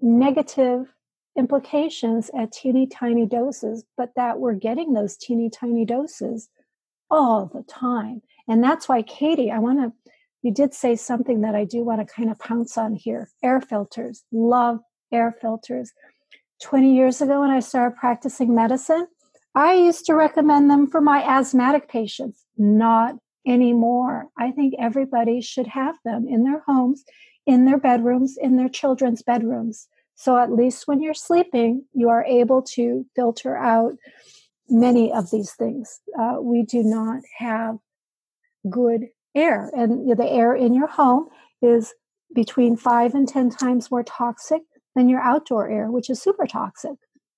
negative 0.00 0.92
implications 1.36 2.30
at 2.36 2.52
teeny 2.52 2.86
tiny 2.86 3.26
doses, 3.26 3.84
but 3.96 4.10
that 4.16 4.38
we're 4.38 4.54
getting 4.54 4.92
those 4.92 5.16
teeny 5.16 5.48
tiny 5.48 5.84
doses 5.84 6.48
all 7.10 7.46
the 7.46 7.62
time. 7.62 8.22
And 8.48 8.62
that's 8.62 8.88
why, 8.88 9.02
Katie, 9.02 9.50
I 9.50 9.58
want 9.58 9.80
to, 9.80 10.12
you 10.42 10.52
did 10.52 10.74
say 10.74 10.96
something 10.96 11.42
that 11.42 11.54
I 11.54 11.64
do 11.64 11.84
want 11.84 12.06
to 12.06 12.14
kind 12.14 12.30
of 12.30 12.38
pounce 12.38 12.76
on 12.76 12.94
here 12.94 13.30
air 13.42 13.60
filters. 13.60 14.24
Love 14.32 14.80
air 15.12 15.34
filters. 15.40 15.92
20 16.62 16.94
years 16.94 17.20
ago, 17.20 17.40
when 17.40 17.50
I 17.50 17.60
started 17.60 17.96
practicing 17.96 18.54
medicine, 18.54 19.06
I 19.54 19.74
used 19.74 20.06
to 20.06 20.14
recommend 20.14 20.70
them 20.70 20.86
for 20.86 21.00
my 21.00 21.22
asthmatic 21.22 21.88
patients, 21.88 22.44
not 22.56 23.16
anymore. 23.46 24.28
I 24.38 24.50
think 24.50 24.74
everybody 24.78 25.40
should 25.40 25.66
have 25.66 25.96
them 26.04 26.26
in 26.28 26.44
their 26.44 26.60
homes, 26.60 27.04
in 27.46 27.64
their 27.64 27.78
bedrooms, 27.78 28.38
in 28.40 28.56
their 28.56 28.68
children's 28.68 29.22
bedrooms. 29.22 29.88
So 30.14 30.38
at 30.38 30.52
least 30.52 30.86
when 30.86 31.02
you're 31.02 31.14
sleeping, 31.14 31.84
you 31.92 32.08
are 32.08 32.24
able 32.24 32.62
to 32.74 33.04
filter 33.14 33.56
out 33.56 33.94
many 34.68 35.12
of 35.12 35.30
these 35.30 35.52
things. 35.52 36.00
Uh, 36.18 36.36
we 36.40 36.62
do 36.62 36.82
not 36.82 37.22
have 37.38 37.78
good 38.70 39.08
air, 39.34 39.70
and 39.74 40.16
the 40.16 40.30
air 40.30 40.54
in 40.54 40.74
your 40.74 40.86
home 40.86 41.28
is 41.60 41.94
between 42.34 42.76
five 42.76 43.14
and 43.14 43.28
10 43.28 43.50
times 43.50 43.90
more 43.90 44.02
toxic 44.02 44.62
than 44.94 45.08
your 45.08 45.20
outdoor 45.20 45.68
air, 45.68 45.90
which 45.90 46.08
is 46.08 46.22
super 46.22 46.46
toxic. 46.46 46.96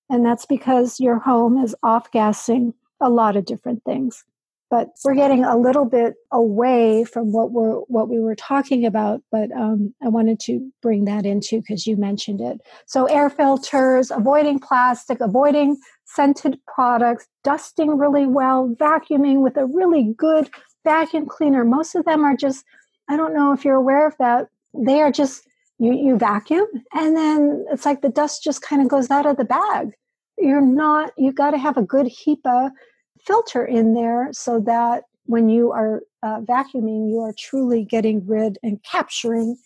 And 0.09 0.25
that's 0.25 0.45
because 0.45 0.99
your 0.99 1.19
home 1.19 1.57
is 1.63 1.75
off 1.83 2.11
gassing 2.11 2.73
a 3.01 3.09
lot 3.09 3.35
of 3.35 3.45
different 3.45 3.83
things. 3.83 4.23
But 4.71 4.89
we're 5.03 5.15
getting 5.15 5.45
a 5.45 5.57
little 5.57 5.85
bit 5.85 6.15
away 6.31 7.03
from 7.03 7.31
what 7.31 7.51
we're 7.51 7.75
what 7.81 8.09
we 8.09 8.19
were 8.19 8.35
talking 8.35 8.85
about. 8.85 9.21
But 9.31 9.51
um, 9.51 9.93
I 10.03 10.09
wanted 10.09 10.39
to 10.41 10.71
bring 10.81 11.05
that 11.05 11.25
into 11.25 11.61
because 11.61 11.85
you 11.85 11.95
mentioned 11.97 12.41
it. 12.41 12.61
So 12.87 13.05
air 13.05 13.29
filters, 13.29 14.09
avoiding 14.09 14.59
plastic, 14.59 15.21
avoiding 15.21 15.77
scented 16.05 16.59
products, 16.67 17.27
dusting 17.43 17.97
really 17.97 18.25
well, 18.25 18.75
vacuuming 18.79 19.41
with 19.41 19.55
a 19.55 19.65
really 19.67 20.13
good 20.17 20.49
vacuum 20.83 21.27
cleaner. 21.27 21.63
Most 21.63 21.95
of 21.95 22.05
them 22.05 22.23
are 22.23 22.35
just 22.35 22.65
I 23.07 23.17
don't 23.17 23.35
know 23.35 23.53
if 23.53 23.63
you're 23.63 23.75
aware 23.75 24.07
of 24.07 24.17
that. 24.17 24.47
They 24.73 24.99
are 25.01 25.11
just 25.11 25.47
you 25.79 25.93
you 25.93 26.17
vacuum 26.17 26.67
and 26.93 27.15
then 27.15 27.65
it's 27.71 27.85
like 27.85 28.01
the 28.01 28.09
dust 28.09 28.43
just 28.43 28.61
kind 28.61 28.81
of 28.81 28.87
goes 28.87 29.09
out 29.11 29.25
of 29.25 29.37
the 29.37 29.45
bag. 29.45 29.91
You're 30.37 30.61
not 30.61 31.11
you've 31.17 31.35
got 31.35 31.51
to 31.51 31.57
have 31.57 31.77
a 31.77 31.83
good 31.83 32.07
HEPA 32.07 32.71
filter 33.19 33.65
in 33.65 33.93
there 33.93 34.29
so 34.31 34.59
that 34.61 35.03
when 35.25 35.49
you 35.49 35.71
are 35.71 36.01
uh, 36.23 36.41
vacuuming 36.41 37.09
you 37.09 37.19
are 37.19 37.33
truly 37.37 37.83
getting 37.83 38.25
rid 38.25 38.57
and 38.63 38.83
capturing 38.83 39.57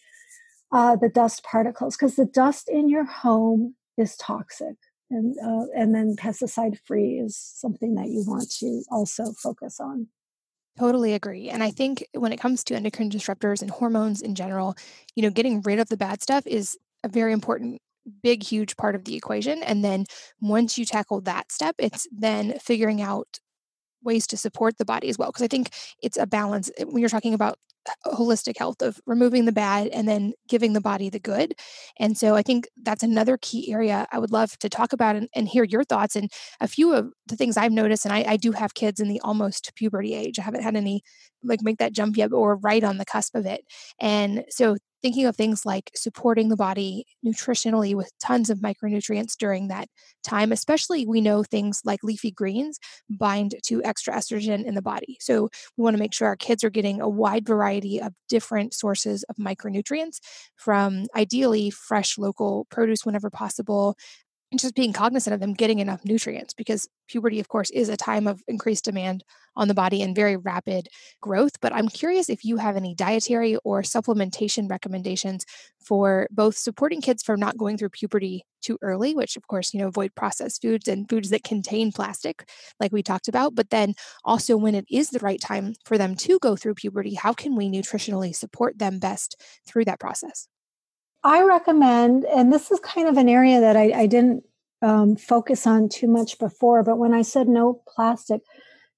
uh, 0.72 0.96
the 0.96 1.10
dust 1.10 1.44
particles 1.44 1.96
because 1.96 2.16
the 2.16 2.26
dust 2.26 2.70
in 2.70 2.90
your 2.90 3.06
home 3.06 3.76
is 3.98 4.16
toxic 4.16 4.76
and 5.10 5.36
uh, 5.44 5.66
and 5.76 5.94
then 5.94 6.16
pesticide 6.16 6.78
free 6.86 7.20
is 7.20 7.36
something 7.36 7.96
that 7.96 8.08
you 8.08 8.24
want 8.26 8.50
to 8.50 8.84
also 8.92 9.34
focus 9.34 9.80
on 9.80 10.08
Totally 10.80 11.14
agree. 11.14 11.50
And 11.50 11.62
I 11.62 11.72
think 11.72 12.06
when 12.14 12.32
it 12.32 12.40
comes 12.40 12.64
to 12.66 12.76
endocrine 12.76 13.10
disruptors 13.10 13.62
and 13.62 13.70
hormones 13.70 14.22
in 14.22 14.34
general, 14.34 14.76
you 15.16 15.22
know, 15.24 15.30
getting 15.30 15.62
rid 15.62 15.80
of 15.80 15.90
the 15.90 15.98
bad 15.98 16.22
stuff 16.22 16.48
is 16.48 16.78
a 17.04 17.10
very 17.10 17.34
important 17.34 17.82
big 18.24 18.44
huge 18.44 18.78
part 18.78 18.96
of 18.96 19.04
the 19.06 19.16
equation 19.16 19.62
and 19.62 19.84
then 19.84 20.04
once 20.42 20.78
you 20.80 20.86
tackle 20.86 21.22
that 21.22 21.52
step 21.52 21.76
it's 21.78 22.08
then 22.12 22.58
figuring 22.58 23.02
out 23.02 23.40
ways 24.04 24.28
to 24.28 24.38
support 24.38 24.78
the 24.78 24.86
body 24.86 25.10
as 25.10 25.18
well 25.18 25.30
because 25.30 25.44
i 25.44 25.48
think 25.48 25.72
it's 26.04 26.18
a 26.18 26.28
balance 26.28 26.72
eh, 26.78 26.86
when 26.86 27.00
you're 27.00 27.10
talking 27.10 27.34
about 27.34 27.58
holistic 28.06 28.58
health 28.58 28.82
of 28.82 29.00
removing 29.06 29.46
the 29.46 29.52
bad 29.52 29.88
and 29.88 30.08
then 30.08 30.34
giving 30.48 30.74
the 30.74 30.82
body 30.82 31.10
the 31.10 31.20
good. 31.20 31.54
And 32.00 32.18
so 32.18 32.36
i 32.36 32.42
think 32.42 32.68
that's 32.84 33.04
another 33.04 33.38
key 33.42 33.72
area 33.72 34.08
i 34.12 34.20
would 34.20 34.32
love 34.32 34.58
to 34.60 34.70
talk 34.70 34.94
about 34.94 35.16
and, 35.16 35.28
and 35.36 35.48
hear 35.48 35.64
your 35.64 35.84
thoughts 35.84 36.16
and 36.16 36.32
a 36.60 36.68
few 36.68 36.94
of 36.94 37.12
the 37.28 37.36
things 37.36 37.58
i've 37.58 37.72
noticed 37.72 38.06
and 38.06 38.14
I, 38.14 38.26
I 38.28 38.38
do 38.38 38.52
have 38.52 38.74
kids 38.74 39.00
in 39.00 39.08
the 39.08 39.20
almost 39.22 39.72
puberty 39.76 40.14
age. 40.14 40.40
I 40.40 40.44
haven't 40.44 40.64
had 40.64 40.76
any 40.76 41.04
like 41.44 41.62
make 41.62 41.78
that 41.78 41.94
jump 41.94 42.18
yet 42.18 42.34
or 42.34 42.58
right 42.58 42.84
on 42.84 42.98
the 42.98 43.06
cusp 43.06 43.36
of 43.36 43.46
it. 43.46 43.62
And 44.00 44.44
so 44.50 44.78
thinking 45.02 45.26
of 45.26 45.36
things 45.36 45.66
like 45.66 45.92
supporting 45.96 46.50
the 46.50 46.56
body 46.56 47.06
nutritionally 47.26 47.96
with 47.96 48.12
tons 48.22 48.50
of 48.50 48.60
micronutrients 48.60 49.36
during 49.38 49.68
that 49.68 49.88
time, 50.24 50.52
especially 50.52 51.06
we 51.06 51.22
know 51.22 51.44
things 51.44 51.82
like 51.86 52.04
leafy 52.04 52.32
greens 52.32 52.80
bind 53.10 53.56
to 53.64 53.84
extra 53.84 54.14
estrogen 54.14 54.66
in 54.66 54.76
the 54.76 54.82
body. 54.82 55.18
So 55.20 55.50
we 55.78 55.84
want 55.84 55.96
to 55.96 56.00
make 56.00 56.14
sure 56.14 56.28
our 56.28 56.36
kids 56.36 56.64
are 56.64 56.70
getting 56.70 57.02
a 57.02 57.10
wide 57.10 57.46
variety 57.48 58.02
of 58.02 58.14
different 58.28 58.74
sources 58.74 59.24
of 59.24 59.36
micronutrients 59.38 60.18
from 60.56 61.06
ideally 61.16 61.70
fresh 61.70 62.18
local 62.18 62.66
produce 62.70 63.06
whenever 63.06 63.30
possible, 63.30 63.96
just 64.58 64.74
being 64.74 64.94
cognizant 64.94 65.34
of 65.34 65.40
them 65.40 65.54
getting 65.54 65.80
enough 65.80 66.04
nutrients 66.04 66.54
because 66.54 66.88
puberty 67.08 67.40
of 67.40 67.48
course 67.48 67.70
is 67.70 67.88
a 67.88 67.98
time 67.98 68.28
of 68.28 68.42
increased 68.48 68.86
demand 68.86 69.24
on 69.56 69.68
the 69.68 69.74
body 69.74 70.02
and 70.02 70.16
very 70.16 70.36
rapid 70.36 70.88
growth 71.22 71.60
but 71.62 71.74
i'm 71.74 71.88
curious 71.88 72.30
if 72.30 72.44
you 72.44 72.58
have 72.58 72.76
any 72.76 72.96
dietary 72.96 73.58
or 73.58 73.82
supplementation 73.82 74.70
recommendations 74.70 75.46
for 75.80 76.28
both 76.32 76.58
supporting 76.58 77.02
kids 77.02 77.22
from 77.22 77.40
not 77.40 77.58
going 77.58 77.78
through 77.78 77.90
puberty 77.90 78.44
too 78.62 78.78
early 78.82 79.14
which 79.14 79.38
of 79.38 79.48
course 79.48 79.74
you 79.74 79.80
know 79.80 79.88
avoid 79.88 80.14
processed 80.16 80.62
foods 80.62 80.88
and 80.88 81.08
foods 81.08 81.30
that 81.30 81.44
contain 81.44 81.92
plastic 81.92 82.50
like 82.80 82.92
we 82.92 83.04
talked 83.04 83.28
about 83.28 83.54
but 83.54 83.70
then 83.70 83.94
also 84.24 84.58
when 84.58 84.74
it 84.74 84.86
is 84.90 85.10
the 85.10 85.20
right 85.20 85.42
time 85.42 85.74
for 85.86 85.98
them 85.98 86.16
to 86.16 86.40
go 86.40 86.56
through 86.56 86.74
puberty 86.74 87.14
how 87.14 87.34
can 87.34 87.56
we 87.56 87.70
nutritionally 87.70 88.36
support 88.36 88.80
them 88.80 88.98
best 88.98 89.40
through 89.68 89.86
that 89.86 90.00
process 90.00 90.48
I 91.24 91.44
recommend, 91.44 92.26
and 92.26 92.52
this 92.52 92.72
is 92.72 92.80
kind 92.80 93.08
of 93.08 93.18
an 93.18 93.28
area 93.28 93.60
that 93.60 93.76
I, 93.76 93.92
I 93.92 94.06
didn't 94.06 94.44
um, 94.82 95.16
focus 95.18 95.68
on 95.68 95.90
too 95.90 96.08
much 96.08 96.40
before, 96.40 96.84
but 96.84 96.98
when 96.98 97.14
I 97.14 97.24
said 97.24 97.48
no 97.48 97.82
plastic, 97.88 98.42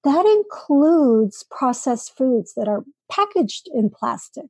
that 0.04 0.26
includes 0.26 1.44
processed 1.50 2.16
foods 2.16 2.54
that 2.56 2.68
are 2.68 2.84
packaged 3.12 3.70
in 3.74 3.90
plastic. 3.90 4.46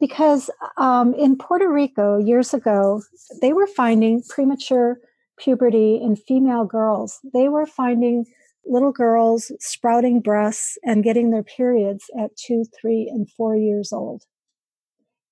Because 0.00 0.50
um, 0.76 1.14
in 1.14 1.36
Puerto 1.36 1.68
Rico 1.68 2.18
years 2.18 2.54
ago, 2.54 3.02
they 3.40 3.52
were 3.52 3.66
finding 3.66 4.22
premature 4.28 4.98
puberty 5.38 6.00
in 6.02 6.14
female 6.16 6.64
girls. 6.64 7.18
They 7.32 7.48
were 7.48 7.66
finding 7.66 8.26
little 8.64 8.92
girls 8.92 9.50
sprouting 9.58 10.20
breasts 10.20 10.78
and 10.84 11.02
getting 11.02 11.30
their 11.30 11.42
periods 11.42 12.04
at 12.18 12.36
two, 12.36 12.64
three, 12.80 13.08
and 13.08 13.28
four 13.30 13.56
years 13.56 13.92
old. 13.92 14.24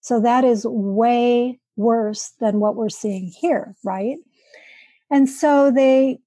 So 0.06 0.20
that 0.20 0.44
is 0.44 0.64
way 0.64 1.58
worse 1.74 2.32
than 2.38 2.60
what 2.60 2.76
we're 2.76 2.88
seeing 2.88 3.26
here, 3.26 3.74
right? 3.84 4.18
And 5.10 5.28
so 5.28 5.72
they 5.72 6.20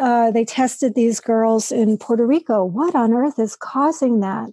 uh, 0.00 0.30
they 0.30 0.44
tested 0.44 0.94
these 0.94 1.18
girls 1.18 1.72
in 1.72 1.98
Puerto 1.98 2.24
Rico. 2.24 2.64
What 2.64 2.94
on 2.94 3.12
earth 3.12 3.40
is 3.40 3.56
causing 3.56 4.20
that? 4.20 4.50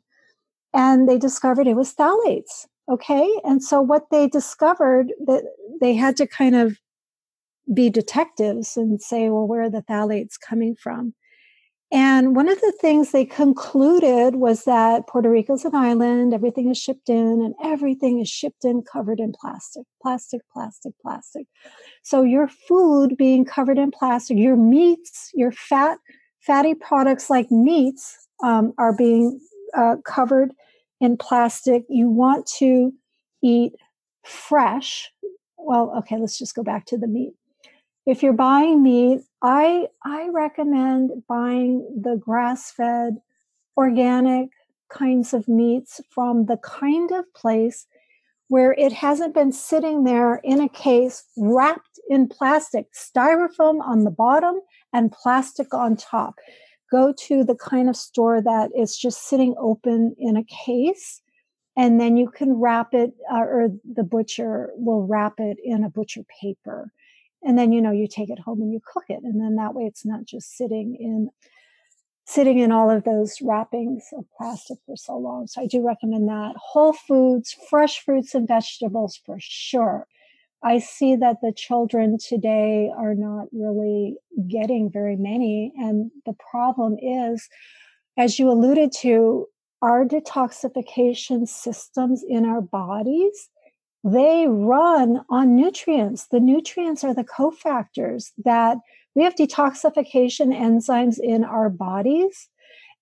And 0.74 1.07
they 1.07 1.20
discovered 1.20 1.68
it 1.68 1.76
was 1.76 1.93
phthalates. 1.93 2.66
Okay, 2.89 3.30
and 3.43 3.63
so 3.63 3.82
what 3.82 4.09
they 4.09 4.28
discovered 4.28 5.13
that 5.28 5.43
they 5.80 5.93
had 5.93 6.18
to 6.18 6.26
kind 6.26 6.55
of 6.55 6.76
be 7.72 7.91
detectives 7.91 8.78
and 8.78 8.99
say, 8.99 9.30
well, 9.30 9.45
where 9.45 9.61
are 9.61 9.70
the 9.70 9.84
phthalates 9.84 10.39
coming 10.39 10.76
from? 10.76 11.13
And 11.91 12.36
one 12.36 12.49
of 12.49 12.59
the 12.61 12.73
things 12.81 13.11
they 13.11 13.25
concluded 13.25 14.36
was 14.36 14.63
that 14.63 15.07
Puerto 15.07 15.29
Rico's 15.29 15.65
an 15.65 15.75
island, 15.75 16.33
everything 16.33 16.69
is 16.69 16.77
shipped 16.77 17.09
in, 17.09 17.41
and 17.41 17.53
everything 17.63 18.19
is 18.19 18.29
shipped 18.29 18.65
in 18.65 18.81
covered 18.81 19.19
in 19.19 19.33
plastic, 19.39 19.83
plastic, 20.01 20.41
plastic, 20.51 20.93
plastic. 21.01 21.45
So 22.01 22.23
your 22.23 22.47
food 22.47 23.15
being 23.17 23.45
covered 23.45 23.77
in 23.77 23.91
plastic, 23.91 24.38
your 24.38 24.55
meats, 24.55 25.29
your 25.36 25.51
fat, 25.51 25.99
fatty 26.41 26.73
products 26.73 27.29
like 27.29 27.51
meats 27.51 28.27
um, 28.43 28.73
are 28.77 28.95
being 28.95 29.39
uh, 29.75 29.97
covered 30.05 30.53
in 30.99 31.17
plastic. 31.17 31.83
You 31.88 32.09
want 32.09 32.47
to 32.57 32.91
eat 33.43 33.73
fresh. 34.25 35.11
Well, 35.57 35.93
okay, 35.99 36.17
let's 36.17 36.38
just 36.38 36.55
go 36.55 36.63
back 36.63 36.86
to 36.88 36.97
the 36.97 37.07
meat 37.07 37.33
if 38.05 38.21
you're 38.21 38.33
buying 38.33 38.83
meat, 38.83 39.21
I 39.47 39.89
I 40.03 40.29
recommend 40.29 41.11
buying 41.27 41.87
the 41.95 42.15
grass-fed 42.15 43.17
organic 43.77 44.49
kinds 44.89 45.35
of 45.35 45.47
meats 45.47 46.01
from 46.09 46.47
the 46.47 46.57
kind 46.57 47.11
of 47.11 47.31
place 47.35 47.85
where 48.47 48.73
it 48.73 48.91
hasn't 48.91 49.35
been 49.35 49.51
sitting 49.51 50.03
there 50.03 50.41
in 50.43 50.61
a 50.61 50.69
case 50.69 51.25
wrapped 51.37 51.99
in 52.09 52.27
plastic, 52.27 52.87
styrofoam 52.91 53.81
on 53.81 54.03
the 54.03 54.09
bottom 54.09 54.61
and 54.93 55.11
plastic 55.11 55.75
on 55.75 55.95
top. 55.95 56.39
Go 56.89 57.13
to 57.27 57.43
the 57.43 57.55
kind 57.55 57.87
of 57.87 57.95
store 57.95 58.41
that 58.41 58.71
is 58.75 58.97
just 58.97 59.29
sitting 59.29 59.53
open 59.59 60.15
in 60.17 60.37
a 60.37 60.43
case, 60.45 61.21
and 61.77 62.01
then 62.01 62.17
you 62.17 62.31
can 62.31 62.53
wrap 62.53 62.95
it, 62.95 63.13
uh, 63.31 63.41
or 63.41 63.69
the 63.93 64.03
butcher 64.03 64.71
will 64.75 65.05
wrap 65.05 65.35
it 65.37 65.57
in 65.63 65.83
a 65.83 65.89
butcher 65.89 66.23
paper 66.41 66.91
and 67.45 67.57
then 67.57 67.71
you 67.71 67.81
know 67.81 67.91
you 67.91 68.07
take 68.07 68.29
it 68.29 68.39
home 68.39 68.61
and 68.61 68.73
you 68.73 68.81
cook 68.85 69.05
it. 69.09 69.21
And 69.23 69.39
then 69.39 69.55
that 69.55 69.73
way 69.73 69.83
it's 69.83 70.05
not 70.05 70.25
just 70.25 70.57
sitting 70.57 70.97
in 70.99 71.29
sitting 72.27 72.57
in 72.57 72.71
all 72.71 72.89
of 72.89 73.03
those 73.03 73.39
wrappings 73.41 74.05
of 74.17 74.25
plastic 74.35 74.79
for 74.87 74.97
so 74.97 75.15
long. 75.15 75.45
So 75.45 75.61
i 75.61 75.67
do 75.67 75.85
recommend 75.85 76.27
that. 76.27 76.55
Whole 76.57 76.93
foods 76.93 77.55
fresh 77.69 77.99
fruits 77.99 78.33
and 78.33 78.47
vegetables 78.47 79.19
for 79.25 79.37
sure. 79.39 80.07
I 80.63 80.79
see 80.79 81.15
that 81.17 81.37
the 81.43 81.53
children 81.55 82.17
today 82.17 82.91
are 82.97 83.13
not 83.13 83.47
really 83.51 84.17
getting 84.47 84.89
very 84.91 85.15
many. 85.15 85.71
And 85.77 86.09
the 86.25 86.35
problem 86.51 86.97
is, 86.99 87.47
as 88.17 88.39
you 88.39 88.49
alluded 88.49 88.91
to, 89.01 89.47
our 89.83 90.03
detoxification 90.03 91.47
systems 91.47 92.23
in 92.27 92.45
our 92.45 92.61
bodies, 92.61 93.49
they 94.06 94.45
run 94.47 95.22
on 95.30 95.56
nutrients. 95.56 96.28
The 96.28 96.39
nutrients 96.39 97.03
are 97.03 97.16
the 97.16 97.24
cofactors 97.24 98.32
that 98.45 98.78
we 99.16 99.24
have 99.24 99.34
detoxification 99.34 100.56
enzymes 100.56 101.18
in 101.20 101.43
our 101.43 101.70
bodies. 101.70 102.47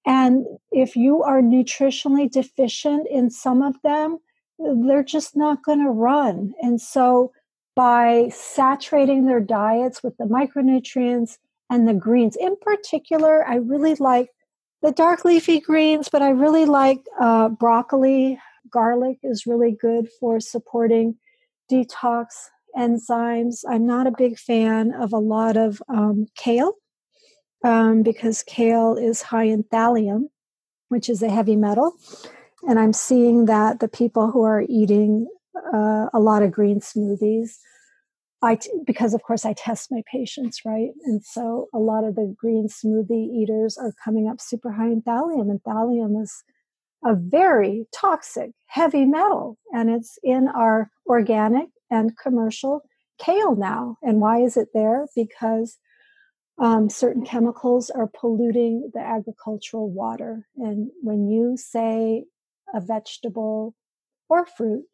And 0.06 0.46
if 0.72 0.96
you 0.96 1.22
are 1.22 1.42
nutritionally 1.42 2.32
deficient 2.32 3.08
in 3.10 3.30
some 3.30 3.62
of 3.62 3.76
them, 3.84 4.20
they're 4.60 5.04
just 5.04 5.36
not 5.36 5.64
going 5.64 5.84
to 5.84 5.90
run. 5.90 6.54
And 6.62 6.80
so 6.80 7.34
by 7.76 8.30
saturating 8.34 9.26
their 9.26 9.42
diets 9.42 10.04
with 10.04 10.16
the 10.18 10.26
micronutrients 10.26 11.38
and 11.70 11.86
the 11.86 11.94
greens, 11.94 12.38
in 12.38 12.56
particular, 12.62 13.46
I 13.46 13.56
really 13.56 13.96
like 13.96 14.30
the 14.82 14.92
dark 14.92 15.26
leafy 15.26 15.60
greens, 15.60 16.08
but 16.10 16.22
I 16.22 16.30
really 16.30 16.66
like 16.66 17.00
uh, 17.20 17.50
broccoli. 17.50 18.40
Garlic 18.70 19.18
is 19.24 19.46
really 19.46 19.72
good 19.72 20.08
for 20.20 20.40
supporting 20.40 21.16
detox 21.72 22.28
enzymes. 22.78 23.64
I'm 23.70 23.86
not 23.86 24.08
a 24.08 24.14
big 24.18 24.38
fan 24.38 24.94
of 24.94 25.14
a 25.14 25.20
lot 25.20 25.58
of 25.58 25.82
um, 25.90 26.28
kale 26.36 26.74
um, 27.64 28.04
because 28.04 28.44
kale 28.44 28.96
is 28.96 29.22
high 29.22 29.46
in 29.46 29.64
thallium, 29.64 30.30
which 30.90 31.10
is 31.10 31.22
a 31.22 31.30
heavy 31.30 31.56
metal. 31.56 31.94
And 32.68 32.80
I'm 32.80 32.94
seeing 32.94 33.46
that 33.46 33.80
the 33.80 33.88
people 33.88 34.32
who 34.32 34.44
are 34.44 34.64
eating 34.68 35.28
uh, 35.74 36.08
a 36.14 36.20
lot 36.20 36.44
of 36.44 36.52
green 36.52 36.80
smoothies, 36.80 37.58
I 38.42 38.56
t- 38.56 38.72
because 38.86 39.14
of 39.14 39.22
course 39.24 39.46
I 39.46 39.54
test 39.54 39.92
my 39.92 40.02
patients, 40.12 40.62
right? 40.66 40.92
And 41.06 41.24
so 41.24 41.68
a 41.74 41.80
lot 41.80 42.04
of 42.04 42.16
the 42.16 42.34
green 42.38 42.68
smoothie 42.68 43.30
eaters 43.34 43.78
are 43.78 43.94
coming 44.04 44.28
up 44.28 44.42
super 44.42 44.72
high 44.72 44.88
in 44.88 45.02
thallium, 45.02 45.50
and 45.50 45.62
thallium 45.64 46.22
is 46.22 46.44
a 47.06 47.16
very 47.16 47.86
toxic 47.94 48.52
heavy 48.68 49.06
metal, 49.06 49.58
and 49.74 49.90
it's 49.90 50.18
in 50.24 50.48
our 50.48 50.90
organic 51.08 51.70
and 51.90 52.18
commercial 52.18 52.82
kale 53.20 53.56
now. 53.56 53.98
And 54.02 54.20
why 54.20 54.40
is 54.42 54.58
it 54.58 54.70
there? 54.74 55.06
Because 55.16 55.78
um, 56.60 56.90
certain 56.90 57.26
chemicals 57.26 57.90
are 57.90 58.10
polluting 58.20 58.92
the 58.94 59.00
agricultural 59.00 59.92
water. 59.92 60.48
And 60.58 60.90
when 61.02 61.28
you 61.28 61.58
say 61.58 62.26
a 62.74 62.80
vegetable 62.80 63.76
or 64.30 64.46
fruit 64.46 64.86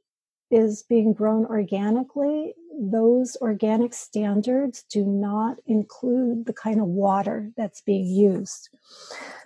is 0.52 0.84
being 0.84 1.14
grown 1.14 1.46
organically, 1.46 2.54
those 2.80 3.36
organic 3.42 3.94
standards 3.94 4.84
do 4.90 5.06
not 5.06 5.58
include 5.68 6.46
the 6.46 6.54
kind 6.54 6.80
of 6.80 6.88
water 6.88 7.52
that's 7.58 7.82
being 7.82 8.06
used. 8.06 8.70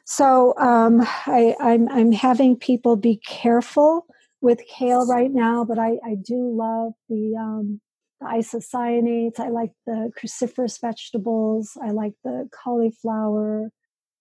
So 0.06 0.54
um, 0.58 1.02
I, 1.26 1.56
am 1.60 2.12
having 2.12 2.56
people 2.56 2.96
be 2.96 3.18
careful 3.26 4.06
with 4.42 4.62
kale 4.68 5.08
right 5.08 5.32
now, 5.32 5.64
but 5.64 5.80
I, 5.80 5.98
I 6.06 6.16
do 6.16 6.54
love 6.56 6.94
the 7.10 7.36
um, 7.40 7.82
the 8.20 8.28
isocyanates. 8.28 9.40
I 9.40 9.50
like 9.50 9.72
the 9.86 10.12
cruciferous 10.20 10.80
vegetables. 10.80 11.78
I 11.82 11.92
like 11.92 12.14
the 12.24 12.50
cauliflower, 12.52 13.72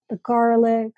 the 0.08 0.16
garlic. 0.16 0.92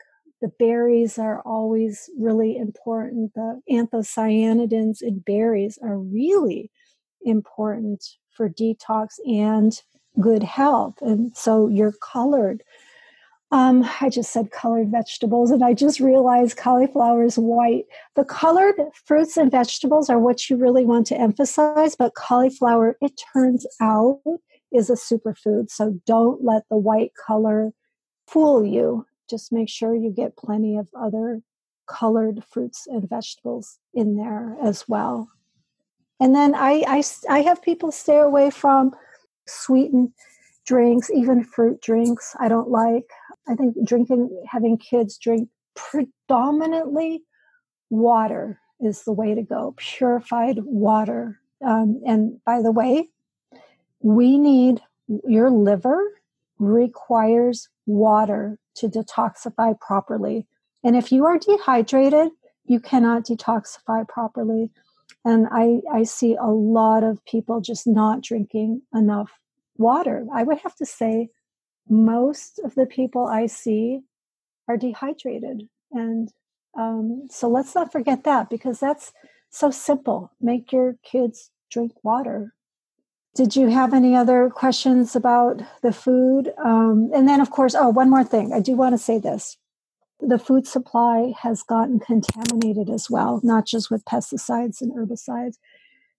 The 0.45 0.53
berries 0.59 1.19
are 1.19 1.41
always 1.47 2.11
really 2.19 2.59
important. 2.59 3.33
The 3.33 3.63
anthocyanidins 3.73 5.01
in 5.01 5.21
berries 5.21 5.79
are 5.83 5.97
really 5.97 6.71
important 7.23 8.05
for 8.37 8.51
detox 8.51 9.15
and 9.27 9.73
good 10.21 10.43
health. 10.43 10.97
And 11.01 11.35
so 11.35 11.69
you're 11.69 11.95
colored 12.03 12.63
um, 13.55 13.89
I 14.01 14.11
just 14.11 14.33
said 14.33 14.51
colored 14.51 14.91
vegetables, 14.91 15.53
and 15.53 15.65
I 15.65 15.75
just 15.75 16.01
realized 16.01 16.57
cauliflower 16.57 17.23
is 17.23 17.39
white. 17.39 17.85
The 18.17 18.25
colored 18.25 18.75
fruits 19.07 19.37
and 19.37 19.49
vegetables 19.49 20.11
are 20.11 20.19
what 20.19 20.51
you 20.51 20.57
really 20.57 20.85
want 20.85 21.07
to 21.09 21.17
emphasize, 21.17 21.95
but 21.95 22.17
cauliflower, 22.17 22.97
it 23.01 23.13
turns 23.33 23.65
out, 23.81 24.21
is 24.73 24.91
a 24.91 24.95
superfood. 24.95 25.71
So 25.71 26.01
don't 26.05 26.43
let 26.43 26.65
the 26.69 26.77
white 26.77 27.13
color 27.27 27.73
fool 28.27 28.67
you. 28.67 29.07
Just 29.29 29.53
make 29.53 29.69
sure 29.69 29.95
you 29.95 30.11
get 30.11 30.37
plenty 30.37 30.77
of 30.77 30.89
other 30.99 31.43
colored 31.87 32.43
fruits 32.51 32.87
and 32.87 33.09
vegetables 33.09 33.79
in 33.93 34.17
there 34.17 34.57
as 34.63 34.85
well. 34.89 35.29
And 36.21 36.35
then 36.35 36.55
I, 36.55 36.85
I, 36.87 37.03
I 37.29 37.41
have 37.41 37.63
people 37.63 37.93
stay 37.93 38.19
away 38.19 38.51
from 38.51 38.93
sweetened 39.47 40.13
drinks, 40.65 41.11
even 41.11 41.45
fruit 41.45 41.81
drinks. 41.83 42.35
I 42.39 42.49
don't 42.49 42.71
like. 42.71 43.11
I 43.49 43.55
think 43.55 43.77
drinking, 43.87 44.31
having 44.49 44.79
kids 44.79 45.19
drink 45.19 45.49
predominantly 45.75 47.23
water 47.91 48.59
is 48.81 49.03
the 49.05 49.13
way 49.13 49.35
to 49.35 49.43
go, 49.43 49.75
purified 49.77 50.61
water. 50.65 51.41
Um, 51.65 52.01
and 52.07 52.43
by 52.45 52.63
the 52.63 52.73
way, 52.73 53.11
we 54.01 54.39
need 54.39 54.81
your 55.27 55.51
liver 55.51 56.01
requires 56.59 57.69
water 57.87 58.59
to 58.77 58.89
detoxify 58.89 59.79
properly. 59.81 60.47
And 60.83 60.97
if 60.97 61.13
you 61.13 61.25
are 61.27 61.39
dehydrated, 61.39 62.31
you 62.65 62.81
cannot 62.81 63.25
detoxify 63.25 64.07
properly. 64.09 64.71
And 65.25 65.47
I, 65.51 65.81
I 65.93 66.05
see 66.05 66.35
a 66.35 66.51
lot 66.51 67.03
of 67.03 67.25
people 67.25 67.61
just 67.61 67.87
not 67.87 68.23
drinking 68.23 68.83
enough 68.95 69.39
water. 69.77 70.27
I 70.33 70.43
would 70.43 70.59
have 70.59 70.77
to 70.77 70.87
say 70.87 71.29
most 71.89 72.59
of 72.65 72.75
the 72.75 72.87
people 72.87 73.27
I 73.27 73.47
see 73.47 74.01
are 74.69 74.77
dehydrated. 74.77 75.69
And 75.93 76.31
um, 76.77 77.29
so 77.31 77.49
let's 77.49 77.75
not 77.75 77.93
forget 77.93 78.25
that 78.25 78.51
because 78.51 78.81
that's 78.81 79.13
so 79.51 79.71
simple. 79.71 80.33
Make 80.41 80.73
your 80.73 80.97
kids 81.03 81.51
drink 81.71 81.93
water. 82.03 82.55
Did 83.35 83.57
you 83.57 83.67
have 83.67 83.93
any 83.93 84.15
other 84.15 84.49
questions 84.49 85.17
about 85.17 85.61
the 85.83 85.93
food? 85.93 86.53
Um, 86.65 87.11
and 87.13 87.29
then, 87.29 87.41
of 87.41 87.51
course, 87.51 87.75
oh, 87.75 87.89
one 87.89 88.09
more 88.09 88.23
thing. 88.23 88.53
I 88.53 88.61
do 88.61 88.77
want 88.77 88.95
to 88.95 88.99
say 88.99 89.19
this. 89.19 89.57
The 90.21 90.39
food 90.39 90.69
supply 90.69 91.35
has 91.41 91.65
gotten 91.65 91.99
contaminated 91.99 92.89
as 92.89 93.11
well, 93.11 93.41
not 93.43 93.67
just 93.67 93.91
with 93.91 94.05
pesticides 94.05 94.81
and 94.81 94.93
herbicides. 94.93 95.57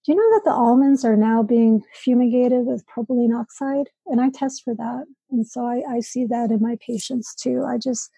Do 0.06 0.12
you 0.12 0.16
know 0.16 0.38
that 0.38 0.44
the 0.44 0.52
almonds 0.52 1.06
are 1.06 1.16
now 1.16 1.42
being 1.42 1.84
fumigated 1.94 2.66
with 2.66 2.86
propylene 2.86 3.36
oxide? 3.36 3.90
And 4.08 4.20
I 4.20 4.30
test 4.30 4.64
for 4.64 4.76
that. 4.76 5.06
And 5.32 5.48
so 5.48 5.66
I, 5.66 5.84
I 5.90 6.00
see 6.02 6.26
that 6.26 6.52
in 6.52 6.62
my 6.62 6.78
patients 6.86 7.34
too. 7.34 7.64
I 7.66 7.78
just, 7.78 8.12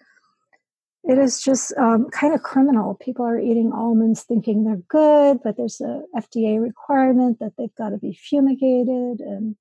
it 1.08 1.18
is 1.18 1.40
just 1.40 1.72
um, 1.78 2.10
kind 2.10 2.34
of 2.34 2.42
criminal. 2.42 2.94
People 2.94 3.24
are 3.24 3.40
eating 3.40 3.72
almonds 3.74 4.24
thinking 4.24 4.64
they're 4.64 4.82
good, 4.88 5.38
but 5.42 5.56
there's 5.56 5.80
a 5.80 6.02
FDA 6.14 6.60
requirement 6.60 7.38
that 7.40 7.52
they've 7.56 7.74
got 7.76 7.90
to 7.90 7.96
be 7.96 8.12
fumigated. 8.12 9.20
And 9.20 9.56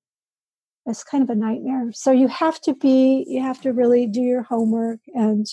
it's 0.86 1.06
kind 1.06 1.24
of 1.24 1.30
a 1.30 1.36
nightmare. 1.36 1.91
So 1.93 2.12
you 2.12 2.28
have 2.28 2.60
to 2.62 2.74
be, 2.74 3.26
you 3.30 3.41
have 3.41 3.62
to 3.62 3.72
really 3.72 4.08
do 4.08 4.20
your 4.20 4.43
homework 4.43 5.00
and 5.16 5.45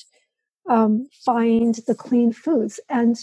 um, 0.68 1.06
find 1.24 1.76
the 1.86 1.94
clean 1.94 2.32
foods. 2.32 2.80
And 2.88 3.16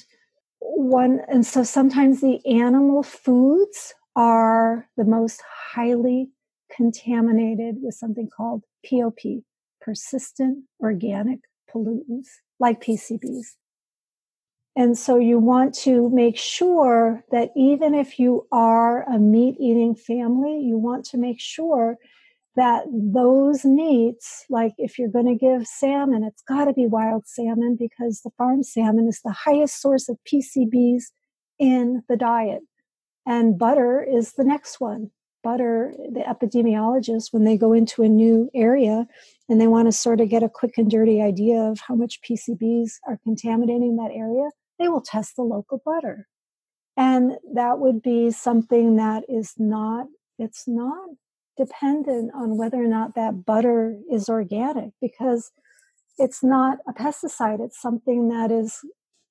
one 0.61 1.19
and 1.27 1.45
so 1.45 1.63
sometimes 1.63 2.21
the 2.21 2.39
animal 2.45 3.03
foods 3.03 3.93
are 4.15 4.87
the 4.95 5.03
most 5.03 5.41
highly 5.73 6.29
contaminated 6.73 7.77
with 7.81 7.95
something 7.95 8.29
called 8.29 8.63
POP, 8.89 9.43
persistent 9.81 10.63
organic 10.79 11.39
pollutants, 11.69 12.27
like 12.61 12.81
PCBs. 12.81 13.47
And 14.77 14.97
so 14.97 15.17
you 15.17 15.37
want 15.37 15.73
to 15.79 16.09
make 16.11 16.37
sure 16.37 17.25
that 17.31 17.49
even 17.57 17.93
if 17.93 18.17
you 18.17 18.47
are 18.53 19.03
a 19.03 19.19
meat 19.19 19.57
eating 19.59 19.95
family, 19.95 20.61
you 20.61 20.77
want 20.77 21.03
to 21.05 21.17
make 21.17 21.41
sure 21.41 21.97
that 22.55 22.85
those 22.89 23.65
meats, 23.65 24.45
like 24.49 24.73
if 24.77 24.97
you're 24.97 25.09
going 25.09 25.25
to 25.25 25.35
give 25.35 25.67
salmon, 25.67 26.23
it's 26.23 26.43
got 26.43 26.65
to 26.65 26.73
be 26.73 26.85
wild 26.85 27.27
salmon 27.27 27.75
because 27.77 28.21
the 28.21 28.31
farm 28.37 28.63
salmon 28.63 29.07
is 29.07 29.19
the 29.23 29.31
highest 29.31 29.81
source 29.81 30.07
of 30.07 30.17
PCBs 30.31 31.03
in 31.59 32.03
the 32.07 32.15
diet. 32.15 32.61
And 33.25 33.57
butter 33.57 34.01
is 34.01 34.33
the 34.33 34.43
next 34.43 34.79
one. 34.79 35.11
Butter, 35.43 35.93
the 36.11 36.21
epidemiologists, 36.21 37.31
when 37.31 37.43
they 37.43 37.57
go 37.57 37.73
into 37.73 38.03
a 38.03 38.09
new 38.09 38.49
area 38.53 39.07
and 39.49 39.59
they 39.59 39.67
want 39.67 39.87
to 39.87 39.91
sort 39.91 40.21
of 40.21 40.29
get 40.29 40.43
a 40.43 40.49
quick 40.49 40.77
and 40.77 40.89
dirty 40.89 41.21
idea 41.21 41.59
of 41.59 41.79
how 41.79 41.95
much 41.95 42.21
PCBs 42.21 42.93
are 43.07 43.19
contaminating 43.23 43.97
that 43.97 44.11
area, 44.13 44.49
they 44.79 44.87
will 44.87 45.01
test 45.01 45.35
the 45.35 45.41
local 45.41 45.81
butter. 45.83 46.27
And 46.97 47.37
that 47.53 47.79
would 47.79 48.01
be 48.01 48.31
something 48.31 48.97
that 48.97 49.23
is 49.29 49.53
not, 49.57 50.07
it's 50.37 50.67
not 50.67 51.09
dependent 51.57 52.31
on 52.35 52.57
whether 52.57 52.77
or 52.77 52.87
not 52.87 53.15
that 53.15 53.45
butter 53.45 53.97
is 54.11 54.29
organic 54.29 54.91
because 55.01 55.51
it's 56.17 56.43
not 56.43 56.79
a 56.87 56.93
pesticide. 56.93 57.59
It's 57.59 57.81
something 57.81 58.29
that 58.29 58.51
is, 58.51 58.79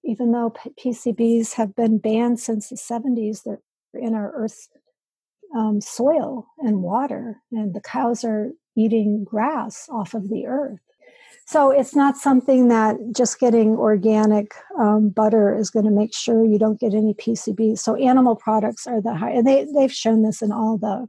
even 0.05 0.33
though 0.33 0.53
PCBs 0.83 1.55
have 1.55 1.75
been 1.77 1.99
banned 1.99 2.41
since 2.41 2.69
the 2.69 2.77
70s, 2.77 3.43
they're 3.45 3.61
in 3.95 4.15
our 4.15 4.33
Earth's 4.33 4.69
um, 5.57 5.81
soil 5.81 6.47
and 6.59 6.83
water, 6.83 7.41
and 7.53 7.75
the 7.75 7.81
cows 7.81 8.25
are 8.25 8.51
eating 8.77 9.25
grass 9.25 9.89
off 9.91 10.15
of 10.15 10.29
the 10.29 10.47
earth. 10.47 10.79
So 11.47 11.71
it's 11.71 11.97
not 11.97 12.17
something 12.17 12.69
that 12.69 12.97
just 13.13 13.41
getting 13.41 13.71
organic 13.71 14.55
um, 14.79 15.09
butter 15.09 15.57
is 15.57 15.71
going 15.71 15.85
to 15.85 15.91
make 15.91 16.15
sure 16.15 16.45
you 16.45 16.59
don't 16.59 16.79
get 16.79 16.95
any 16.95 17.15
PCBs. 17.15 17.79
So 17.79 17.97
animal 17.97 18.37
products 18.37 18.87
are 18.87 19.01
the 19.01 19.15
high, 19.15 19.33
and 19.33 19.47
they 19.47 19.67
they've 19.75 19.93
shown 19.93 20.23
this 20.23 20.43
in 20.43 20.53
all 20.53 20.79
the 20.79 21.09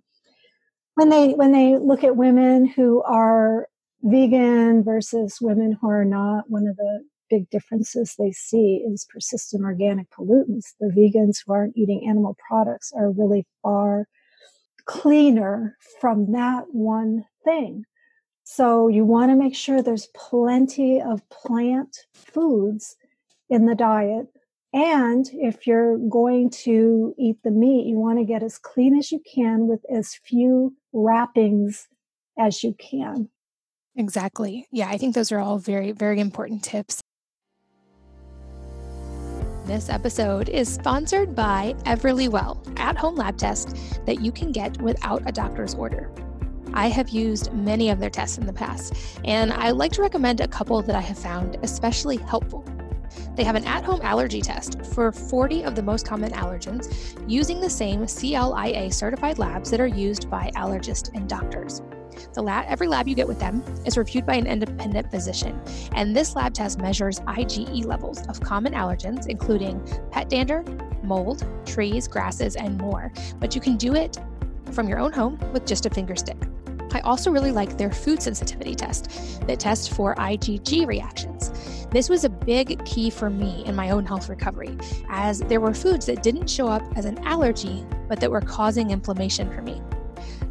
when 0.96 1.10
they 1.10 1.34
when 1.34 1.52
they 1.52 1.78
look 1.78 2.04
at 2.04 2.16
women 2.16 2.66
who 2.66 3.04
are 3.04 3.68
vegan 4.02 4.84
versus 4.84 5.38
women 5.40 5.78
who 5.80 5.90
are 5.90 6.06
not. 6.06 6.50
One 6.50 6.66
of 6.66 6.76
the 6.76 7.04
big 7.30 7.50
differences 7.50 8.16
they 8.18 8.32
see 8.32 8.84
is 8.86 9.08
persistent 9.10 9.64
organic 9.64 10.10
pollutants. 10.10 10.74
The 10.80 10.88
vegans 10.88 11.38
who 11.46 11.54
aren't 11.54 11.78
eating 11.78 12.08
animal 12.08 12.36
products 12.48 12.92
are 12.96 13.12
really 13.12 13.46
far 13.62 14.08
cleaner 14.86 15.78
from 16.00 16.32
that 16.34 16.66
one 16.72 17.26
thing. 17.44 17.86
So 18.44 18.88
you 18.88 19.06
want 19.06 19.32
to 19.32 19.36
make 19.36 19.56
sure 19.56 19.82
there's 19.82 20.10
plenty 20.16 21.02
of 21.02 21.28
plant 21.30 21.96
foods 22.14 22.96
in 23.50 23.66
the 23.66 23.76
diet. 23.76 24.28
And 24.74 25.26
if 25.34 25.68
you're 25.68 25.98
going 25.98 26.50
to 26.64 27.14
eat 27.18 27.38
the 27.44 27.52
meat, 27.52 27.88
you 27.88 27.98
want 27.98 28.20
to 28.20 28.26
get 28.26 28.44
as 28.44 28.58
clean 28.58 28.98
as 28.98 29.12
you 29.12 29.22
can 29.34 29.68
with 29.68 29.82
as 29.94 30.16
few 30.16 30.76
wrappings 30.94 31.88
as 32.38 32.64
you 32.64 32.74
can. 32.74 33.30
Exactly. 33.96 34.68
Yeah, 34.72 34.88
I 34.90 34.98
think 34.98 35.16
those 35.16 35.32
are 35.32 35.40
all 35.40 35.58
very, 35.58 35.92
very 35.92 36.20
important 36.20 36.64
tips. 36.64 37.01
This 39.72 39.88
episode 39.88 40.50
is 40.50 40.68
sponsored 40.68 41.34
by 41.34 41.76
Everlywell, 41.86 42.78
at 42.78 42.98
home 42.98 43.16
lab 43.16 43.38
test 43.38 43.74
that 44.06 44.20
you 44.20 44.30
can 44.30 44.52
get 44.52 44.82
without 44.82 45.24
a 45.26 45.32
doctor's 45.32 45.76
order. 45.76 46.12
I 46.74 46.88
have 46.90 47.08
used 47.08 47.54
many 47.54 47.90
of 47.90 47.98
their 47.98 48.10
tests 48.10 48.38
in 48.38 48.46
the 48.46 48.52
past, 48.52 48.94
and 49.24 49.54
I 49.54 49.72
like 49.72 49.94
to 49.94 50.02
recommend 50.02 50.42
a 50.42 50.48
couple 50.50 50.82
that 50.82 50.94
I 50.94 51.00
have 51.00 51.18
found 51.18 51.58
especially 51.64 52.18
helpful. 52.18 52.66
They 53.38 53.46
have 53.46 53.56
an 53.56 53.64
at 53.64 53.86
home 53.86 54.02
allergy 54.04 54.42
test 54.42 54.86
for 54.88 55.14
40 55.14 55.64
of 55.64 55.76
the 55.76 55.84
most 55.84 56.06
common 56.06 56.34
allergens 56.34 57.24
using 57.26 57.62
the 57.62 57.70
same 57.70 58.06
CLIA 58.06 58.92
certified 58.92 59.40
labs 59.40 59.72
that 59.72 59.80
are 59.80 59.88
used 59.88 60.30
by 60.30 60.52
allergists 60.58 61.16
and 61.16 61.30
doctors. 61.30 61.82
The 62.34 62.42
lab, 62.42 62.66
every 62.68 62.88
lab 62.88 63.08
you 63.08 63.16
get 63.16 63.28
with 63.28 63.40
them 63.40 63.64
is 63.86 63.98
reviewed 63.98 64.26
by 64.26 64.36
an 64.36 64.48
independent 64.48 65.12
physician, 65.12 65.60
and 65.94 66.16
this 66.16 66.36
lab 66.36 66.54
test 66.54 66.80
measures 66.80 67.20
IgE 67.22 67.86
levels 67.86 68.26
of 68.28 68.40
common 68.40 68.74
allergens, 68.74 69.28
including 69.28 69.82
pet 70.12 70.30
dander, 70.30 70.64
mold, 71.04 71.46
trees, 71.66 72.08
grasses, 72.08 72.56
and 72.56 72.78
more. 72.78 73.12
But 73.40 73.56
you 73.56 73.62
can 73.62 73.78
do 73.78 73.96
it 73.96 74.18
from 74.72 74.88
your 74.88 75.00
own 75.00 75.12
home 75.12 75.40
with 75.52 75.66
just 75.66 75.86
a 75.86 75.90
finger 75.90 76.16
stick. 76.16 76.38
I 76.94 77.00
also 77.02 77.32
really 77.32 77.52
like 77.52 77.78
their 77.78 77.92
food 77.92 78.22
sensitivity 78.22 78.76
test 78.76 79.46
that 79.48 79.60
tests 79.60 79.88
for 79.88 80.16
IgG 80.16 80.86
reactions. 80.88 81.88
This 81.90 82.10
was 82.10 82.24
a 82.24 82.30
big 82.30 82.84
key 82.86 83.10
for 83.10 83.30
me 83.30 83.64
in 83.66 83.76
my 83.76 83.90
own 83.90 84.06
health 84.06 84.30
recovery, 84.30 84.78
as 85.10 85.40
there 85.40 85.60
were 85.60 85.74
foods 85.74 86.06
that 86.08 86.24
didn't 86.24 86.50
show 86.50 86.68
up 86.68 86.84
as 86.96 87.06
an 87.06 87.18
allergy, 87.20 87.86
but 88.08 88.20
that 88.20 88.32
were 88.32 88.42
causing 88.42 88.92
inflammation 88.92 89.52
for 89.52 89.62
me. 89.62 89.82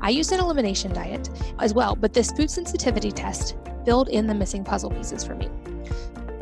I 0.01 0.11
used 0.11 0.33
an 0.33 0.41
elimination 0.41 0.93
diet 0.93 1.29
as 1.59 1.75
well, 1.75 1.95
but 1.95 2.13
this 2.13 2.33
food 2.33 2.51
sensitivity 2.51 3.13
test 3.13 3.57
filled 3.85 4.09
in 4.09 4.27
the 4.27 4.35
missing 4.35 4.65
puzzle 4.65 4.91
pieces 4.91 5.25
for 5.25 5.35
me. 5.35 5.49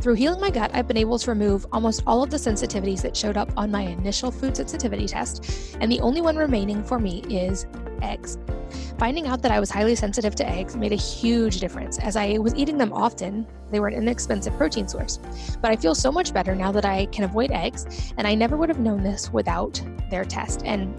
Through 0.00 0.14
healing 0.14 0.40
my 0.40 0.50
gut, 0.50 0.70
I've 0.74 0.86
been 0.86 0.96
able 0.96 1.18
to 1.18 1.30
remove 1.30 1.66
almost 1.72 2.04
all 2.06 2.22
of 2.22 2.30
the 2.30 2.36
sensitivities 2.36 3.02
that 3.02 3.16
showed 3.16 3.36
up 3.36 3.50
on 3.56 3.72
my 3.72 3.82
initial 3.82 4.30
food 4.30 4.56
sensitivity 4.56 5.06
test, 5.06 5.76
and 5.80 5.90
the 5.90 6.00
only 6.00 6.20
one 6.20 6.36
remaining 6.36 6.84
for 6.84 7.00
me 7.00 7.24
is 7.28 7.66
eggs. 8.00 8.38
Finding 8.96 9.26
out 9.26 9.42
that 9.42 9.50
I 9.50 9.58
was 9.58 9.70
highly 9.70 9.96
sensitive 9.96 10.36
to 10.36 10.48
eggs 10.48 10.76
made 10.76 10.92
a 10.92 10.96
huge 10.96 11.58
difference 11.58 11.98
as 11.98 12.16
I 12.16 12.38
was 12.38 12.54
eating 12.54 12.78
them 12.78 12.92
often. 12.92 13.46
They 13.72 13.80
were 13.80 13.88
an 13.88 13.94
inexpensive 13.94 14.56
protein 14.56 14.86
source. 14.86 15.18
But 15.60 15.72
I 15.72 15.76
feel 15.76 15.94
so 15.94 16.12
much 16.12 16.32
better 16.32 16.54
now 16.54 16.70
that 16.72 16.84
I 16.84 17.06
can 17.06 17.24
avoid 17.24 17.50
eggs, 17.50 18.12
and 18.18 18.26
I 18.26 18.34
never 18.34 18.56
would 18.56 18.68
have 18.68 18.78
known 18.78 19.02
this 19.02 19.32
without 19.32 19.82
their 20.10 20.24
test. 20.24 20.62
And 20.64 20.94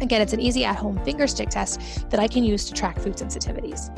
Again, 0.00 0.20
it's 0.20 0.32
an 0.32 0.40
easy 0.40 0.64
at 0.64 0.76
home 0.76 1.02
finger 1.04 1.26
stick 1.26 1.48
test 1.48 2.08
that 2.10 2.20
I 2.20 2.28
can 2.28 2.44
use 2.44 2.66
to 2.66 2.74
track 2.74 2.98
food 2.98 3.16
sensitivities. 3.16 3.90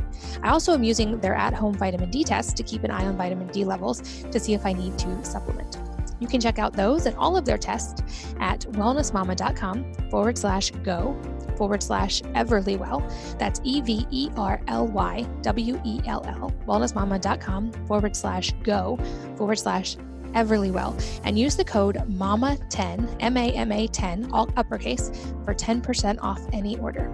I 0.42 0.50
also 0.50 0.72
am 0.72 0.84
using 0.84 1.18
their 1.20 1.34
at 1.34 1.54
home 1.54 1.74
vitamin 1.74 2.10
D 2.10 2.24
test 2.24 2.56
to 2.56 2.62
keep 2.62 2.84
an 2.84 2.90
eye 2.90 3.06
on 3.06 3.16
vitamin 3.16 3.48
D 3.48 3.64
levels 3.64 4.00
to 4.30 4.38
see 4.38 4.54
if 4.54 4.64
I 4.64 4.72
need 4.72 4.98
to 4.98 5.24
supplement. 5.24 5.78
You 6.20 6.26
can 6.26 6.40
check 6.40 6.58
out 6.58 6.72
those 6.72 7.06
and 7.06 7.16
all 7.16 7.36
of 7.36 7.44
their 7.44 7.58
tests 7.58 8.02
at 8.40 8.60
wellnessmama.com 8.72 9.94
forward 10.10 10.36
slash 10.36 10.70
go 10.82 11.20
forward 11.56 11.82
slash 11.82 12.22
Everlywell. 12.22 13.38
That's 13.38 13.60
E 13.64 13.80
V 13.80 14.06
E 14.10 14.30
R 14.36 14.60
L 14.68 14.86
Y 14.86 15.26
W 15.42 15.80
E 15.84 16.00
L 16.06 16.22
L, 16.26 16.52
wellnessmama.com 16.66 17.72
forward 17.86 18.16
slash 18.16 18.52
go 18.62 18.98
forward 19.36 19.58
slash 19.58 19.96
Everlywell 20.34 21.20
and 21.24 21.38
use 21.38 21.56
the 21.56 21.64
code 21.64 21.96
MAMA10, 21.96 23.16
M 23.20 23.36
A 23.36 23.52
M 23.52 23.72
A 23.72 23.88
10, 23.88 24.30
all 24.32 24.48
uppercase, 24.56 25.10
for 25.44 25.54
10% 25.54 26.18
off 26.22 26.40
any 26.52 26.78
order. 26.78 27.10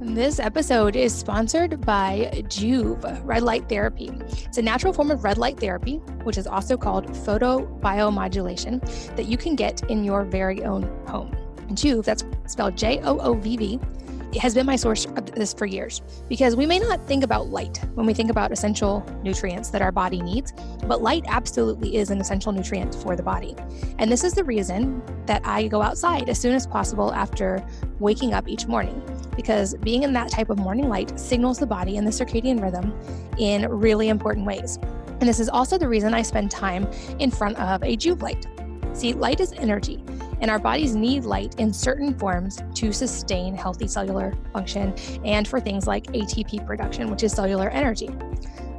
This 0.00 0.40
episode 0.40 0.96
is 0.96 1.14
sponsored 1.14 1.80
by 1.86 2.30
Joovv 2.48 3.20
Red 3.24 3.44
Light 3.44 3.68
Therapy. 3.68 4.10
It's 4.28 4.58
a 4.58 4.62
natural 4.62 4.92
form 4.92 5.12
of 5.12 5.22
red 5.22 5.38
light 5.38 5.60
therapy, 5.60 5.98
which 6.24 6.36
is 6.36 6.48
also 6.48 6.76
called 6.76 7.06
photobiomodulation, 7.06 9.14
that 9.14 9.26
you 9.26 9.36
can 9.36 9.54
get 9.54 9.88
in 9.88 10.02
your 10.02 10.24
very 10.24 10.64
own 10.64 10.82
home. 11.06 11.36
Joovv, 11.68 12.04
that's 12.04 12.24
spelled 12.46 12.76
J 12.76 12.98
O 13.02 13.18
O 13.18 13.34
V 13.34 13.56
V, 13.56 13.80
has 14.40 14.54
been 14.54 14.66
my 14.66 14.76
source 14.76 15.04
of 15.04 15.26
this 15.32 15.52
for 15.52 15.66
years 15.66 16.02
because 16.28 16.56
we 16.56 16.66
may 16.66 16.78
not 16.78 17.06
think 17.06 17.24
about 17.24 17.48
light 17.48 17.80
when 17.94 18.06
we 18.06 18.14
think 18.14 18.30
about 18.30 18.52
essential 18.52 19.04
nutrients 19.22 19.70
that 19.70 19.82
our 19.82 19.92
body 19.92 20.22
needs, 20.22 20.52
but 20.86 21.02
light 21.02 21.24
absolutely 21.28 21.96
is 21.96 22.10
an 22.10 22.20
essential 22.20 22.52
nutrient 22.52 22.94
for 22.94 23.16
the 23.16 23.22
body. 23.22 23.54
And 23.98 24.10
this 24.10 24.24
is 24.24 24.34
the 24.34 24.44
reason 24.44 25.02
that 25.26 25.46
I 25.46 25.68
go 25.68 25.82
outside 25.82 26.28
as 26.28 26.40
soon 26.40 26.54
as 26.54 26.66
possible 26.66 27.12
after 27.12 27.64
waking 27.98 28.32
up 28.34 28.48
each 28.48 28.66
morning 28.66 29.02
because 29.36 29.74
being 29.76 30.02
in 30.02 30.12
that 30.12 30.30
type 30.30 30.50
of 30.50 30.58
morning 30.58 30.88
light 30.88 31.18
signals 31.18 31.58
the 31.58 31.66
body 31.66 31.96
and 31.96 32.06
the 32.06 32.10
circadian 32.10 32.62
rhythm 32.62 32.92
in 33.38 33.68
really 33.70 34.08
important 34.08 34.46
ways. 34.46 34.78
And 35.20 35.28
this 35.28 35.40
is 35.40 35.48
also 35.48 35.78
the 35.78 35.88
reason 35.88 36.14
I 36.14 36.22
spend 36.22 36.50
time 36.50 36.86
in 37.18 37.30
front 37.30 37.56
of 37.58 37.82
a 37.82 37.96
Joovv 37.96 38.22
light. 38.22 38.46
See, 38.92 39.12
light 39.12 39.40
is 39.40 39.52
energy, 39.52 40.02
and 40.42 40.50
our 40.50 40.58
bodies 40.58 40.94
need 40.94 41.24
light 41.24 41.54
in 41.58 41.72
certain 41.72 42.18
forms 42.18 42.60
to 42.74 42.92
sustain 42.92 43.54
healthy 43.54 43.86
cellular 43.86 44.34
function 44.52 44.92
and 45.24 45.48
for 45.48 45.60
things 45.60 45.86
like 45.86 46.04
ATP 46.08 46.66
production, 46.66 47.10
which 47.10 47.22
is 47.22 47.32
cellular 47.32 47.70
energy. 47.70 48.10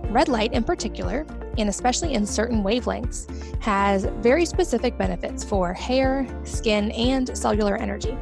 Red 0.09 0.27
light, 0.27 0.53
in 0.53 0.63
particular, 0.63 1.25
and 1.57 1.69
especially 1.69 2.13
in 2.13 2.25
certain 2.25 2.63
wavelengths, 2.63 3.27
has 3.63 4.05
very 4.19 4.45
specific 4.45 4.97
benefits 4.97 5.43
for 5.43 5.73
hair, 5.73 6.27
skin, 6.43 6.91
and 6.91 7.35
cellular 7.35 7.77
energy. 7.77 8.15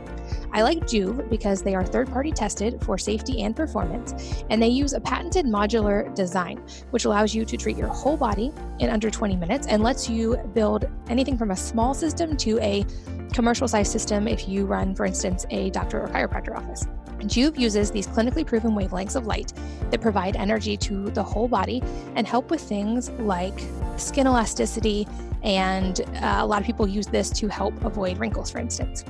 I 0.53 0.61
like 0.61 0.79
Joovv 0.79 1.29
because 1.29 1.61
they 1.61 1.75
are 1.75 1.85
third 1.85 2.09
party 2.09 2.31
tested 2.31 2.81
for 2.83 2.97
safety 2.97 3.41
and 3.41 3.55
performance, 3.55 4.43
and 4.49 4.61
they 4.61 4.67
use 4.67 4.93
a 4.93 5.01
patented 5.01 5.45
modular 5.45 6.13
design, 6.13 6.63
which 6.91 7.05
allows 7.05 7.33
you 7.33 7.45
to 7.45 7.57
treat 7.57 7.77
your 7.77 7.87
whole 7.87 8.17
body 8.17 8.51
in 8.79 8.89
under 8.89 9.09
20 9.09 9.35
minutes 9.35 9.67
and 9.67 9.81
lets 9.81 10.09
you 10.09 10.37
build 10.53 10.85
anything 11.09 11.37
from 11.37 11.51
a 11.51 11.55
small 11.55 11.93
system 11.93 12.37
to 12.37 12.59
a 12.59 12.85
commercial 13.33 13.67
size 13.67 13.91
system 13.91 14.27
if 14.27 14.47
you 14.47 14.65
run, 14.65 14.95
for 14.95 15.05
instance, 15.05 15.45
a 15.49 15.69
doctor 15.71 16.01
or 16.01 16.07
chiropractor 16.09 16.55
office. 16.55 16.85
Joovv 17.27 17.57
uses 17.57 17.91
these 17.91 18.07
clinically 18.07 18.45
proven 18.45 18.71
wavelengths 18.71 19.15
of 19.15 19.27
light 19.27 19.53
that 19.91 20.01
provide 20.01 20.35
energy 20.35 20.75
to 20.77 21.09
the 21.11 21.23
whole 21.23 21.47
body 21.47 21.81
and 22.15 22.27
help 22.27 22.49
with 22.49 22.61
things 22.61 23.09
like 23.11 23.59
skin 23.97 24.27
elasticity, 24.27 25.07
and 25.43 26.01
uh, 26.01 26.37
a 26.39 26.45
lot 26.45 26.59
of 26.59 26.65
people 26.65 26.87
use 26.87 27.07
this 27.07 27.29
to 27.31 27.47
help 27.47 27.83
avoid 27.83 28.17
wrinkles, 28.17 28.49
for 28.49 28.59
instance. 28.59 29.03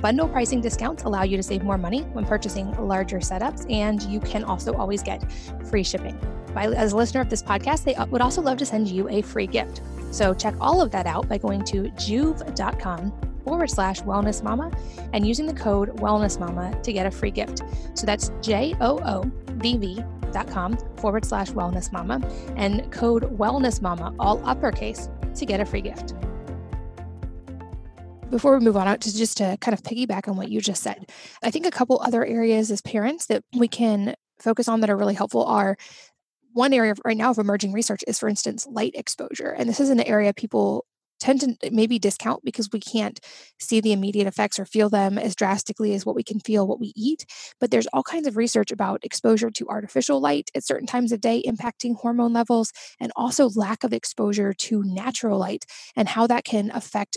Bundle 0.00 0.28
pricing 0.28 0.60
discounts 0.60 1.04
allow 1.04 1.22
you 1.22 1.36
to 1.36 1.42
save 1.42 1.62
more 1.62 1.78
money 1.78 2.02
when 2.12 2.24
purchasing 2.24 2.72
larger 2.72 3.18
setups, 3.18 3.70
and 3.70 4.02
you 4.02 4.20
can 4.20 4.42
also 4.44 4.74
always 4.74 5.02
get 5.02 5.24
free 5.68 5.84
shipping. 5.84 6.18
By, 6.52 6.66
as 6.66 6.92
a 6.92 6.96
listener 6.96 7.20
of 7.20 7.30
this 7.30 7.42
podcast, 7.42 7.84
they 7.84 7.94
uh, 7.94 8.06
would 8.06 8.20
also 8.20 8.42
love 8.42 8.58
to 8.58 8.66
send 8.66 8.88
you 8.88 9.08
a 9.08 9.22
free 9.22 9.46
gift. 9.46 9.80
So 10.10 10.34
check 10.34 10.54
all 10.60 10.82
of 10.82 10.90
that 10.90 11.06
out 11.06 11.28
by 11.28 11.38
going 11.38 11.64
to 11.66 11.84
joovv.com 11.92 13.31
forward 13.44 13.70
slash 13.70 14.00
wellness 14.02 14.42
mama 14.42 14.70
and 15.12 15.26
using 15.26 15.46
the 15.46 15.54
code 15.54 15.96
wellness 15.98 16.38
mama 16.38 16.78
to 16.82 16.92
get 16.92 17.06
a 17.06 17.10
free 17.10 17.30
gift. 17.30 17.62
So 17.94 18.06
that's 18.06 18.30
J 18.40 18.74
O 18.80 18.98
O 19.04 19.30
V 19.56 19.76
V 19.76 20.04
dot 20.32 20.48
com 20.48 20.78
forward 20.96 21.24
slash 21.24 21.50
wellness 21.50 21.92
mama 21.92 22.20
and 22.56 22.90
code 22.90 23.38
wellness 23.38 23.82
mama, 23.82 24.14
all 24.18 24.40
uppercase, 24.46 25.08
to 25.34 25.46
get 25.46 25.60
a 25.60 25.64
free 25.64 25.82
gift. 25.82 26.14
Before 28.30 28.56
we 28.58 28.64
move 28.64 28.78
on 28.78 28.88
out 28.88 29.02
to 29.02 29.14
just 29.14 29.36
to 29.36 29.58
kind 29.60 29.74
of 29.74 29.82
piggyback 29.82 30.26
on 30.26 30.38
what 30.38 30.48
you 30.48 30.62
just 30.62 30.82
said, 30.82 31.10
I 31.42 31.50
think 31.50 31.66
a 31.66 31.70
couple 31.70 32.00
other 32.00 32.24
areas 32.24 32.70
as 32.70 32.80
parents 32.80 33.26
that 33.26 33.44
we 33.54 33.68
can 33.68 34.14
focus 34.38 34.68
on 34.68 34.80
that 34.80 34.88
are 34.88 34.96
really 34.96 35.12
helpful 35.12 35.44
are 35.44 35.76
one 36.54 36.72
area 36.72 36.94
right 37.04 37.16
now 37.16 37.30
of 37.30 37.38
emerging 37.38 37.72
research 37.72 38.02
is, 38.06 38.18
for 38.18 38.28
instance, 38.30 38.66
light 38.66 38.92
exposure. 38.94 39.50
And 39.50 39.68
this 39.68 39.80
is 39.80 39.90
an 39.90 40.00
area 40.00 40.32
people 40.32 40.86
tend 41.22 41.40
to 41.40 41.50
uh, 41.66 41.70
maybe 41.72 41.98
discount 41.98 42.44
because 42.44 42.68
we 42.72 42.80
can't 42.80 43.20
see 43.58 43.80
the 43.80 43.92
immediate 43.92 44.26
effects 44.26 44.58
or 44.58 44.66
feel 44.66 44.88
them 44.88 45.18
as 45.18 45.34
drastically 45.36 45.94
as 45.94 46.04
what 46.04 46.16
we 46.16 46.24
can 46.24 46.40
feel 46.40 46.66
what 46.66 46.80
we 46.80 46.92
eat. 46.96 47.24
But 47.60 47.70
there's 47.70 47.86
all 47.92 48.02
kinds 48.02 48.26
of 48.26 48.36
research 48.36 48.72
about 48.72 49.04
exposure 49.04 49.50
to 49.50 49.68
artificial 49.68 50.20
light 50.20 50.50
at 50.54 50.64
certain 50.64 50.86
times 50.86 51.12
of 51.12 51.20
day 51.20 51.42
impacting 51.46 51.96
hormone 51.96 52.32
levels 52.32 52.72
and 53.00 53.12
also 53.14 53.48
lack 53.54 53.84
of 53.84 53.92
exposure 53.92 54.52
to 54.52 54.82
natural 54.84 55.38
light 55.38 55.64
and 55.96 56.08
how 56.08 56.26
that 56.26 56.44
can 56.44 56.70
affect 56.72 57.16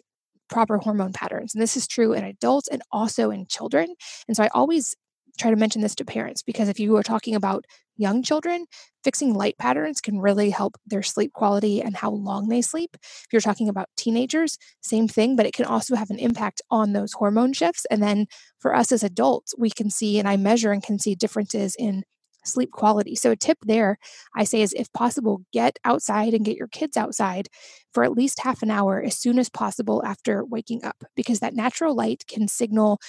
proper 0.50 0.78
hormone 0.78 1.12
patterns. 1.12 1.56
And 1.56 1.62
this 1.62 1.76
is 1.76 1.88
true 1.88 2.14
in 2.14 2.24
adults 2.24 2.68
and 2.68 2.84
also 2.92 3.32
in 3.32 3.48
children. 3.48 3.96
And 4.28 4.38
so 4.38 4.44
I 4.44 4.50
always 4.54 4.96
try 5.40 5.50
to 5.50 5.58
mention 5.58 5.82
this 5.82 5.96
to 5.96 6.06
parents 6.06 6.44
because 6.44 6.70
if 6.70 6.80
you 6.80 6.96
are 6.96 7.04
talking 7.04 7.36
about 7.36 7.66
young 7.98 8.24
children, 8.24 8.66
fixing 9.04 9.34
light 9.34 9.58
patterns 9.58 10.02
can 10.02 10.20
really 10.20 10.50
help 10.50 10.76
their 10.86 11.04
sleep 11.04 11.34
quality 11.34 11.82
and 11.82 11.96
how 11.98 12.12
long 12.12 12.50
they 12.50 12.62
sleep. 12.62 12.98
If 13.04 13.28
you're 13.32 13.42
talking 13.42 13.70
about 13.70 13.90
teenagers, 13.98 14.58
same 14.82 15.08
thing, 15.08 15.36
but 15.36 15.46
it 15.46 15.54
can 15.54 15.66
also 15.66 15.96
have 15.96 16.10
an 16.10 16.20
impact 16.20 16.62
on 16.72 16.94
those 16.94 17.14
hormone 17.14 17.54
shifts. 17.54 17.86
And 17.92 18.02
then 18.02 18.28
for 18.60 18.76
us 18.76 18.92
as 18.92 19.04
adults, 19.04 19.54
we 19.58 19.70
can 19.70 19.90
see, 19.90 20.20
and 20.20 20.28
I 20.28 20.38
measure 20.38 20.72
and 20.72 20.84
can 20.84 21.00
see 21.00 21.16
differences 21.16 21.76
in 21.78 22.04
sleep 22.44 22.72
quality. 22.72 23.16
So, 23.16 23.32
a 23.32 23.36
tip 23.36 23.58
there 23.64 23.98
I 24.36 24.44
say 24.44 24.62
is 24.62 24.74
if 24.74 24.92
possible, 24.94 25.42
get 25.52 25.80
outside 25.84 26.34
and 26.34 26.46
get 26.46 26.58
your 26.58 26.68
kids 26.68 26.96
outside 26.96 27.48
for 27.94 28.04
at 28.04 28.12
least 28.12 28.42
half 28.42 28.62
an 28.62 28.70
hour 28.70 29.02
as 29.02 29.18
soon 29.18 29.40
as 29.40 29.50
possible 29.50 30.04
after 30.06 30.44
waking 30.46 30.84
up, 30.84 31.04
because 31.16 31.40
that 31.40 31.56
natural 31.56 31.96
light 31.96 32.24
can 32.28 32.48
signal 32.48 33.00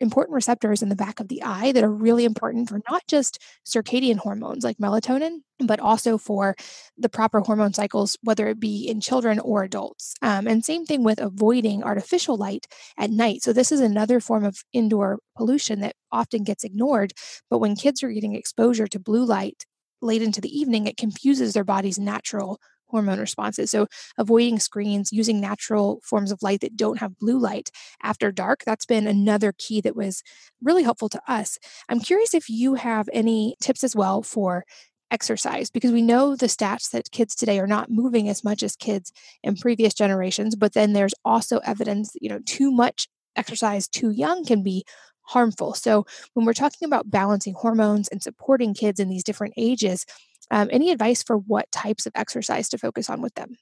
important 0.00 0.34
receptors 0.34 0.82
in 0.82 0.88
the 0.88 0.96
back 0.96 1.20
of 1.20 1.28
the 1.28 1.42
eye 1.42 1.72
that 1.72 1.84
are 1.84 1.92
really 1.92 2.24
important 2.24 2.68
for 2.68 2.80
not 2.88 3.02
just 3.06 3.38
circadian 3.66 4.16
hormones 4.16 4.64
like 4.64 4.78
melatonin, 4.78 5.40
but 5.60 5.78
also 5.78 6.16
for 6.16 6.56
the 6.96 7.08
proper 7.08 7.40
hormone 7.40 7.74
cycles, 7.74 8.16
whether 8.22 8.48
it 8.48 8.58
be 8.58 8.88
in 8.88 9.00
children 9.00 9.38
or 9.38 9.62
adults. 9.62 10.14
Um, 10.22 10.46
and 10.46 10.64
same 10.64 10.86
thing 10.86 11.04
with 11.04 11.20
avoiding 11.20 11.82
artificial 11.82 12.36
light 12.36 12.66
at 12.98 13.10
night. 13.10 13.42
So, 13.42 13.52
this 13.52 13.70
is 13.70 13.80
another 13.80 14.20
form 14.20 14.44
of 14.44 14.62
indoor 14.72 15.18
pollution 15.36 15.80
that 15.80 15.96
often 16.10 16.44
gets 16.44 16.64
ignored. 16.64 17.12
But 17.50 17.58
when 17.58 17.76
kids 17.76 18.02
are 18.02 18.10
getting 18.10 18.34
exposure 18.34 18.86
to 18.88 18.98
blue 18.98 19.24
light 19.24 19.64
late 20.02 20.22
into 20.22 20.40
the 20.40 20.56
evening, 20.56 20.86
it 20.86 20.96
confuses 20.96 21.52
their 21.52 21.64
body's 21.64 21.98
natural 21.98 22.58
hormone 22.90 23.18
responses. 23.20 23.70
So, 23.70 23.86
avoiding 24.18 24.58
screens, 24.58 25.12
using 25.12 25.40
natural 25.40 26.00
forms 26.04 26.32
of 26.32 26.42
light 26.42 26.60
that 26.60 26.76
don't 26.76 26.98
have 26.98 27.18
blue 27.18 27.38
light 27.38 27.70
after 28.02 28.30
dark, 28.32 28.62
that's 28.64 28.86
been 28.86 29.06
another 29.06 29.52
key 29.56 29.80
that 29.82 29.96
was 29.96 30.22
really 30.62 30.82
helpful 30.82 31.08
to 31.10 31.22
us. 31.28 31.58
I'm 31.88 32.00
curious 32.00 32.34
if 32.34 32.48
you 32.48 32.74
have 32.74 33.08
any 33.12 33.56
tips 33.60 33.84
as 33.84 33.96
well 33.96 34.22
for 34.22 34.64
exercise 35.10 35.70
because 35.70 35.90
we 35.90 36.02
know 36.02 36.36
the 36.36 36.46
stats 36.46 36.90
that 36.90 37.10
kids 37.10 37.34
today 37.34 37.58
are 37.58 37.66
not 37.66 37.90
moving 37.90 38.28
as 38.28 38.44
much 38.44 38.62
as 38.62 38.76
kids 38.76 39.12
in 39.42 39.56
previous 39.56 39.92
generations 39.92 40.54
but 40.54 40.72
then 40.72 40.92
there's 40.92 41.14
also 41.24 41.58
evidence 41.64 42.12
you 42.20 42.28
know 42.28 42.38
too 42.46 42.70
much 42.70 43.08
exercise 43.34 43.88
too 43.88 44.10
young 44.10 44.44
can 44.44 44.62
be 44.62 44.84
harmful 45.22 45.74
so 45.74 46.04
when 46.34 46.46
we're 46.46 46.52
talking 46.52 46.86
about 46.86 47.10
balancing 47.10 47.54
hormones 47.54 48.06
and 48.08 48.22
supporting 48.22 48.72
kids 48.72 49.00
in 49.00 49.08
these 49.08 49.24
different 49.24 49.52
ages 49.56 50.06
um, 50.50 50.68
any 50.72 50.90
advice 50.90 51.22
for 51.22 51.36
what 51.36 51.70
types 51.72 52.06
of 52.06 52.12
exercise 52.14 52.68
to 52.70 52.78
focus 52.78 53.08
on 53.08 53.20
with 53.20 53.34
them? 53.34 53.56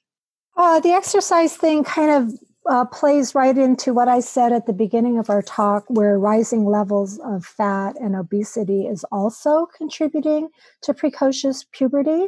Uh, 0.57 0.79
the 0.79 0.89
exercise 0.89 1.55
thing 1.55 1.83
kind 1.83 2.11
of 2.11 2.33
uh, 2.69 2.85
plays 2.85 3.33
right 3.33 3.57
into 3.57 3.93
what 3.93 4.07
I 4.07 4.19
said 4.19 4.51
at 4.51 4.65
the 4.65 4.73
beginning 4.73 5.17
of 5.17 5.29
our 5.29 5.41
talk, 5.41 5.85
where 5.87 6.19
rising 6.19 6.65
levels 6.65 7.19
of 7.19 7.45
fat 7.45 7.95
and 7.99 8.15
obesity 8.15 8.85
is 8.85 9.03
also 9.11 9.67
contributing 9.77 10.49
to 10.83 10.93
precocious 10.93 11.65
puberty. 11.71 12.27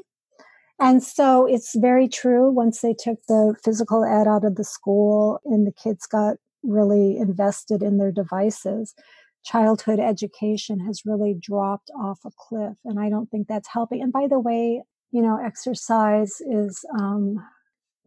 And 0.80 1.03
so 1.03 1.45
it's 1.45 1.76
very 1.76 2.07
true. 2.07 2.49
Once 2.49 2.82
they 2.82 2.95
took 2.97 3.20
the 3.28 3.55
physical 3.64 4.03
ed 4.03 4.28
out 4.28 4.43
of 4.43 4.55
the 4.55 4.64
school 4.64 5.39
and 5.45 5.68
the 5.68 5.72
kids 5.72 6.07
got 6.07 6.38
really 6.64 7.18
invested 7.18 7.84
in 7.84 7.97
their 7.97 8.12
devices, 8.12 8.95
childhood 9.43 9.99
education 9.99 10.79
has 10.85 11.01
really 11.05 11.35
dropped 11.39 11.89
off 11.99 12.19
a 12.25 12.31
cliff. 12.37 12.77
And 12.85 12.99
I 12.99 13.09
don't 13.09 13.29
think 13.29 13.47
that's 13.47 13.69
helping. 13.69 14.01
And 14.01 14.11
by 14.11 14.27
the 14.27 14.39
way, 14.39 14.83
you 15.11 15.21
know, 15.21 15.39
exercise 15.43 16.41
is 16.41 16.85
um, 16.99 17.43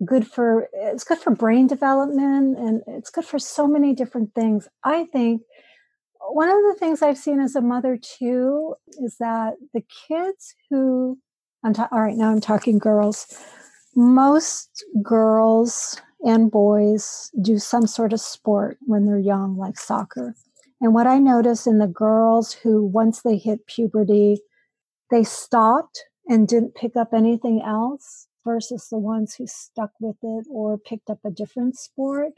good 0.04 0.26
for 0.26 0.68
it's 0.72 1.04
good 1.04 1.18
for 1.18 1.34
brain 1.34 1.66
development 1.66 2.58
and 2.58 2.82
it's 2.86 3.10
good 3.10 3.24
for 3.24 3.38
so 3.38 3.66
many 3.66 3.94
different 3.94 4.34
things. 4.34 4.68
I 4.82 5.04
think 5.04 5.42
one 6.30 6.48
of 6.48 6.56
the 6.56 6.76
things 6.78 7.02
I've 7.02 7.18
seen 7.18 7.40
as 7.40 7.54
a 7.54 7.60
mother 7.60 7.98
too 8.00 8.74
is 9.02 9.16
that 9.18 9.54
the 9.72 9.82
kids 10.08 10.54
who 10.70 11.18
I'm 11.62 11.74
ta- 11.74 11.88
all 11.92 12.00
right 12.00 12.16
now 12.16 12.30
I'm 12.30 12.40
talking 12.40 12.78
girls. 12.78 13.26
Most 13.94 14.84
girls 15.02 16.00
and 16.24 16.50
boys 16.50 17.30
do 17.40 17.58
some 17.58 17.86
sort 17.86 18.12
of 18.12 18.20
sport 18.20 18.78
when 18.80 19.06
they're 19.06 19.18
young, 19.18 19.56
like 19.56 19.78
soccer. 19.78 20.34
And 20.84 20.92
what 20.92 21.06
I 21.06 21.18
noticed 21.18 21.66
in 21.66 21.78
the 21.78 21.86
girls 21.86 22.52
who, 22.52 22.84
once 22.84 23.22
they 23.22 23.38
hit 23.38 23.66
puberty, 23.66 24.42
they 25.10 25.24
stopped 25.24 26.04
and 26.28 26.46
didn't 26.46 26.74
pick 26.74 26.94
up 26.94 27.14
anything 27.14 27.62
else 27.64 28.28
versus 28.44 28.88
the 28.90 28.98
ones 28.98 29.34
who 29.34 29.46
stuck 29.46 29.92
with 29.98 30.16
it 30.22 30.44
or 30.50 30.76
picked 30.76 31.08
up 31.08 31.20
a 31.24 31.30
different 31.30 31.78
sport. 31.78 32.32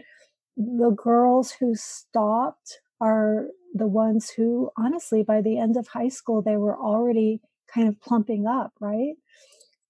The 0.56 0.90
girls 0.96 1.56
who 1.58 1.74
stopped 1.74 2.78
are 3.00 3.48
the 3.74 3.88
ones 3.88 4.30
who, 4.30 4.70
honestly, 4.78 5.24
by 5.24 5.40
the 5.40 5.58
end 5.58 5.76
of 5.76 5.88
high 5.88 6.08
school, 6.08 6.40
they 6.40 6.56
were 6.56 6.78
already 6.78 7.40
kind 7.74 7.88
of 7.88 8.00
plumping 8.00 8.46
up, 8.46 8.72
right? 8.78 9.14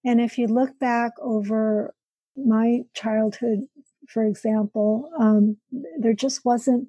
And 0.02 0.18
if 0.18 0.38
you 0.38 0.46
look 0.46 0.78
back 0.78 1.12
over 1.20 1.94
my 2.34 2.84
childhood, 2.94 3.66
for 4.08 4.24
example, 4.24 5.10
um, 5.20 5.58
there 5.98 6.14
just 6.14 6.42
wasn't 6.46 6.88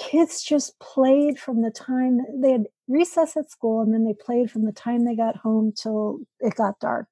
kids 0.00 0.42
just 0.42 0.78
played 0.80 1.38
from 1.38 1.60
the 1.60 1.70
time 1.70 2.20
they 2.34 2.52
had 2.52 2.66
recess 2.88 3.36
at 3.36 3.50
school 3.50 3.82
and 3.82 3.92
then 3.92 4.04
they 4.04 4.14
played 4.14 4.50
from 4.50 4.64
the 4.64 4.72
time 4.72 5.04
they 5.04 5.14
got 5.14 5.36
home 5.36 5.72
till 5.72 6.20
it 6.40 6.54
got 6.54 6.80
dark. 6.80 7.06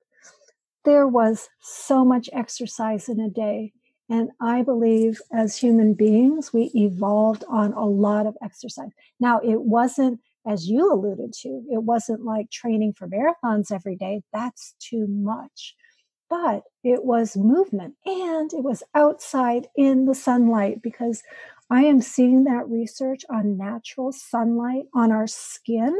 There 0.84 1.06
was 1.06 1.48
so 1.60 2.04
much 2.04 2.30
exercise 2.32 3.08
in 3.08 3.20
a 3.20 3.28
day. 3.28 3.72
And 4.08 4.30
I 4.40 4.62
believe 4.62 5.20
as 5.30 5.58
human 5.58 5.92
beings, 5.92 6.50
we 6.50 6.70
evolved 6.74 7.44
on 7.46 7.74
a 7.74 7.84
lot 7.84 8.26
of 8.26 8.38
exercise. 8.42 8.90
Now, 9.20 9.38
it 9.40 9.60
wasn't, 9.60 10.20
as 10.46 10.66
you 10.66 10.90
alluded 10.90 11.34
to, 11.42 11.62
it 11.70 11.82
wasn't 11.82 12.24
like 12.24 12.50
training 12.50 12.94
for 12.94 13.06
marathons 13.06 13.70
every 13.70 13.96
day. 13.96 14.22
That's 14.32 14.74
too 14.80 15.06
much. 15.08 15.74
But 16.30 16.62
it 16.82 17.04
was 17.04 17.36
movement 17.36 17.96
and 18.06 18.50
it 18.54 18.62
was 18.62 18.82
outside 18.94 19.66
in 19.76 20.06
the 20.06 20.14
sunlight 20.14 20.80
because 20.82 21.22
I 21.70 21.84
am 21.84 22.00
seeing 22.00 22.44
that 22.44 22.68
research 22.68 23.24
on 23.28 23.58
natural 23.58 24.12
sunlight 24.12 24.84
on 24.94 25.12
our 25.12 25.26
skin. 25.26 25.94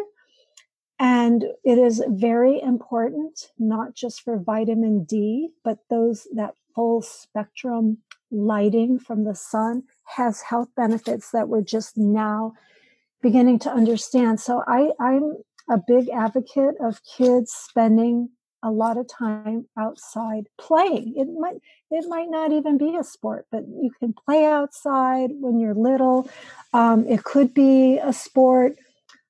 And 0.98 1.44
it 1.62 1.78
is 1.78 2.02
very 2.08 2.60
important, 2.60 3.52
not 3.58 3.94
just 3.94 4.22
for 4.22 4.38
vitamin 4.38 5.04
D, 5.04 5.50
but 5.62 5.78
those 5.90 6.26
that 6.34 6.54
full 6.74 7.02
spectrum 7.02 7.98
lighting 8.30 8.98
from 8.98 9.24
the 9.24 9.34
sun 9.34 9.84
has 10.16 10.42
health 10.42 10.68
benefits 10.76 11.30
that 11.30 11.48
we're 11.48 11.62
just 11.62 11.96
now 11.96 12.52
beginning 13.22 13.58
to 13.60 13.70
understand. 13.70 14.40
So 14.40 14.62
I, 14.66 14.90
I'm 14.98 15.36
a 15.70 15.78
big 15.86 16.08
advocate 16.08 16.74
of 16.80 17.00
kids 17.04 17.52
spending 17.52 18.30
a 18.62 18.70
lot 18.70 18.96
of 18.98 19.06
time 19.08 19.66
outside 19.78 20.48
playing. 20.58 21.14
It 21.16 21.28
might 21.38 21.56
it 21.90 22.04
might 22.08 22.28
not 22.28 22.52
even 22.52 22.78
be 22.78 22.96
a 22.96 23.04
sport, 23.04 23.46
but 23.50 23.62
you 23.66 23.90
can 23.98 24.12
play 24.12 24.44
outside 24.44 25.30
when 25.34 25.58
you're 25.58 25.74
little. 25.74 26.28
Um, 26.72 27.06
it 27.06 27.24
could 27.24 27.54
be 27.54 27.98
a 27.98 28.12
sport. 28.12 28.76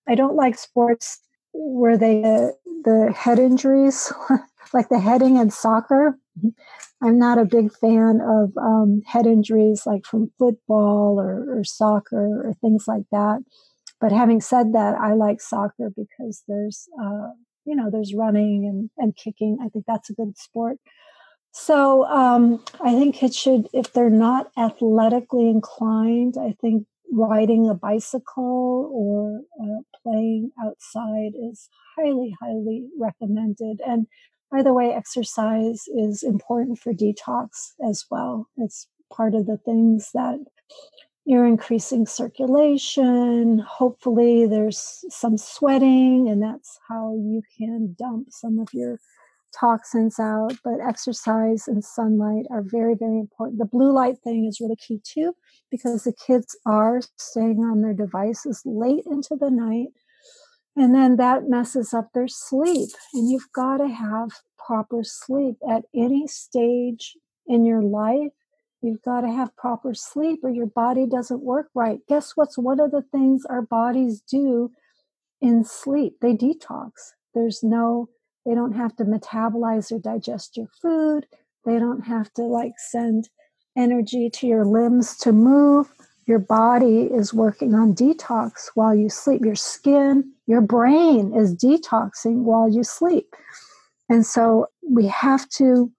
I 0.09 0.15
don't 0.15 0.37
like 0.37 0.59
sports 0.59 1.21
where 1.53 1.99
they 1.99 2.25
uh, 2.25 2.53
the 2.85 3.13
head 3.17 3.39
injuries, 3.39 4.13
like 4.73 4.89
the 4.89 5.01
heading 5.01 5.37
in 5.37 5.51
soccer. 5.51 6.19
I'm 7.03 7.19
not 7.19 7.39
a 7.39 7.45
big 7.45 7.73
fan 7.73 8.21
of 8.21 8.57
um, 8.57 9.03
head 9.07 9.27
injuries 9.27 9.83
like 9.87 10.05
from 10.05 10.33
football 10.39 11.21
or, 11.21 11.59
or 11.59 11.65
soccer 11.65 12.49
or 12.49 12.55
things 12.61 12.85
like 12.89 13.05
that. 13.13 13.41
But 14.01 14.13
having 14.13 14.41
said 14.41 14.73
that, 14.75 14.95
I 14.95 15.15
like 15.15 15.41
soccer 15.41 15.91
because 15.97 16.43
there's 16.47 16.89
uh, 17.01 17.31
you 17.69 17.77
know, 17.77 17.91
there's 17.91 18.15
running 18.15 18.67
and, 18.67 18.91
and 18.97 19.15
kicking. 19.15 19.59
I 19.63 19.69
think 19.69 19.85
that's 19.87 20.11
a 20.11 20.15
good 20.15 20.39
sport. 20.39 20.79
So 21.53 22.07
um, 22.07 22.65
I 22.81 22.93
think 22.93 23.23
it 23.23 23.35
should, 23.35 23.69
if 23.73 23.93
they're 23.93 24.11
not 24.11 24.51
athletically 24.57 25.49
inclined, 25.49 26.37
I 26.41 26.55
think 26.61 26.87
riding 27.13 27.69
a 27.69 27.75
bicycle 27.75 28.91
or 28.93 29.41
uh, 29.63 29.83
playing 30.03 30.51
outside 30.65 31.33
is 31.51 31.69
highly, 31.97 32.35
highly 32.41 32.87
recommended. 32.99 33.81
And 33.87 34.07
by 34.51 34.63
the 34.63 34.73
way, 34.73 34.93
exercise 34.93 35.85
is 35.89 36.23
important 36.23 36.79
for 36.79 36.93
detox 36.93 37.73
as 37.87 38.05
well. 38.11 38.49
It's 38.57 38.87
part 39.13 39.35
of 39.35 39.47
the 39.47 39.59
things 39.59 40.11
that 40.15 40.39
you're 41.29 41.45
increasing 41.45 42.07
circulation. 42.07 43.59
Hopefully, 43.59 44.47
there's 44.47 45.05
some 45.11 45.37
sweating, 45.37 46.27
and 46.27 46.43
that's 46.43 46.81
how 46.89 47.15
you 47.15 47.43
can 47.59 47.95
dump 47.99 48.29
some 48.31 48.59
of 48.59 48.69
your 48.73 48.99
toxins 49.55 50.19
out, 50.19 50.55
but 50.65 50.81
exercise 50.81 51.69
and 51.69 51.85
sunlight 51.85 52.47
are 52.51 52.63
very, 52.63 52.95
very 52.95 53.19
important. 53.19 53.59
The 53.59 53.67
blue 53.67 53.93
light 53.93 54.17
thing 54.25 54.47
is 54.47 54.59
really 54.59 54.77
key 54.77 55.03
too, 55.05 55.35
because 55.71 56.05
the 56.05 56.15
kids 56.15 56.57
are 56.65 57.01
staying 57.17 57.59
on 57.59 57.83
their 57.83 57.93
devices 57.93 58.63
late 58.65 59.05
into 59.05 59.37
the 59.39 59.51
night. 59.51 59.89
And 60.77 60.95
then 60.95 61.17
that 61.17 61.47
messes 61.47 61.93
up 61.93 62.09
their 62.15 62.29
sleep. 62.29 62.89
And 63.13 63.31
you've 63.31 63.53
got 63.53 63.79
to 63.79 63.89
have 63.89 64.31
proper 64.57 65.03
sleep 65.03 65.57
at 65.69 65.85
any 65.95 66.27
stage 66.27 67.19
in 67.47 67.67
your 67.67 67.83
life. 67.83 68.33
You've 68.81 69.03
got 69.03 69.23
to 69.23 69.29
have 69.31 69.57
proper 69.57 69.93
sleep 69.95 70.41
or 70.45 70.51
your 70.51 70.67
body 70.67 71.07
doesn't 71.07 71.43
work 71.43 71.69
right. 71.75 71.99
Guess 72.09 72.33
what's 72.37 72.57
one 72.57 72.79
of 72.79 72.93
the 72.93 73.03
things 73.03 73.45
our 73.47 73.63
bodies 73.63 74.21
do 74.21 74.71
in 75.41 75.65
sleep? 75.65 76.17
They 76.21 76.35
detox. 76.35 76.91
There's 77.35 77.63
no, 77.63 78.09
they 78.47 78.55
don't 78.55 78.75
have 78.75 78.95
to 78.97 79.05
metabolize 79.05 79.91
or 79.91 79.99
digest 79.99 80.57
your 80.57 80.69
food. 80.81 81.27
They 81.65 81.79
don't 81.79 82.07
have 82.07 82.33
to 82.35 82.43
like 82.43 82.75
send 82.79 83.29
energy 83.77 84.31
to 84.31 84.47
your 84.47 84.65
limbs 84.65 85.17
to 85.19 85.33
move. 85.33 85.93
Your 86.27 86.39
body 86.39 87.09
is 87.13 87.35
working 87.35 87.75
on 87.75 87.95
detox 87.95 88.71
while 88.75 88.95
you 88.95 89.09
sleep. 89.09 89.45
Your 89.45 89.57
skin, 89.57 90.33
your 90.47 90.61
brain 90.61 91.35
is 91.35 91.55
detoxing 91.55 92.43
while 92.43 92.69
you 92.69 92.85
sleep. 92.85 93.35
And 94.09 94.25
so 94.25 94.67
we 94.89 95.07
have 95.09 95.49
to 95.51 95.91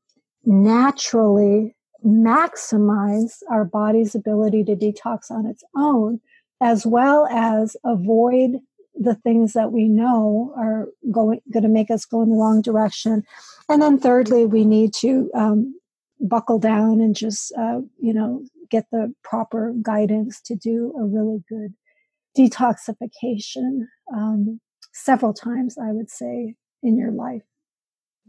naturally 0.45 1.75
maximize 2.05 3.37
our 3.49 3.65
body's 3.65 4.15
ability 4.15 4.63
to 4.65 4.75
detox 4.75 5.29
on 5.29 5.45
its 5.45 5.63
own, 5.75 6.19
as 6.61 6.85
well 6.85 7.27
as 7.27 7.75
avoid 7.83 8.59
the 8.99 9.15
things 9.15 9.53
that 9.53 9.71
we 9.71 9.87
know 9.87 10.53
are 10.57 10.87
going 11.11 11.39
going 11.51 11.63
to 11.63 11.69
make 11.69 11.89
us 11.89 12.05
go 12.05 12.21
in 12.21 12.29
the 12.29 12.35
wrong 12.35 12.61
direction. 12.61 13.23
And 13.69 13.81
then 13.81 13.97
thirdly, 13.97 14.45
we 14.45 14.65
need 14.65 14.93
to 14.95 15.29
um, 15.33 15.79
buckle 16.19 16.59
down 16.59 16.99
and 16.99 17.15
just 17.15 17.53
uh, 17.57 17.79
you 17.99 18.13
know 18.13 18.43
get 18.69 18.85
the 18.91 19.13
proper 19.23 19.73
guidance 19.81 20.41
to 20.41 20.55
do 20.55 20.93
a 20.99 21.03
really 21.03 21.43
good 21.49 21.73
detoxification 22.37 23.85
um, 24.13 24.59
several 24.93 25.33
times. 25.33 25.77
I 25.77 25.91
would 25.91 26.09
say 26.09 26.55
in 26.83 26.97
your 26.97 27.11
life. 27.11 27.43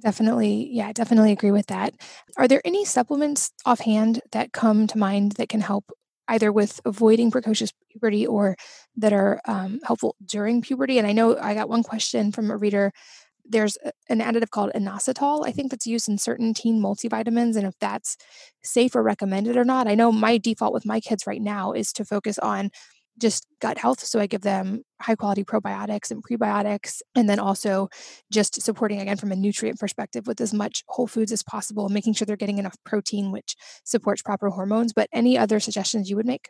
Definitely. 0.03 0.69
Yeah, 0.73 0.93
definitely 0.93 1.33
agree 1.33 1.51
with 1.51 1.67
that. 1.67 1.95
Are 2.37 2.49
there 2.49 2.63
any 2.65 2.85
supplements 2.85 3.51
offhand 3.67 4.21
that 4.33 4.53
come 4.53 4.87
to 4.87 4.99
mind 4.99 5.33
that 5.33 5.49
can 5.49 5.61
help 5.61 5.91
either 6.29 6.53
with 6.53 6.81
avoiding 6.85 7.31
precocious 7.31 7.73
puberty 7.91 8.27
or 8.27 8.57
that 8.97 9.13
are 9.13 9.41
um, 9.47 9.81
helpful 9.85 10.17
during 10.25 10.63
puberty? 10.63 10.97
And 10.99 11.07
I 11.07 11.13
know 11.13 11.37
I 11.39 11.55
got 11.55 11.69
one 11.69 11.83
question 11.83 12.33
from 12.33 12.51
a 12.51 12.57
reader. 12.57 12.93
There's 13.45 13.79
an 14.09 14.21
additive 14.21 14.51
called 14.51 14.73
inositol, 14.75 15.47
I 15.47 15.53
think 15.53 15.71
that's 15.71 15.87
used 15.87 16.09
in 16.09 16.19
certain 16.19 16.55
teen 16.55 16.81
multivitamins, 16.83 17.57
and 17.57 17.67
if 17.67 17.75
that's 17.81 18.17
safe 18.65 18.95
or 18.97 19.03
recommended 19.03 19.57
or 19.57 19.65
not. 19.65 19.89
I 19.89 19.97
know 19.97 20.13
my 20.13 20.39
default 20.39 20.73
with 20.75 20.87
my 20.87 21.01
kids 21.01 21.27
right 21.27 21.43
now 21.43 21.73
is 21.73 21.93
to 21.95 22.05
focus 22.05 22.39
on 22.39 22.71
just 23.21 23.47
gut 23.61 23.79
health. 23.79 24.01
So 24.01 24.19
I 24.19 24.27
give 24.27 24.41
them 24.41 24.83
high 25.01 25.15
quality 25.15 25.45
probiotics 25.45 26.11
and 26.11 26.23
prebiotics, 26.23 27.01
and 27.15 27.29
then 27.29 27.39
also 27.39 27.89
just 28.33 28.61
supporting 28.63 29.01
again 29.01 29.17
from 29.17 29.33
a 29.33 29.37
nutrient 29.37 29.79
perspective 29.79 30.27
with 30.27 30.41
as 30.41 30.53
much 30.53 30.83
whole 30.89 31.07
foods 31.07 31.33
as 31.33 31.43
possible, 31.43 31.89
making 31.89 32.15
sure 32.15 32.27
they're 32.27 32.37
getting 32.37 32.59
enough 32.59 32.77
protein, 32.85 33.31
which 33.31 33.57
supports 33.85 34.23
proper 34.23 34.51
hormones. 34.51 34.93
But 34.93 35.09
any 35.13 35.39
other 35.39 35.61
suggestions 35.61 36.11
you 36.11 36.17
would 36.17 36.27
make? 36.27 36.49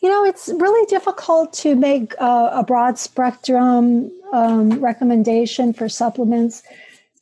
You 0.00 0.08
know, 0.08 0.24
it's 0.24 0.48
really 0.48 0.84
difficult 0.86 1.52
to 1.54 1.76
make 1.76 2.14
a, 2.18 2.64
broad 2.66 2.98
spectrum 2.98 4.10
um, 4.32 4.80
recommendation 4.80 5.72
for 5.72 5.88
supplements 5.88 6.64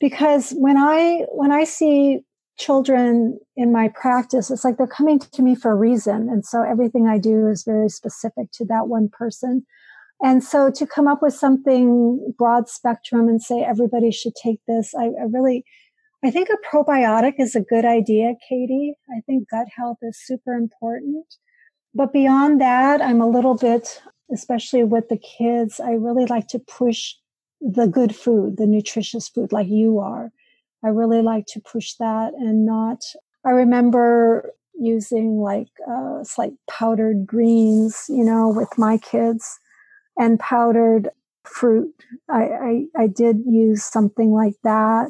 because 0.00 0.52
when 0.52 0.78
I 0.78 1.26
when 1.30 1.52
I 1.52 1.64
see 1.64 2.24
children 2.58 3.38
in 3.56 3.72
my 3.72 3.88
practice, 3.88 4.50
it's 4.50 4.64
like 4.64 4.76
they're 4.76 4.86
coming 4.86 5.18
to 5.18 5.42
me 5.42 5.54
for 5.54 5.70
a 5.72 5.76
reason. 5.76 6.28
And 6.28 6.44
so 6.44 6.62
everything 6.62 7.08
I 7.08 7.18
do 7.18 7.46
is 7.46 7.64
very 7.64 7.88
specific 7.88 8.50
to 8.54 8.64
that 8.66 8.88
one 8.88 9.08
person. 9.10 9.64
And 10.22 10.44
so 10.44 10.70
to 10.70 10.86
come 10.86 11.08
up 11.08 11.22
with 11.22 11.32
something 11.34 12.34
broad 12.36 12.68
spectrum 12.68 13.28
and 13.28 13.42
say 13.42 13.62
everybody 13.62 14.10
should 14.10 14.34
take 14.34 14.60
this, 14.68 14.94
I, 14.94 15.04
I 15.06 15.24
really, 15.30 15.64
I 16.22 16.30
think 16.30 16.48
a 16.50 16.76
probiotic 16.76 17.34
is 17.38 17.54
a 17.54 17.62
good 17.62 17.86
idea, 17.86 18.34
Katie. 18.46 18.94
I 19.10 19.20
think 19.24 19.48
gut 19.48 19.68
health 19.74 19.96
is 20.02 20.20
super 20.22 20.52
important. 20.52 21.26
But 21.94 22.12
beyond 22.12 22.60
that, 22.60 23.00
I'm 23.00 23.22
a 23.22 23.28
little 23.28 23.56
bit, 23.56 24.02
especially 24.32 24.84
with 24.84 25.08
the 25.08 25.18
kids, 25.18 25.80
I 25.80 25.92
really 25.92 26.26
like 26.26 26.48
to 26.48 26.58
push 26.58 27.14
the 27.60 27.86
good 27.86 28.14
food, 28.14 28.58
the 28.58 28.66
nutritious 28.66 29.28
food 29.28 29.52
like 29.52 29.68
you 29.68 29.98
are. 29.98 30.30
I 30.84 30.88
really 30.88 31.22
like 31.22 31.46
to 31.48 31.60
push 31.60 31.94
that 31.94 32.32
and 32.34 32.64
not. 32.64 33.02
I 33.44 33.50
remember 33.50 34.50
using 34.74 35.38
like 35.38 35.68
uh, 35.90 36.24
like 36.38 36.52
powdered 36.68 37.26
greens, 37.26 38.06
you 38.08 38.24
know, 38.24 38.48
with 38.48 38.78
my 38.78 38.98
kids 38.98 39.58
and 40.16 40.40
powdered 40.40 41.10
fruit. 41.44 41.92
I, 42.28 42.42
I, 42.42 42.84
I 42.96 43.06
did 43.06 43.38
use 43.46 43.84
something 43.84 44.32
like 44.32 44.54
that, 44.64 45.08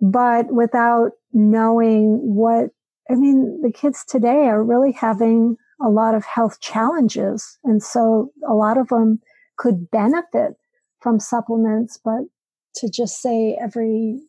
but 0.00 0.52
without 0.52 1.12
knowing 1.32 2.18
what, 2.34 2.70
I 3.10 3.14
mean, 3.14 3.60
the 3.62 3.72
kids 3.72 4.04
today 4.04 4.48
are 4.48 4.62
really 4.62 4.92
having 4.92 5.56
a 5.82 5.88
lot 5.88 6.14
of 6.14 6.24
health 6.24 6.60
challenges. 6.60 7.58
And 7.64 7.82
so 7.82 8.32
a 8.48 8.54
lot 8.54 8.78
of 8.78 8.88
them 8.88 9.20
could 9.56 9.90
benefit 9.90 10.54
from 11.00 11.18
supplements, 11.18 11.98
but 12.02 12.22
to 12.76 12.90
just 12.90 13.20
say 13.20 13.58
every 13.60 14.20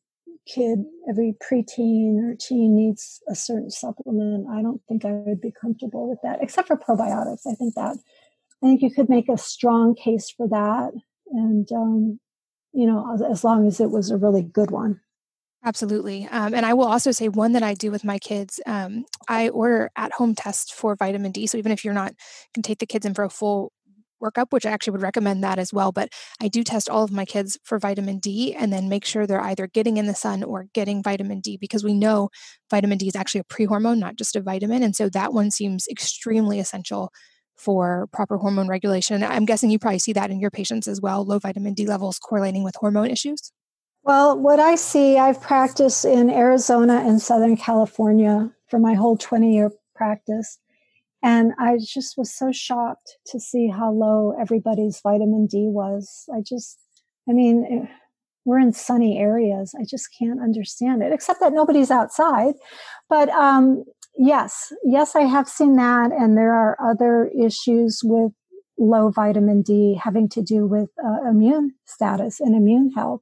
kid, 0.47 0.79
every 1.09 1.35
preteen 1.41 2.17
or 2.17 2.35
teen 2.39 2.75
needs 2.75 3.21
a 3.29 3.35
certain 3.35 3.69
supplement. 3.69 4.47
I 4.49 4.61
don't 4.61 4.81
think 4.87 5.05
I 5.05 5.11
would 5.11 5.41
be 5.41 5.53
comfortable 5.59 6.09
with 6.09 6.19
that, 6.23 6.39
except 6.41 6.67
for 6.67 6.77
probiotics. 6.77 7.41
I 7.47 7.55
think 7.55 7.75
that 7.75 7.97
I 8.63 8.67
think 8.67 8.81
you 8.81 8.91
could 8.91 9.09
make 9.09 9.29
a 9.29 9.37
strong 9.37 9.95
case 9.95 10.29
for 10.29 10.47
that, 10.49 10.91
and 11.31 11.71
um, 11.71 12.19
you 12.73 12.85
know, 12.85 13.11
as, 13.13 13.21
as, 13.21 13.43
long 13.43 13.67
as 13.67 13.79
it 13.79 13.89
was 13.89 14.11
a 14.11 14.17
really 14.17 14.43
good 14.43 14.71
one. 14.71 15.01
Absolutely, 15.63 16.27
um, 16.31 16.53
and 16.53 16.65
I 16.65 16.73
will 16.73 16.85
also 16.85 17.11
say 17.11 17.27
one 17.27 17.53
that 17.53 17.63
I 17.63 17.73
do 17.73 17.91
with 17.91 18.03
my 18.03 18.19
kids. 18.19 18.59
Um, 18.65 19.05
I 19.27 19.49
order 19.49 19.89
at-home 19.95 20.35
tests 20.35 20.71
for 20.71 20.95
vitamin 20.95 21.31
D. 21.31 21.47
So 21.47 21.57
even 21.57 21.71
if 21.71 21.83
you're 21.83 21.93
not 21.93 22.13
can 22.53 22.63
take 22.63 22.79
the 22.79 22.85
kids 22.85 23.05
in 23.05 23.13
for 23.13 23.23
a 23.23 23.29
full 23.29 23.71
workup, 24.21 24.47
which 24.51 24.65
I 24.65 24.71
actually 24.71 24.91
would 24.91 25.01
recommend 25.01 25.43
that 25.43 25.59
as 25.59 25.73
well. 25.73 25.91
But 25.91 26.09
I 26.41 26.47
do 26.47 26.63
test 26.63 26.89
all 26.89 27.03
of 27.03 27.11
my 27.11 27.25
kids 27.25 27.57
for 27.63 27.79
vitamin 27.79 28.19
D 28.19 28.53
and 28.53 28.71
then 28.71 28.89
make 28.89 29.05
sure 29.05 29.25
they're 29.25 29.41
either 29.41 29.67
getting 29.67 29.97
in 29.97 30.07
the 30.07 30.15
sun 30.15 30.43
or 30.43 30.67
getting 30.73 31.03
vitamin 31.03 31.39
D 31.39 31.57
because 31.57 31.83
we 31.83 31.93
know 31.93 32.29
vitamin 32.69 32.97
D 32.97 33.07
is 33.07 33.15
actually 33.15 33.41
a 33.41 33.45
pre-hormone, 33.45 33.99
not 33.99 34.15
just 34.15 34.35
a 34.35 34.41
vitamin. 34.41 34.83
And 34.83 34.95
so 34.95 35.09
that 35.09 35.33
one 35.33 35.51
seems 35.51 35.87
extremely 35.89 36.59
essential 36.59 37.11
for 37.57 38.07
proper 38.11 38.37
hormone 38.37 38.67
regulation. 38.67 39.23
I'm 39.23 39.45
guessing 39.45 39.69
you 39.69 39.79
probably 39.79 39.99
see 39.99 40.13
that 40.13 40.31
in 40.31 40.39
your 40.39 40.51
patients 40.51 40.87
as 40.87 40.99
well, 40.99 41.23
low 41.25 41.39
vitamin 41.39 41.73
D 41.73 41.85
levels 41.85 42.17
correlating 42.17 42.63
with 42.63 42.75
hormone 42.75 43.11
issues. 43.11 43.51
Well, 44.03 44.39
what 44.39 44.59
I 44.59 44.75
see, 44.75 45.19
I've 45.19 45.39
practiced 45.39 46.05
in 46.05 46.31
Arizona 46.31 47.03
and 47.05 47.21
Southern 47.21 47.55
California 47.55 48.51
for 48.67 48.79
my 48.79 48.95
whole 48.95 49.15
20 49.15 49.53
year 49.53 49.71
practice. 49.95 50.57
And 51.23 51.53
I 51.59 51.77
just 51.77 52.17
was 52.17 52.35
so 52.35 52.51
shocked 52.51 53.17
to 53.27 53.39
see 53.39 53.69
how 53.69 53.91
low 53.91 54.33
everybody's 54.39 54.99
vitamin 55.03 55.47
D 55.47 55.67
was. 55.67 56.25
I 56.33 56.41
just, 56.41 56.79
I 57.29 57.33
mean, 57.33 57.65
eh, 57.69 57.93
we're 58.43 58.59
in 58.59 58.73
sunny 58.73 59.19
areas. 59.19 59.75
I 59.79 59.83
just 59.87 60.09
can't 60.17 60.41
understand 60.41 61.03
it, 61.03 61.13
except 61.13 61.39
that 61.41 61.53
nobody's 61.53 61.91
outside. 61.91 62.55
But 63.07 63.29
um, 63.29 63.83
yes, 64.17 64.73
yes, 64.83 65.15
I 65.15 65.21
have 65.21 65.47
seen 65.47 65.75
that. 65.75 66.11
And 66.11 66.35
there 66.35 66.53
are 66.53 66.75
other 66.83 67.29
issues 67.39 68.01
with 68.03 68.31
low 68.79 69.11
vitamin 69.11 69.61
D 69.61 69.99
having 70.03 70.27
to 70.29 70.41
do 70.41 70.65
with 70.65 70.89
uh, 71.05 71.29
immune 71.29 71.75
status 71.85 72.39
and 72.39 72.55
immune 72.55 72.91
health 72.95 73.21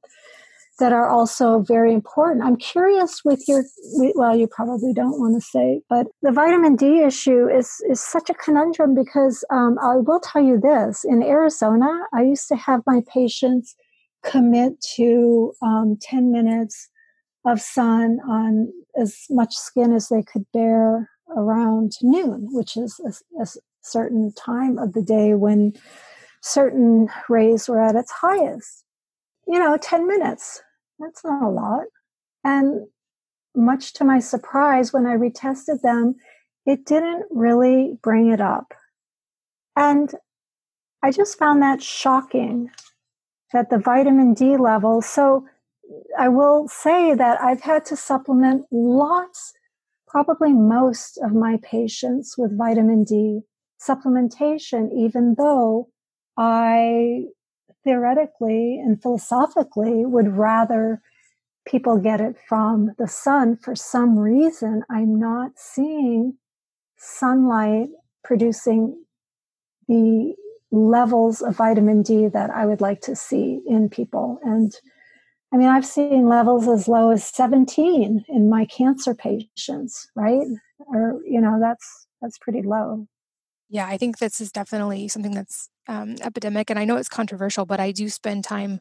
that 0.80 0.92
are 0.92 1.08
also 1.08 1.60
very 1.60 1.94
important. 1.94 2.42
I'm 2.44 2.56
curious 2.56 3.24
with 3.24 3.44
your, 3.46 3.64
well, 4.14 4.36
you 4.36 4.48
probably 4.48 4.92
don't 4.92 5.20
want 5.20 5.40
to 5.40 5.40
say, 5.40 5.82
but 5.88 6.08
the 6.22 6.32
vitamin 6.32 6.74
D 6.74 7.02
issue 7.02 7.48
is, 7.48 7.80
is 7.88 8.00
such 8.02 8.28
a 8.28 8.34
conundrum 8.34 8.94
because 8.94 9.44
um, 9.50 9.78
I 9.80 9.96
will 9.96 10.20
tell 10.20 10.42
you 10.42 10.58
this 10.58 11.04
in 11.04 11.22
Arizona, 11.22 12.06
I 12.12 12.22
used 12.22 12.48
to 12.48 12.56
have 12.56 12.80
my 12.86 13.02
patients 13.12 13.76
commit 14.24 14.80
to 14.96 15.52
um, 15.62 15.96
10 16.00 16.32
minutes 16.32 16.88
of 17.46 17.60
sun 17.60 18.18
on 18.28 18.72
as 19.00 19.26
much 19.30 19.54
skin 19.54 19.92
as 19.92 20.08
they 20.08 20.22
could 20.22 20.44
bear 20.52 21.08
around 21.36 21.92
noon, 22.02 22.48
which 22.50 22.76
is 22.76 23.00
a, 23.06 23.42
a 23.42 23.46
certain 23.82 24.32
time 24.32 24.78
of 24.78 24.92
the 24.92 25.02
day 25.02 25.34
when 25.34 25.72
certain 26.42 27.08
rays 27.28 27.68
were 27.68 27.82
at 27.82 27.94
its 27.94 28.10
highest. 28.10 28.84
You 29.46 29.58
know, 29.58 29.76
10 29.76 30.06
minutes 30.06 30.62
that's 31.00 31.24
not 31.24 31.42
a 31.42 31.48
lot. 31.48 31.84
And 32.44 32.86
much 33.56 33.94
to 33.94 34.04
my 34.04 34.18
surprise, 34.20 34.92
when 34.92 35.06
I 35.06 35.16
retested 35.16 35.82
them, 35.82 36.14
it 36.66 36.84
didn't 36.84 37.24
really 37.30 37.98
bring 38.02 38.30
it 38.30 38.40
up. 38.40 38.74
And 39.76 40.14
I 41.02 41.10
just 41.10 41.38
found 41.38 41.62
that 41.62 41.82
shocking 41.82 42.70
that 43.52 43.70
the 43.70 43.78
vitamin 43.78 44.34
D 44.34 44.56
level, 44.56 45.02
so 45.02 45.46
I 46.18 46.28
will 46.28 46.68
say 46.68 47.14
that 47.14 47.40
I've 47.40 47.62
had 47.62 47.84
to 47.86 47.96
supplement 47.96 48.66
lots, 48.70 49.54
probably 50.06 50.52
most 50.52 51.18
of 51.18 51.32
my 51.32 51.58
patients 51.62 52.36
with 52.38 52.56
vitamin 52.56 53.04
D 53.04 53.40
supplementation, 53.80 54.90
even 54.96 55.34
though 55.36 55.88
I 56.36 57.24
theoretically 57.90 58.78
and 58.78 59.02
philosophically 59.02 60.06
would 60.06 60.28
rather 60.36 61.02
people 61.66 61.98
get 61.98 62.20
it 62.20 62.36
from 62.48 62.92
the 62.98 63.08
sun. 63.08 63.56
For 63.56 63.74
some 63.74 64.18
reason, 64.18 64.84
I'm 64.88 65.18
not 65.18 65.52
seeing 65.56 66.36
sunlight 66.96 67.88
producing 68.22 69.04
the 69.88 70.34
levels 70.70 71.42
of 71.42 71.56
vitamin 71.56 72.02
D 72.02 72.28
that 72.28 72.50
I 72.50 72.64
would 72.64 72.80
like 72.80 73.00
to 73.02 73.16
see 73.16 73.60
in 73.66 73.88
people. 73.88 74.38
And 74.44 74.72
I 75.52 75.56
mean, 75.56 75.68
I've 75.68 75.86
seen 75.86 76.28
levels 76.28 76.68
as 76.68 76.86
low 76.86 77.10
as 77.10 77.24
17 77.24 78.24
in 78.28 78.50
my 78.50 78.66
cancer 78.66 79.16
patients, 79.16 80.08
right? 80.14 80.46
Or, 80.78 81.20
you 81.26 81.40
know, 81.40 81.58
that's 81.60 82.06
that's 82.22 82.38
pretty 82.38 82.62
low. 82.62 83.08
Yeah, 83.70 83.86
I 83.86 83.96
think 83.98 84.18
this 84.18 84.40
is 84.40 84.50
definitely 84.52 85.08
something 85.08 85.32
that's 85.34 85.68
um, 85.88 86.16
epidemic. 86.22 86.70
And 86.70 86.78
I 86.78 86.84
know 86.84 86.96
it's 86.96 87.08
controversial, 87.08 87.66
but 87.66 87.80
I 87.80 87.92
do 87.92 88.08
spend 88.08 88.44
time 88.44 88.80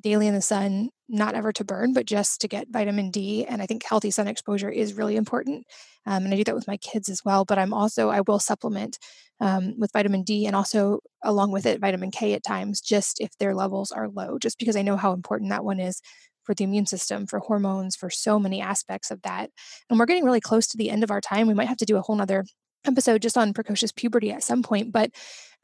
daily 0.00 0.28
in 0.28 0.34
the 0.34 0.40
sun, 0.42 0.90
not 1.08 1.34
ever 1.34 1.52
to 1.52 1.64
burn, 1.64 1.92
but 1.92 2.06
just 2.06 2.40
to 2.40 2.48
get 2.48 2.68
vitamin 2.70 3.10
D. 3.10 3.44
And 3.44 3.60
I 3.60 3.66
think 3.66 3.84
healthy 3.84 4.12
sun 4.12 4.28
exposure 4.28 4.70
is 4.70 4.94
really 4.94 5.16
important. 5.16 5.66
Um, 6.06 6.24
and 6.24 6.32
I 6.32 6.36
do 6.36 6.44
that 6.44 6.54
with 6.54 6.68
my 6.68 6.76
kids 6.76 7.08
as 7.08 7.24
well. 7.24 7.44
But 7.44 7.58
I'm 7.58 7.74
also, 7.74 8.10
I 8.10 8.20
will 8.20 8.38
supplement 8.38 8.98
um, 9.40 9.74
with 9.78 9.92
vitamin 9.92 10.22
D 10.22 10.46
and 10.46 10.54
also 10.54 11.00
along 11.24 11.50
with 11.52 11.66
it, 11.66 11.80
vitamin 11.80 12.12
K 12.12 12.34
at 12.34 12.44
times, 12.44 12.80
just 12.80 13.20
if 13.20 13.36
their 13.38 13.54
levels 13.56 13.90
are 13.90 14.08
low, 14.08 14.38
just 14.38 14.58
because 14.58 14.76
I 14.76 14.82
know 14.82 14.96
how 14.96 15.12
important 15.12 15.50
that 15.50 15.64
one 15.64 15.80
is 15.80 16.00
for 16.44 16.54
the 16.54 16.64
immune 16.64 16.86
system, 16.86 17.26
for 17.26 17.40
hormones, 17.40 17.96
for 17.96 18.08
so 18.10 18.38
many 18.38 18.60
aspects 18.60 19.10
of 19.10 19.22
that. 19.22 19.50
And 19.90 19.98
we're 19.98 20.06
getting 20.06 20.24
really 20.24 20.40
close 20.40 20.66
to 20.68 20.76
the 20.78 20.90
end 20.90 21.02
of 21.04 21.10
our 21.10 21.20
time. 21.20 21.48
We 21.48 21.54
might 21.54 21.68
have 21.68 21.76
to 21.78 21.84
do 21.84 21.96
a 21.96 22.02
whole 22.02 22.16
nother 22.16 22.44
episode 22.88 23.22
just 23.22 23.38
on 23.38 23.52
precocious 23.52 23.92
puberty 23.92 24.30
at 24.30 24.42
some 24.42 24.62
point 24.62 24.92
but 24.92 25.10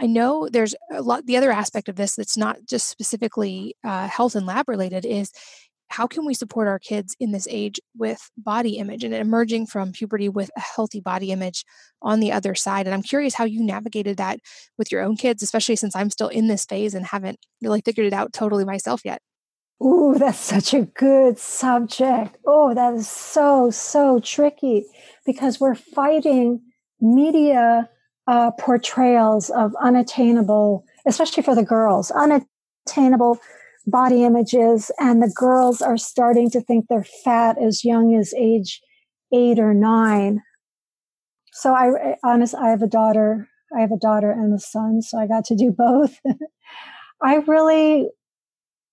i 0.00 0.06
know 0.06 0.48
there's 0.50 0.74
a 0.92 1.02
lot 1.02 1.26
the 1.26 1.36
other 1.36 1.50
aspect 1.50 1.88
of 1.88 1.96
this 1.96 2.14
that's 2.14 2.36
not 2.36 2.58
just 2.68 2.88
specifically 2.88 3.74
uh, 3.84 4.06
health 4.08 4.34
and 4.34 4.46
lab 4.46 4.68
related 4.68 5.04
is 5.04 5.32
how 5.88 6.06
can 6.06 6.24
we 6.24 6.34
support 6.34 6.66
our 6.66 6.78
kids 6.78 7.14
in 7.20 7.32
this 7.32 7.46
age 7.50 7.78
with 7.96 8.30
body 8.36 8.78
image 8.78 9.04
and 9.04 9.14
emerging 9.14 9.66
from 9.66 9.92
puberty 9.92 10.28
with 10.28 10.50
a 10.56 10.60
healthy 10.60 11.00
body 11.00 11.30
image 11.30 11.64
on 12.02 12.20
the 12.20 12.32
other 12.32 12.54
side 12.54 12.86
and 12.86 12.94
i'm 12.94 13.02
curious 13.02 13.34
how 13.34 13.44
you 13.44 13.62
navigated 13.62 14.16
that 14.16 14.38
with 14.78 14.90
your 14.92 15.02
own 15.02 15.16
kids 15.16 15.42
especially 15.42 15.76
since 15.76 15.96
i'm 15.96 16.10
still 16.10 16.28
in 16.28 16.48
this 16.48 16.64
phase 16.64 16.94
and 16.94 17.06
haven't 17.06 17.38
really 17.62 17.82
figured 17.84 18.06
it 18.06 18.12
out 18.12 18.32
totally 18.32 18.64
myself 18.64 19.00
yet 19.04 19.20
Oh, 19.80 20.16
that's 20.16 20.38
such 20.38 20.72
a 20.72 20.82
good 20.82 21.38
subject. 21.38 22.38
Oh, 22.46 22.74
that 22.74 22.94
is 22.94 23.08
so, 23.08 23.70
so 23.70 24.20
tricky 24.20 24.86
because 25.26 25.58
we're 25.58 25.74
fighting 25.74 26.62
media 27.00 27.88
uh, 28.26 28.50
portrayals 28.52 29.50
of 29.50 29.74
unattainable, 29.82 30.84
especially 31.06 31.42
for 31.42 31.54
the 31.54 31.64
girls, 31.64 32.10
unattainable 32.12 33.38
body 33.86 34.24
images. 34.24 34.90
And 34.98 35.22
the 35.22 35.32
girls 35.34 35.82
are 35.82 35.98
starting 35.98 36.50
to 36.50 36.60
think 36.60 36.86
they're 36.88 37.06
fat 37.24 37.56
as 37.60 37.84
young 37.84 38.14
as 38.14 38.32
age 38.34 38.80
eight 39.32 39.58
or 39.58 39.74
nine. 39.74 40.42
So 41.52 41.74
I, 41.74 42.16
honest, 42.24 42.54
I 42.54 42.68
have 42.68 42.82
a 42.82 42.88
daughter. 42.88 43.48
I 43.76 43.80
have 43.80 43.92
a 43.92 43.98
daughter 43.98 44.30
and 44.30 44.54
a 44.54 44.58
son, 44.58 45.02
so 45.02 45.18
I 45.18 45.26
got 45.26 45.44
to 45.46 45.56
do 45.56 45.70
both. 45.70 46.18
I 47.22 47.36
really, 47.36 48.08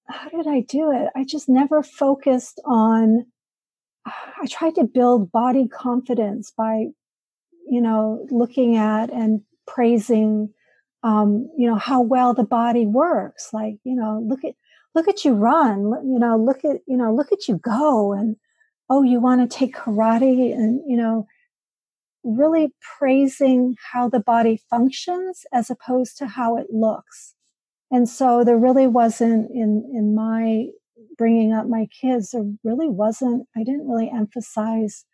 how 0.08 0.30
did 0.30 0.48
I 0.48 0.62
do 0.62 0.92
it? 0.92 1.10
I 1.16 1.24
just 1.24 1.48
never 1.48 1.84
focused 1.84 2.60
on. 2.66 3.26
I 4.06 4.48
tried 4.48 4.76
to 4.76 4.84
build 4.84 5.32
body 5.32 5.68
confidence 5.68 6.52
by 6.56 6.88
you 7.72 7.80
know, 7.80 8.28
looking 8.30 8.76
at 8.76 9.10
and 9.12 9.42
praising, 9.66 10.54
um, 11.04 11.50
you 11.58 11.70
know, 11.70 11.78
how 11.78 12.02
well 12.02 12.34
the 12.34 12.44
body 12.44 12.86
works. 12.86 13.52
Like, 13.54 13.76
you 13.86 13.96
know, 13.96 14.22
look 14.28 14.44
at, 14.44 14.56
look 14.94 15.08
at 15.08 15.24
you 15.24 15.34
run, 15.34 15.84
you 16.04 16.20
know, 16.20 16.38
look 16.38 16.66
at, 16.66 16.82
you 16.86 16.98
know, 16.98 17.16
look 17.16 17.32
at 17.32 17.48
you 17.48 17.56
go. 17.56 18.12
And, 18.12 18.36
oh, 18.90 19.04
you 19.04 19.22
want 19.22 19.50
to 19.50 19.58
take 19.58 19.74
karate 19.74 20.54
and, 20.54 20.82
you 20.86 20.98
know, 20.98 21.26
really 22.26 22.74
praising 23.00 23.76
how 23.94 24.10
the 24.10 24.20
body 24.20 24.62
functions 24.70 25.46
as 25.54 25.70
opposed 25.70 26.18
to 26.18 26.28
how 26.28 26.58
it 26.58 26.68
looks. 26.72 27.36
And 27.90 28.08
so 28.10 28.44
there 28.44 28.58
really 28.58 28.88
wasn't 28.88 29.50
in, 29.50 29.90
in 29.96 30.14
my 30.14 30.66
bringing 31.18 31.54
up 31.54 31.68
my 31.68 31.88
kids, 32.02 32.32
there 32.32 32.46
really 32.66 32.90
wasn't, 32.90 33.48
I 33.56 33.64
didn't 33.64 33.88
really 33.88 34.12
emphasize 34.14 35.06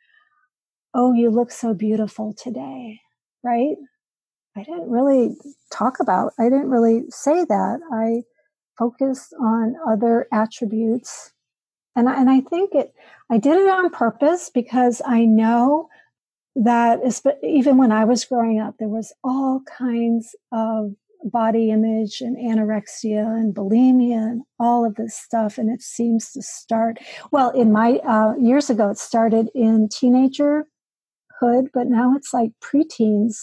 oh, 0.98 1.14
you 1.14 1.30
look 1.30 1.52
so 1.52 1.76
beautiful 1.76 2.34
today, 2.34 3.00
right? 3.44 3.76
I 4.58 4.64
didn't 4.64 4.90
really 4.90 5.38
talk 5.72 6.00
about, 6.00 6.34
I 6.40 6.46
didn't 6.46 6.72
really 6.72 7.04
say 7.10 7.46
that. 7.46 7.80
I 7.94 8.24
focused 8.80 9.34
on 9.40 9.76
other 9.88 10.28
attributes. 10.34 11.32
And, 11.96 12.10
and 12.10 12.32
I 12.32 12.42
think 12.42 12.74
it, 12.74 12.94
I 13.30 13.38
did 13.38 13.58
it 13.58 13.70
on 13.70 13.92
purpose 13.92 14.50
because 14.52 15.00
I 15.06 15.26
know 15.26 15.88
that 16.56 17.00
even 17.44 17.78
when 17.78 17.92
I 17.92 18.04
was 18.04 18.26
growing 18.26 18.60
up, 18.60 18.76
there 18.80 18.88
was 18.88 19.14
all 19.24 19.62
kinds 19.78 20.36
of 20.52 20.94
body 21.24 21.70
image 21.70 22.22
and 22.22 22.38
anorexia 22.38 23.24
and 23.24 23.54
bulimia 23.54 24.18
and 24.18 24.42
all 24.60 24.84
of 24.84 24.96
this 24.96 25.16
stuff. 25.16 25.60
And 25.60 25.70
it 25.70 25.84
seems 25.84 26.32
to 26.32 26.42
start, 26.42 26.98
well, 27.32 27.52
in 27.52 27.72
my 27.72 27.98
uh, 27.98 28.34
years 28.40 28.72
ago, 28.72 28.90
it 28.90 28.98
started 28.98 29.50
in 29.54 29.90
teenager 29.90 30.66
hood, 31.40 31.70
but 31.74 31.88
now 31.88 32.16
it's 32.16 32.34
like 32.34 32.52
preteens 32.62 33.38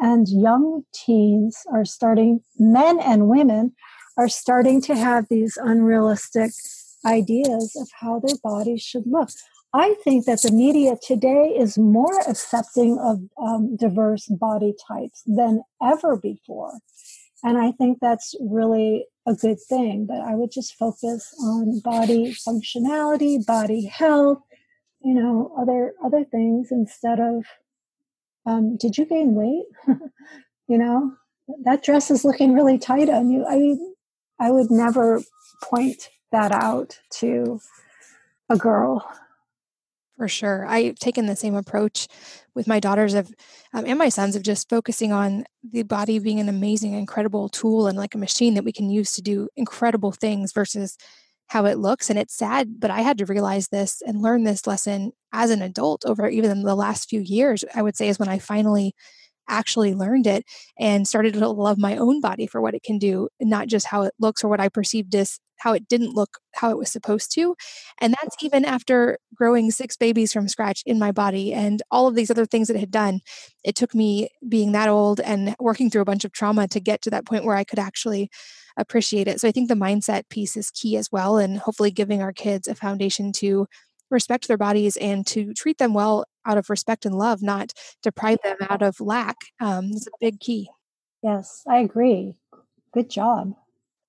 and 0.00 0.28
young 0.28 0.84
teens 0.94 1.62
are 1.72 1.84
starting, 1.84 2.40
men 2.58 3.00
and 3.00 3.28
women 3.28 3.72
are 4.16 4.28
starting 4.28 4.80
to 4.82 4.94
have 4.94 5.26
these 5.28 5.56
unrealistic 5.56 6.50
ideas 7.04 7.76
of 7.80 7.88
how 8.00 8.20
their 8.20 8.36
bodies 8.42 8.82
should 8.82 9.06
look. 9.06 9.30
I 9.74 9.94
think 10.02 10.24
that 10.24 10.42
the 10.42 10.50
media 10.50 10.96
today 11.00 11.54
is 11.56 11.76
more 11.76 12.20
accepting 12.26 12.98
of 12.98 13.20
um, 13.40 13.76
diverse 13.76 14.26
body 14.26 14.74
types 14.88 15.22
than 15.26 15.62
ever 15.82 16.16
before. 16.16 16.72
And 17.44 17.58
I 17.58 17.72
think 17.72 17.98
that's 18.00 18.34
really 18.40 19.06
a 19.26 19.34
good 19.34 19.58
thing. 19.68 20.06
But 20.06 20.20
I 20.20 20.34
would 20.34 20.50
just 20.50 20.74
focus 20.74 21.32
on 21.40 21.80
body 21.80 22.34
functionality, 22.34 23.44
body 23.44 23.84
health, 23.84 24.38
you 25.02 25.14
know 25.14 25.52
other 25.58 25.94
other 26.04 26.24
things 26.24 26.68
instead 26.70 27.20
of 27.20 27.44
um, 28.46 28.76
did 28.76 28.96
you 28.96 29.04
gain 29.04 29.34
weight? 29.34 29.66
You 30.70 30.76
know 30.76 31.12
that 31.64 31.82
dress 31.82 32.10
is 32.10 32.24
looking 32.24 32.52
really 32.52 32.78
tight 32.78 33.08
on 33.08 33.30
you. 33.30 33.44
I 33.48 33.76
i 34.38 34.50
would 34.50 34.70
never 34.70 35.22
point 35.62 36.10
that 36.30 36.52
out 36.52 36.98
to 37.20 37.60
a 38.50 38.56
girl. 38.56 39.10
For 40.16 40.28
sure. 40.28 40.66
I've 40.66 40.96
taken 40.96 41.26
the 41.26 41.36
same 41.36 41.54
approach 41.54 42.08
with 42.54 42.66
my 42.66 42.80
daughters 42.80 43.14
of 43.14 43.32
um, 43.72 43.84
and 43.86 43.98
my 43.98 44.08
sons 44.08 44.34
of 44.34 44.42
just 44.42 44.68
focusing 44.68 45.12
on 45.12 45.44
the 45.62 45.84
body 45.84 46.18
being 46.18 46.40
an 46.40 46.48
amazing 46.48 46.92
incredible 46.92 47.48
tool 47.48 47.86
and 47.86 47.96
like 47.96 48.14
a 48.14 48.18
machine 48.18 48.54
that 48.54 48.64
we 48.64 48.72
can 48.72 48.90
use 48.90 49.12
to 49.12 49.22
do 49.22 49.48
incredible 49.56 50.10
things 50.10 50.52
versus 50.52 50.98
how 51.48 51.64
it 51.66 51.78
looks. 51.78 52.10
And 52.10 52.18
it's 52.18 52.36
sad, 52.36 52.80
but 52.80 52.90
I 52.90 53.00
had 53.00 53.18
to 53.18 53.26
realize 53.26 53.68
this 53.68 54.02
and 54.06 54.22
learn 54.22 54.44
this 54.44 54.66
lesson 54.66 55.12
as 55.32 55.50
an 55.50 55.62
adult 55.62 56.04
over 56.06 56.28
even 56.28 56.62
the 56.62 56.74
last 56.74 57.08
few 57.08 57.20
years, 57.20 57.64
I 57.74 57.82
would 57.82 57.96
say, 57.96 58.08
is 58.08 58.18
when 58.18 58.28
I 58.28 58.38
finally 58.38 58.94
actually 59.48 59.94
learned 59.94 60.26
it 60.26 60.44
and 60.78 61.08
started 61.08 61.34
to 61.34 61.48
love 61.48 61.78
my 61.78 61.96
own 61.96 62.20
body 62.20 62.46
for 62.46 62.60
what 62.60 62.74
it 62.74 62.82
can 62.82 62.98
do, 62.98 63.28
not 63.40 63.66
just 63.66 63.86
how 63.86 64.02
it 64.02 64.14
looks 64.20 64.44
or 64.44 64.48
what 64.48 64.60
I 64.60 64.68
perceived 64.68 65.14
as 65.14 65.40
how 65.58 65.72
it 65.72 65.88
didn't 65.88 66.14
look 66.14 66.38
how 66.54 66.70
it 66.70 66.78
was 66.78 66.90
supposed 66.90 67.32
to. 67.34 67.56
And 68.00 68.14
that's 68.14 68.36
even 68.42 68.64
after 68.64 69.18
growing 69.34 69.70
six 69.70 69.96
babies 69.96 70.32
from 70.32 70.48
scratch 70.48 70.82
in 70.86 70.98
my 70.98 71.10
body 71.12 71.52
and 71.52 71.82
all 71.90 72.06
of 72.06 72.14
these 72.14 72.30
other 72.30 72.46
things 72.46 72.68
that 72.68 72.76
it 72.76 72.80
had 72.80 72.90
done. 72.90 73.20
It 73.64 73.74
took 73.74 73.94
me 73.94 74.28
being 74.48 74.72
that 74.72 74.88
old 74.88 75.20
and 75.20 75.56
working 75.58 75.90
through 75.90 76.02
a 76.02 76.06
bunch 76.06 76.24
of 76.24 76.32
trauma 76.32 76.68
to 76.68 76.80
get 76.80 77.02
to 77.02 77.10
that 77.10 77.26
point 77.26 77.44
where 77.44 77.56
I 77.56 77.64
could 77.64 77.78
actually 77.78 78.30
appreciate 78.78 79.28
it. 79.28 79.40
So 79.40 79.48
I 79.48 79.52
think 79.52 79.68
the 79.68 79.74
mindset 79.74 80.28
piece 80.30 80.56
is 80.56 80.70
key 80.70 80.96
as 80.96 81.12
well, 81.12 81.36
and 81.36 81.58
hopefully 81.58 81.90
giving 81.90 82.22
our 82.22 82.32
kids 82.32 82.66
a 82.66 82.74
foundation 82.74 83.32
to 83.32 83.66
respect 84.10 84.48
their 84.48 84.56
bodies 84.56 84.96
and 84.96 85.26
to 85.26 85.52
treat 85.52 85.76
them 85.76 85.92
well 85.92 86.24
out 86.46 86.56
of 86.56 86.70
respect 86.70 87.04
and 87.04 87.14
love, 87.14 87.42
not 87.42 87.72
deprive 88.02 88.38
them 88.42 88.56
out 88.70 88.80
of 88.80 89.00
lack. 89.00 89.36
Um, 89.60 89.90
is 89.92 90.06
a 90.06 90.16
big 90.20 90.40
key. 90.40 90.70
Yes, 91.22 91.62
I 91.68 91.78
agree. 91.78 92.34
Good 92.94 93.10
job. 93.10 93.54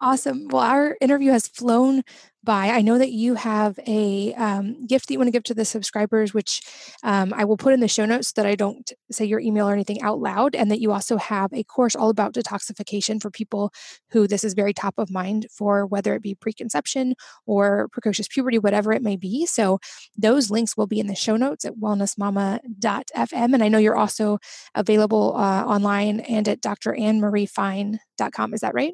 Awesome. 0.02 0.48
Well, 0.48 0.64
our 0.64 0.96
interview 1.02 1.32
has 1.32 1.50
flown 1.50 2.04
by. 2.42 2.70
I 2.70 2.80
know 2.82 2.98
that 2.98 3.12
you 3.12 3.36
have 3.36 3.78
a 3.86 4.34
um, 4.36 4.86
gift 4.88 5.08
that 5.08 5.14
you 5.14 5.20
want 5.20 5.28
to 5.28 5.32
give 5.34 5.44
to 5.44 5.54
the 5.54 5.66
subscribers, 5.66 6.34
which 6.34 6.62
um, 7.04 7.34
I 7.36 7.44
will 7.44 7.58
put 7.58 7.74
in 7.74 7.82
the 7.82 7.90
show 7.90 8.06
notes 8.06 8.30
so 8.30 8.42
that 8.42 8.46
I 8.46 8.56
don't 8.56 8.90
say 9.12 9.26
your 9.26 9.42
email 9.42 9.68
or 9.68 9.74
anything 9.74 10.02
out 10.02 10.20
loud, 10.22 10.56
and 10.56 10.72
that 10.72 10.80
you 10.80 10.94
also 10.94 11.18
have 11.18 11.52
a 11.52 11.66
course 11.66 11.96
all 11.96 12.10
about 12.10 12.34
detoxification 12.34 13.22
for 13.22 13.30
people 13.30 13.74
who 14.12 14.26
this 14.26 14.46
is 14.46 14.54
very 14.54 14.74
top 14.74 14.94
of 14.98 15.12
mind 15.12 15.48
for, 15.52 15.86
whether 15.86 16.16
it 16.16 16.22
be 16.24 16.34
preconception 16.34 17.14
or 17.46 17.90
precocious 17.92 18.30
puberty, 18.30 18.58
whatever 18.58 18.94
it 18.94 19.02
may 19.02 19.18
be. 19.18 19.46
So 19.46 19.80
those 20.18 20.50
links 20.50 20.78
will 20.78 20.88
be 20.88 21.02
in 21.02 21.08
the 21.08 21.16
show 21.16 21.36
notes 21.36 21.66
at 21.66 21.76
wellnessmama.fm. 21.76 23.54
And 23.54 23.62
I 23.64 23.68
know 23.68 23.80
you're 23.80 23.98
also 23.98 24.40
available 24.76 25.36
uh, 25.36 25.66
online 25.66 26.22
and 26.22 26.48
at 26.48 26.62
drannemariefine.com. 26.62 28.54
Is 28.54 28.62
that 28.62 28.74
right? 28.74 28.94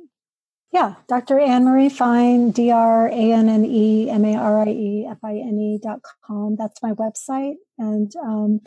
Yeah, 0.75 0.95
Dr. 1.07 1.39
Anne 1.39 1.63
Marie 1.63 1.87
Fine, 1.87 2.51
D 2.51 2.69
R 2.69 3.07
A 3.07 3.31
N 3.31 3.47
N 3.47 3.63
E 3.63 4.09
M 4.09 4.25
A 4.25 4.35
R 4.35 4.63
I 4.63 4.67
E 4.67 5.07
F 5.09 5.19
I 5.23 5.37
N 5.37 5.57
E 5.57 5.79
dot 5.81 6.01
com. 6.27 6.57
That's 6.57 6.83
my 6.83 6.91
website. 6.91 7.53
And 7.77 8.11
um, 8.21 8.59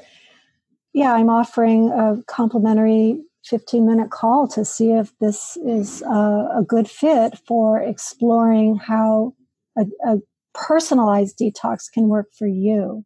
yeah, 0.95 1.13
I'm 1.13 1.29
offering 1.29 1.91
a 1.91 2.23
complimentary 2.27 3.21
15 3.45 3.87
minute 3.87 4.11
call 4.11 4.49
to 4.49 4.65
see 4.65 4.93
if 4.93 5.13
this 5.19 5.59
is 5.59 6.01
a, 6.01 6.61
a 6.61 6.65
good 6.67 6.89
fit 6.89 7.39
for 7.47 7.79
exploring 7.79 8.77
how 8.77 9.35
a, 9.77 9.85
a 10.07 10.17
personalized 10.55 11.39
detox 11.39 11.93
can 11.93 12.09
work 12.09 12.29
for 12.33 12.47
you. 12.47 13.05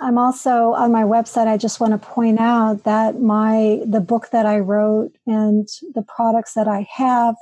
I'm 0.00 0.16
also 0.16 0.74
on 0.74 0.92
my 0.92 1.02
website. 1.02 1.48
I 1.48 1.56
just 1.56 1.80
want 1.80 1.92
to 1.92 2.08
point 2.08 2.38
out 2.38 2.84
that 2.84 3.20
my 3.20 3.80
the 3.84 4.00
book 4.00 4.28
that 4.30 4.46
I 4.46 4.60
wrote 4.60 5.10
and 5.26 5.66
the 5.92 6.02
products 6.02 6.54
that 6.54 6.68
I 6.68 6.86
have 6.94 7.34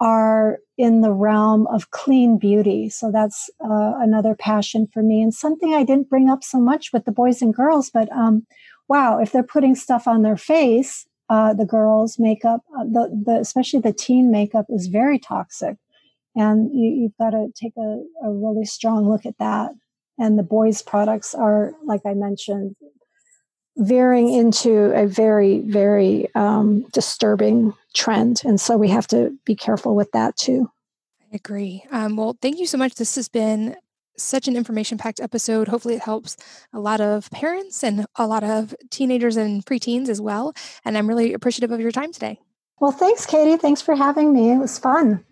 are 0.00 0.58
in 0.78 1.02
the 1.02 1.12
realm 1.12 1.66
of 1.66 1.90
clean 1.90 2.38
beauty. 2.38 2.88
So 2.88 3.10
that's 3.12 3.50
uh, 3.62 3.92
another 3.98 4.34
passion 4.34 4.88
for 4.92 5.02
me 5.02 5.20
and 5.20 5.34
something 5.34 5.74
I 5.74 5.84
didn't 5.84 6.08
bring 6.08 6.30
up 6.30 6.42
so 6.42 6.58
much 6.58 6.92
with 6.92 7.04
the 7.04 7.12
boys 7.12 7.42
and 7.42 7.54
girls. 7.54 7.90
But 7.90 8.10
um, 8.12 8.46
wow, 8.88 9.18
if 9.18 9.30
they're 9.30 9.42
putting 9.42 9.74
stuff 9.74 10.08
on 10.08 10.22
their 10.22 10.38
face, 10.38 11.06
uh, 11.28 11.54
the 11.54 11.64
girls' 11.64 12.18
makeup, 12.18 12.62
uh, 12.76 12.84
the, 12.84 13.22
the 13.24 13.38
especially 13.40 13.80
the 13.80 13.92
teen 13.92 14.32
makeup, 14.32 14.66
is 14.68 14.88
very 14.88 15.18
toxic, 15.18 15.76
and 16.34 16.70
you, 16.74 17.04
have 17.04 17.32
got 17.32 17.38
to 17.38 17.48
take 17.54 17.72
a, 17.78 18.02
a 18.24 18.32
really 18.32 18.64
strong 18.64 19.08
look 19.08 19.24
at 19.24 19.38
that. 19.38 19.70
And 20.18 20.36
the 20.36 20.42
boys' 20.42 20.82
products 20.82 21.32
are, 21.32 21.72
like 21.84 22.00
I 22.04 22.14
mentioned, 22.14 22.74
veering 23.80 24.32
into 24.32 24.92
a 24.94 25.06
very, 25.06 25.60
very 25.60 26.32
um, 26.34 26.82
disturbing 26.92 27.74
trend. 27.94 28.42
And 28.44 28.60
so 28.60 28.76
we 28.76 28.88
have 28.88 29.06
to 29.08 29.36
be 29.44 29.56
careful 29.56 29.96
with 29.96 30.12
that 30.12 30.36
too. 30.36 30.70
I 31.20 31.36
agree. 31.36 31.84
Um, 31.90 32.16
well, 32.16 32.36
thank 32.40 32.58
you 32.58 32.66
so 32.66 32.78
much. 32.78 32.94
This 32.94 33.14
has 33.16 33.28
been 33.28 33.76
such 34.16 34.48
an 34.48 34.56
information 34.56 34.98
packed 34.98 35.20
episode. 35.20 35.68
Hopefully, 35.68 35.94
it 35.94 36.02
helps 36.02 36.36
a 36.72 36.80
lot 36.80 37.00
of 37.00 37.30
parents 37.30 37.82
and 37.82 38.04
a 38.16 38.26
lot 38.26 38.44
of 38.44 38.74
teenagers 38.90 39.36
and 39.36 39.64
preteens 39.64 40.08
as 40.08 40.20
well. 40.20 40.52
And 40.84 40.98
I'm 40.98 41.08
really 41.08 41.32
appreciative 41.32 41.70
of 41.70 41.80
your 41.80 41.92
time 41.92 42.12
today. 42.12 42.38
Well, 42.80 42.92
thanks, 42.92 43.26
Katie. 43.26 43.56
Thanks 43.56 43.80
for 43.80 43.94
having 43.94 44.32
me. 44.32 44.52
It 44.52 44.58
was 44.58 44.78
fun. 44.78 45.24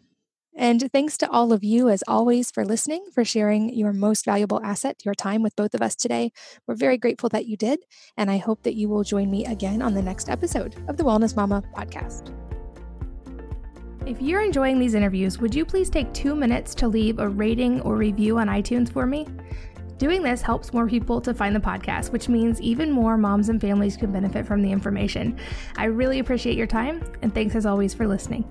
And 0.59 0.91
thanks 0.93 1.17
to 1.19 1.31
all 1.31 1.53
of 1.53 1.63
you, 1.63 1.89
as 1.89 2.03
always, 2.09 2.51
for 2.51 2.65
listening, 2.65 3.05
for 3.15 3.25
sharing 3.25 3.73
your 3.73 3.93
most 3.93 4.25
valuable 4.25 4.61
asset, 4.65 4.97
your 5.05 5.15
time 5.15 5.41
with 5.41 5.55
both 5.55 5.73
of 5.73 5.81
us 5.81 5.95
today. 5.95 6.33
We're 6.67 6.75
very 6.75 6.99
grateful 6.99 7.29
that 7.29 7.47
you 7.47 7.57
did. 7.57 7.79
And 8.17 8.29
I 8.29 8.39
hope 8.39 8.65
that 8.65 8.75
you 8.75 8.89
will 8.89 9.05
join 9.05 9.31
me 9.31 9.47
again 9.47 9.81
on 9.81 9.95
the 9.95 10.03
next 10.03 10.29
episode 10.29 10.75
of 10.89 10.97
the 10.97 11.05
Wellness 11.05 11.37
Mama 11.37 11.63
podcast. 11.77 12.35
If 14.05 14.21
you're 14.21 14.41
enjoying 14.41 14.81
these 14.81 14.95
interviews, 14.95 15.39
would 15.39 15.55
you 15.55 15.65
please 15.65 15.89
take 15.89 16.13
two 16.13 16.35
minutes 16.35 16.75
to 16.77 16.89
leave 16.89 17.21
a 17.21 17.29
rating 17.29 17.81
or 17.83 17.95
review 17.95 18.39
on 18.39 18.49
iTunes 18.49 18.93
for 18.93 19.07
me? 19.07 19.29
Doing 19.99 20.23
this 20.23 20.43
helps 20.43 20.73
more 20.73 20.89
people 20.89 21.21
to 21.21 21.35
find 21.35 21.55
the 21.55 21.61
podcast, 21.61 22.11
which 22.11 22.29
means 22.29 22.61
even 22.61 22.91
more 22.91 23.17
moms 23.17 23.49
and 23.49 23.61
families 23.61 23.97
can 23.97 24.11
benefit 24.11 24.45
from 24.45 24.63
the 24.63 24.73
information. 24.73 25.39
I 25.77 25.85
really 25.85 26.19
appreciate 26.19 26.57
your 26.57 26.67
time, 26.67 27.01
and 27.23 27.33
thanks 27.33 27.55
as 27.55 27.65
always 27.65 27.95
for 27.95 28.09
listening. 28.09 28.45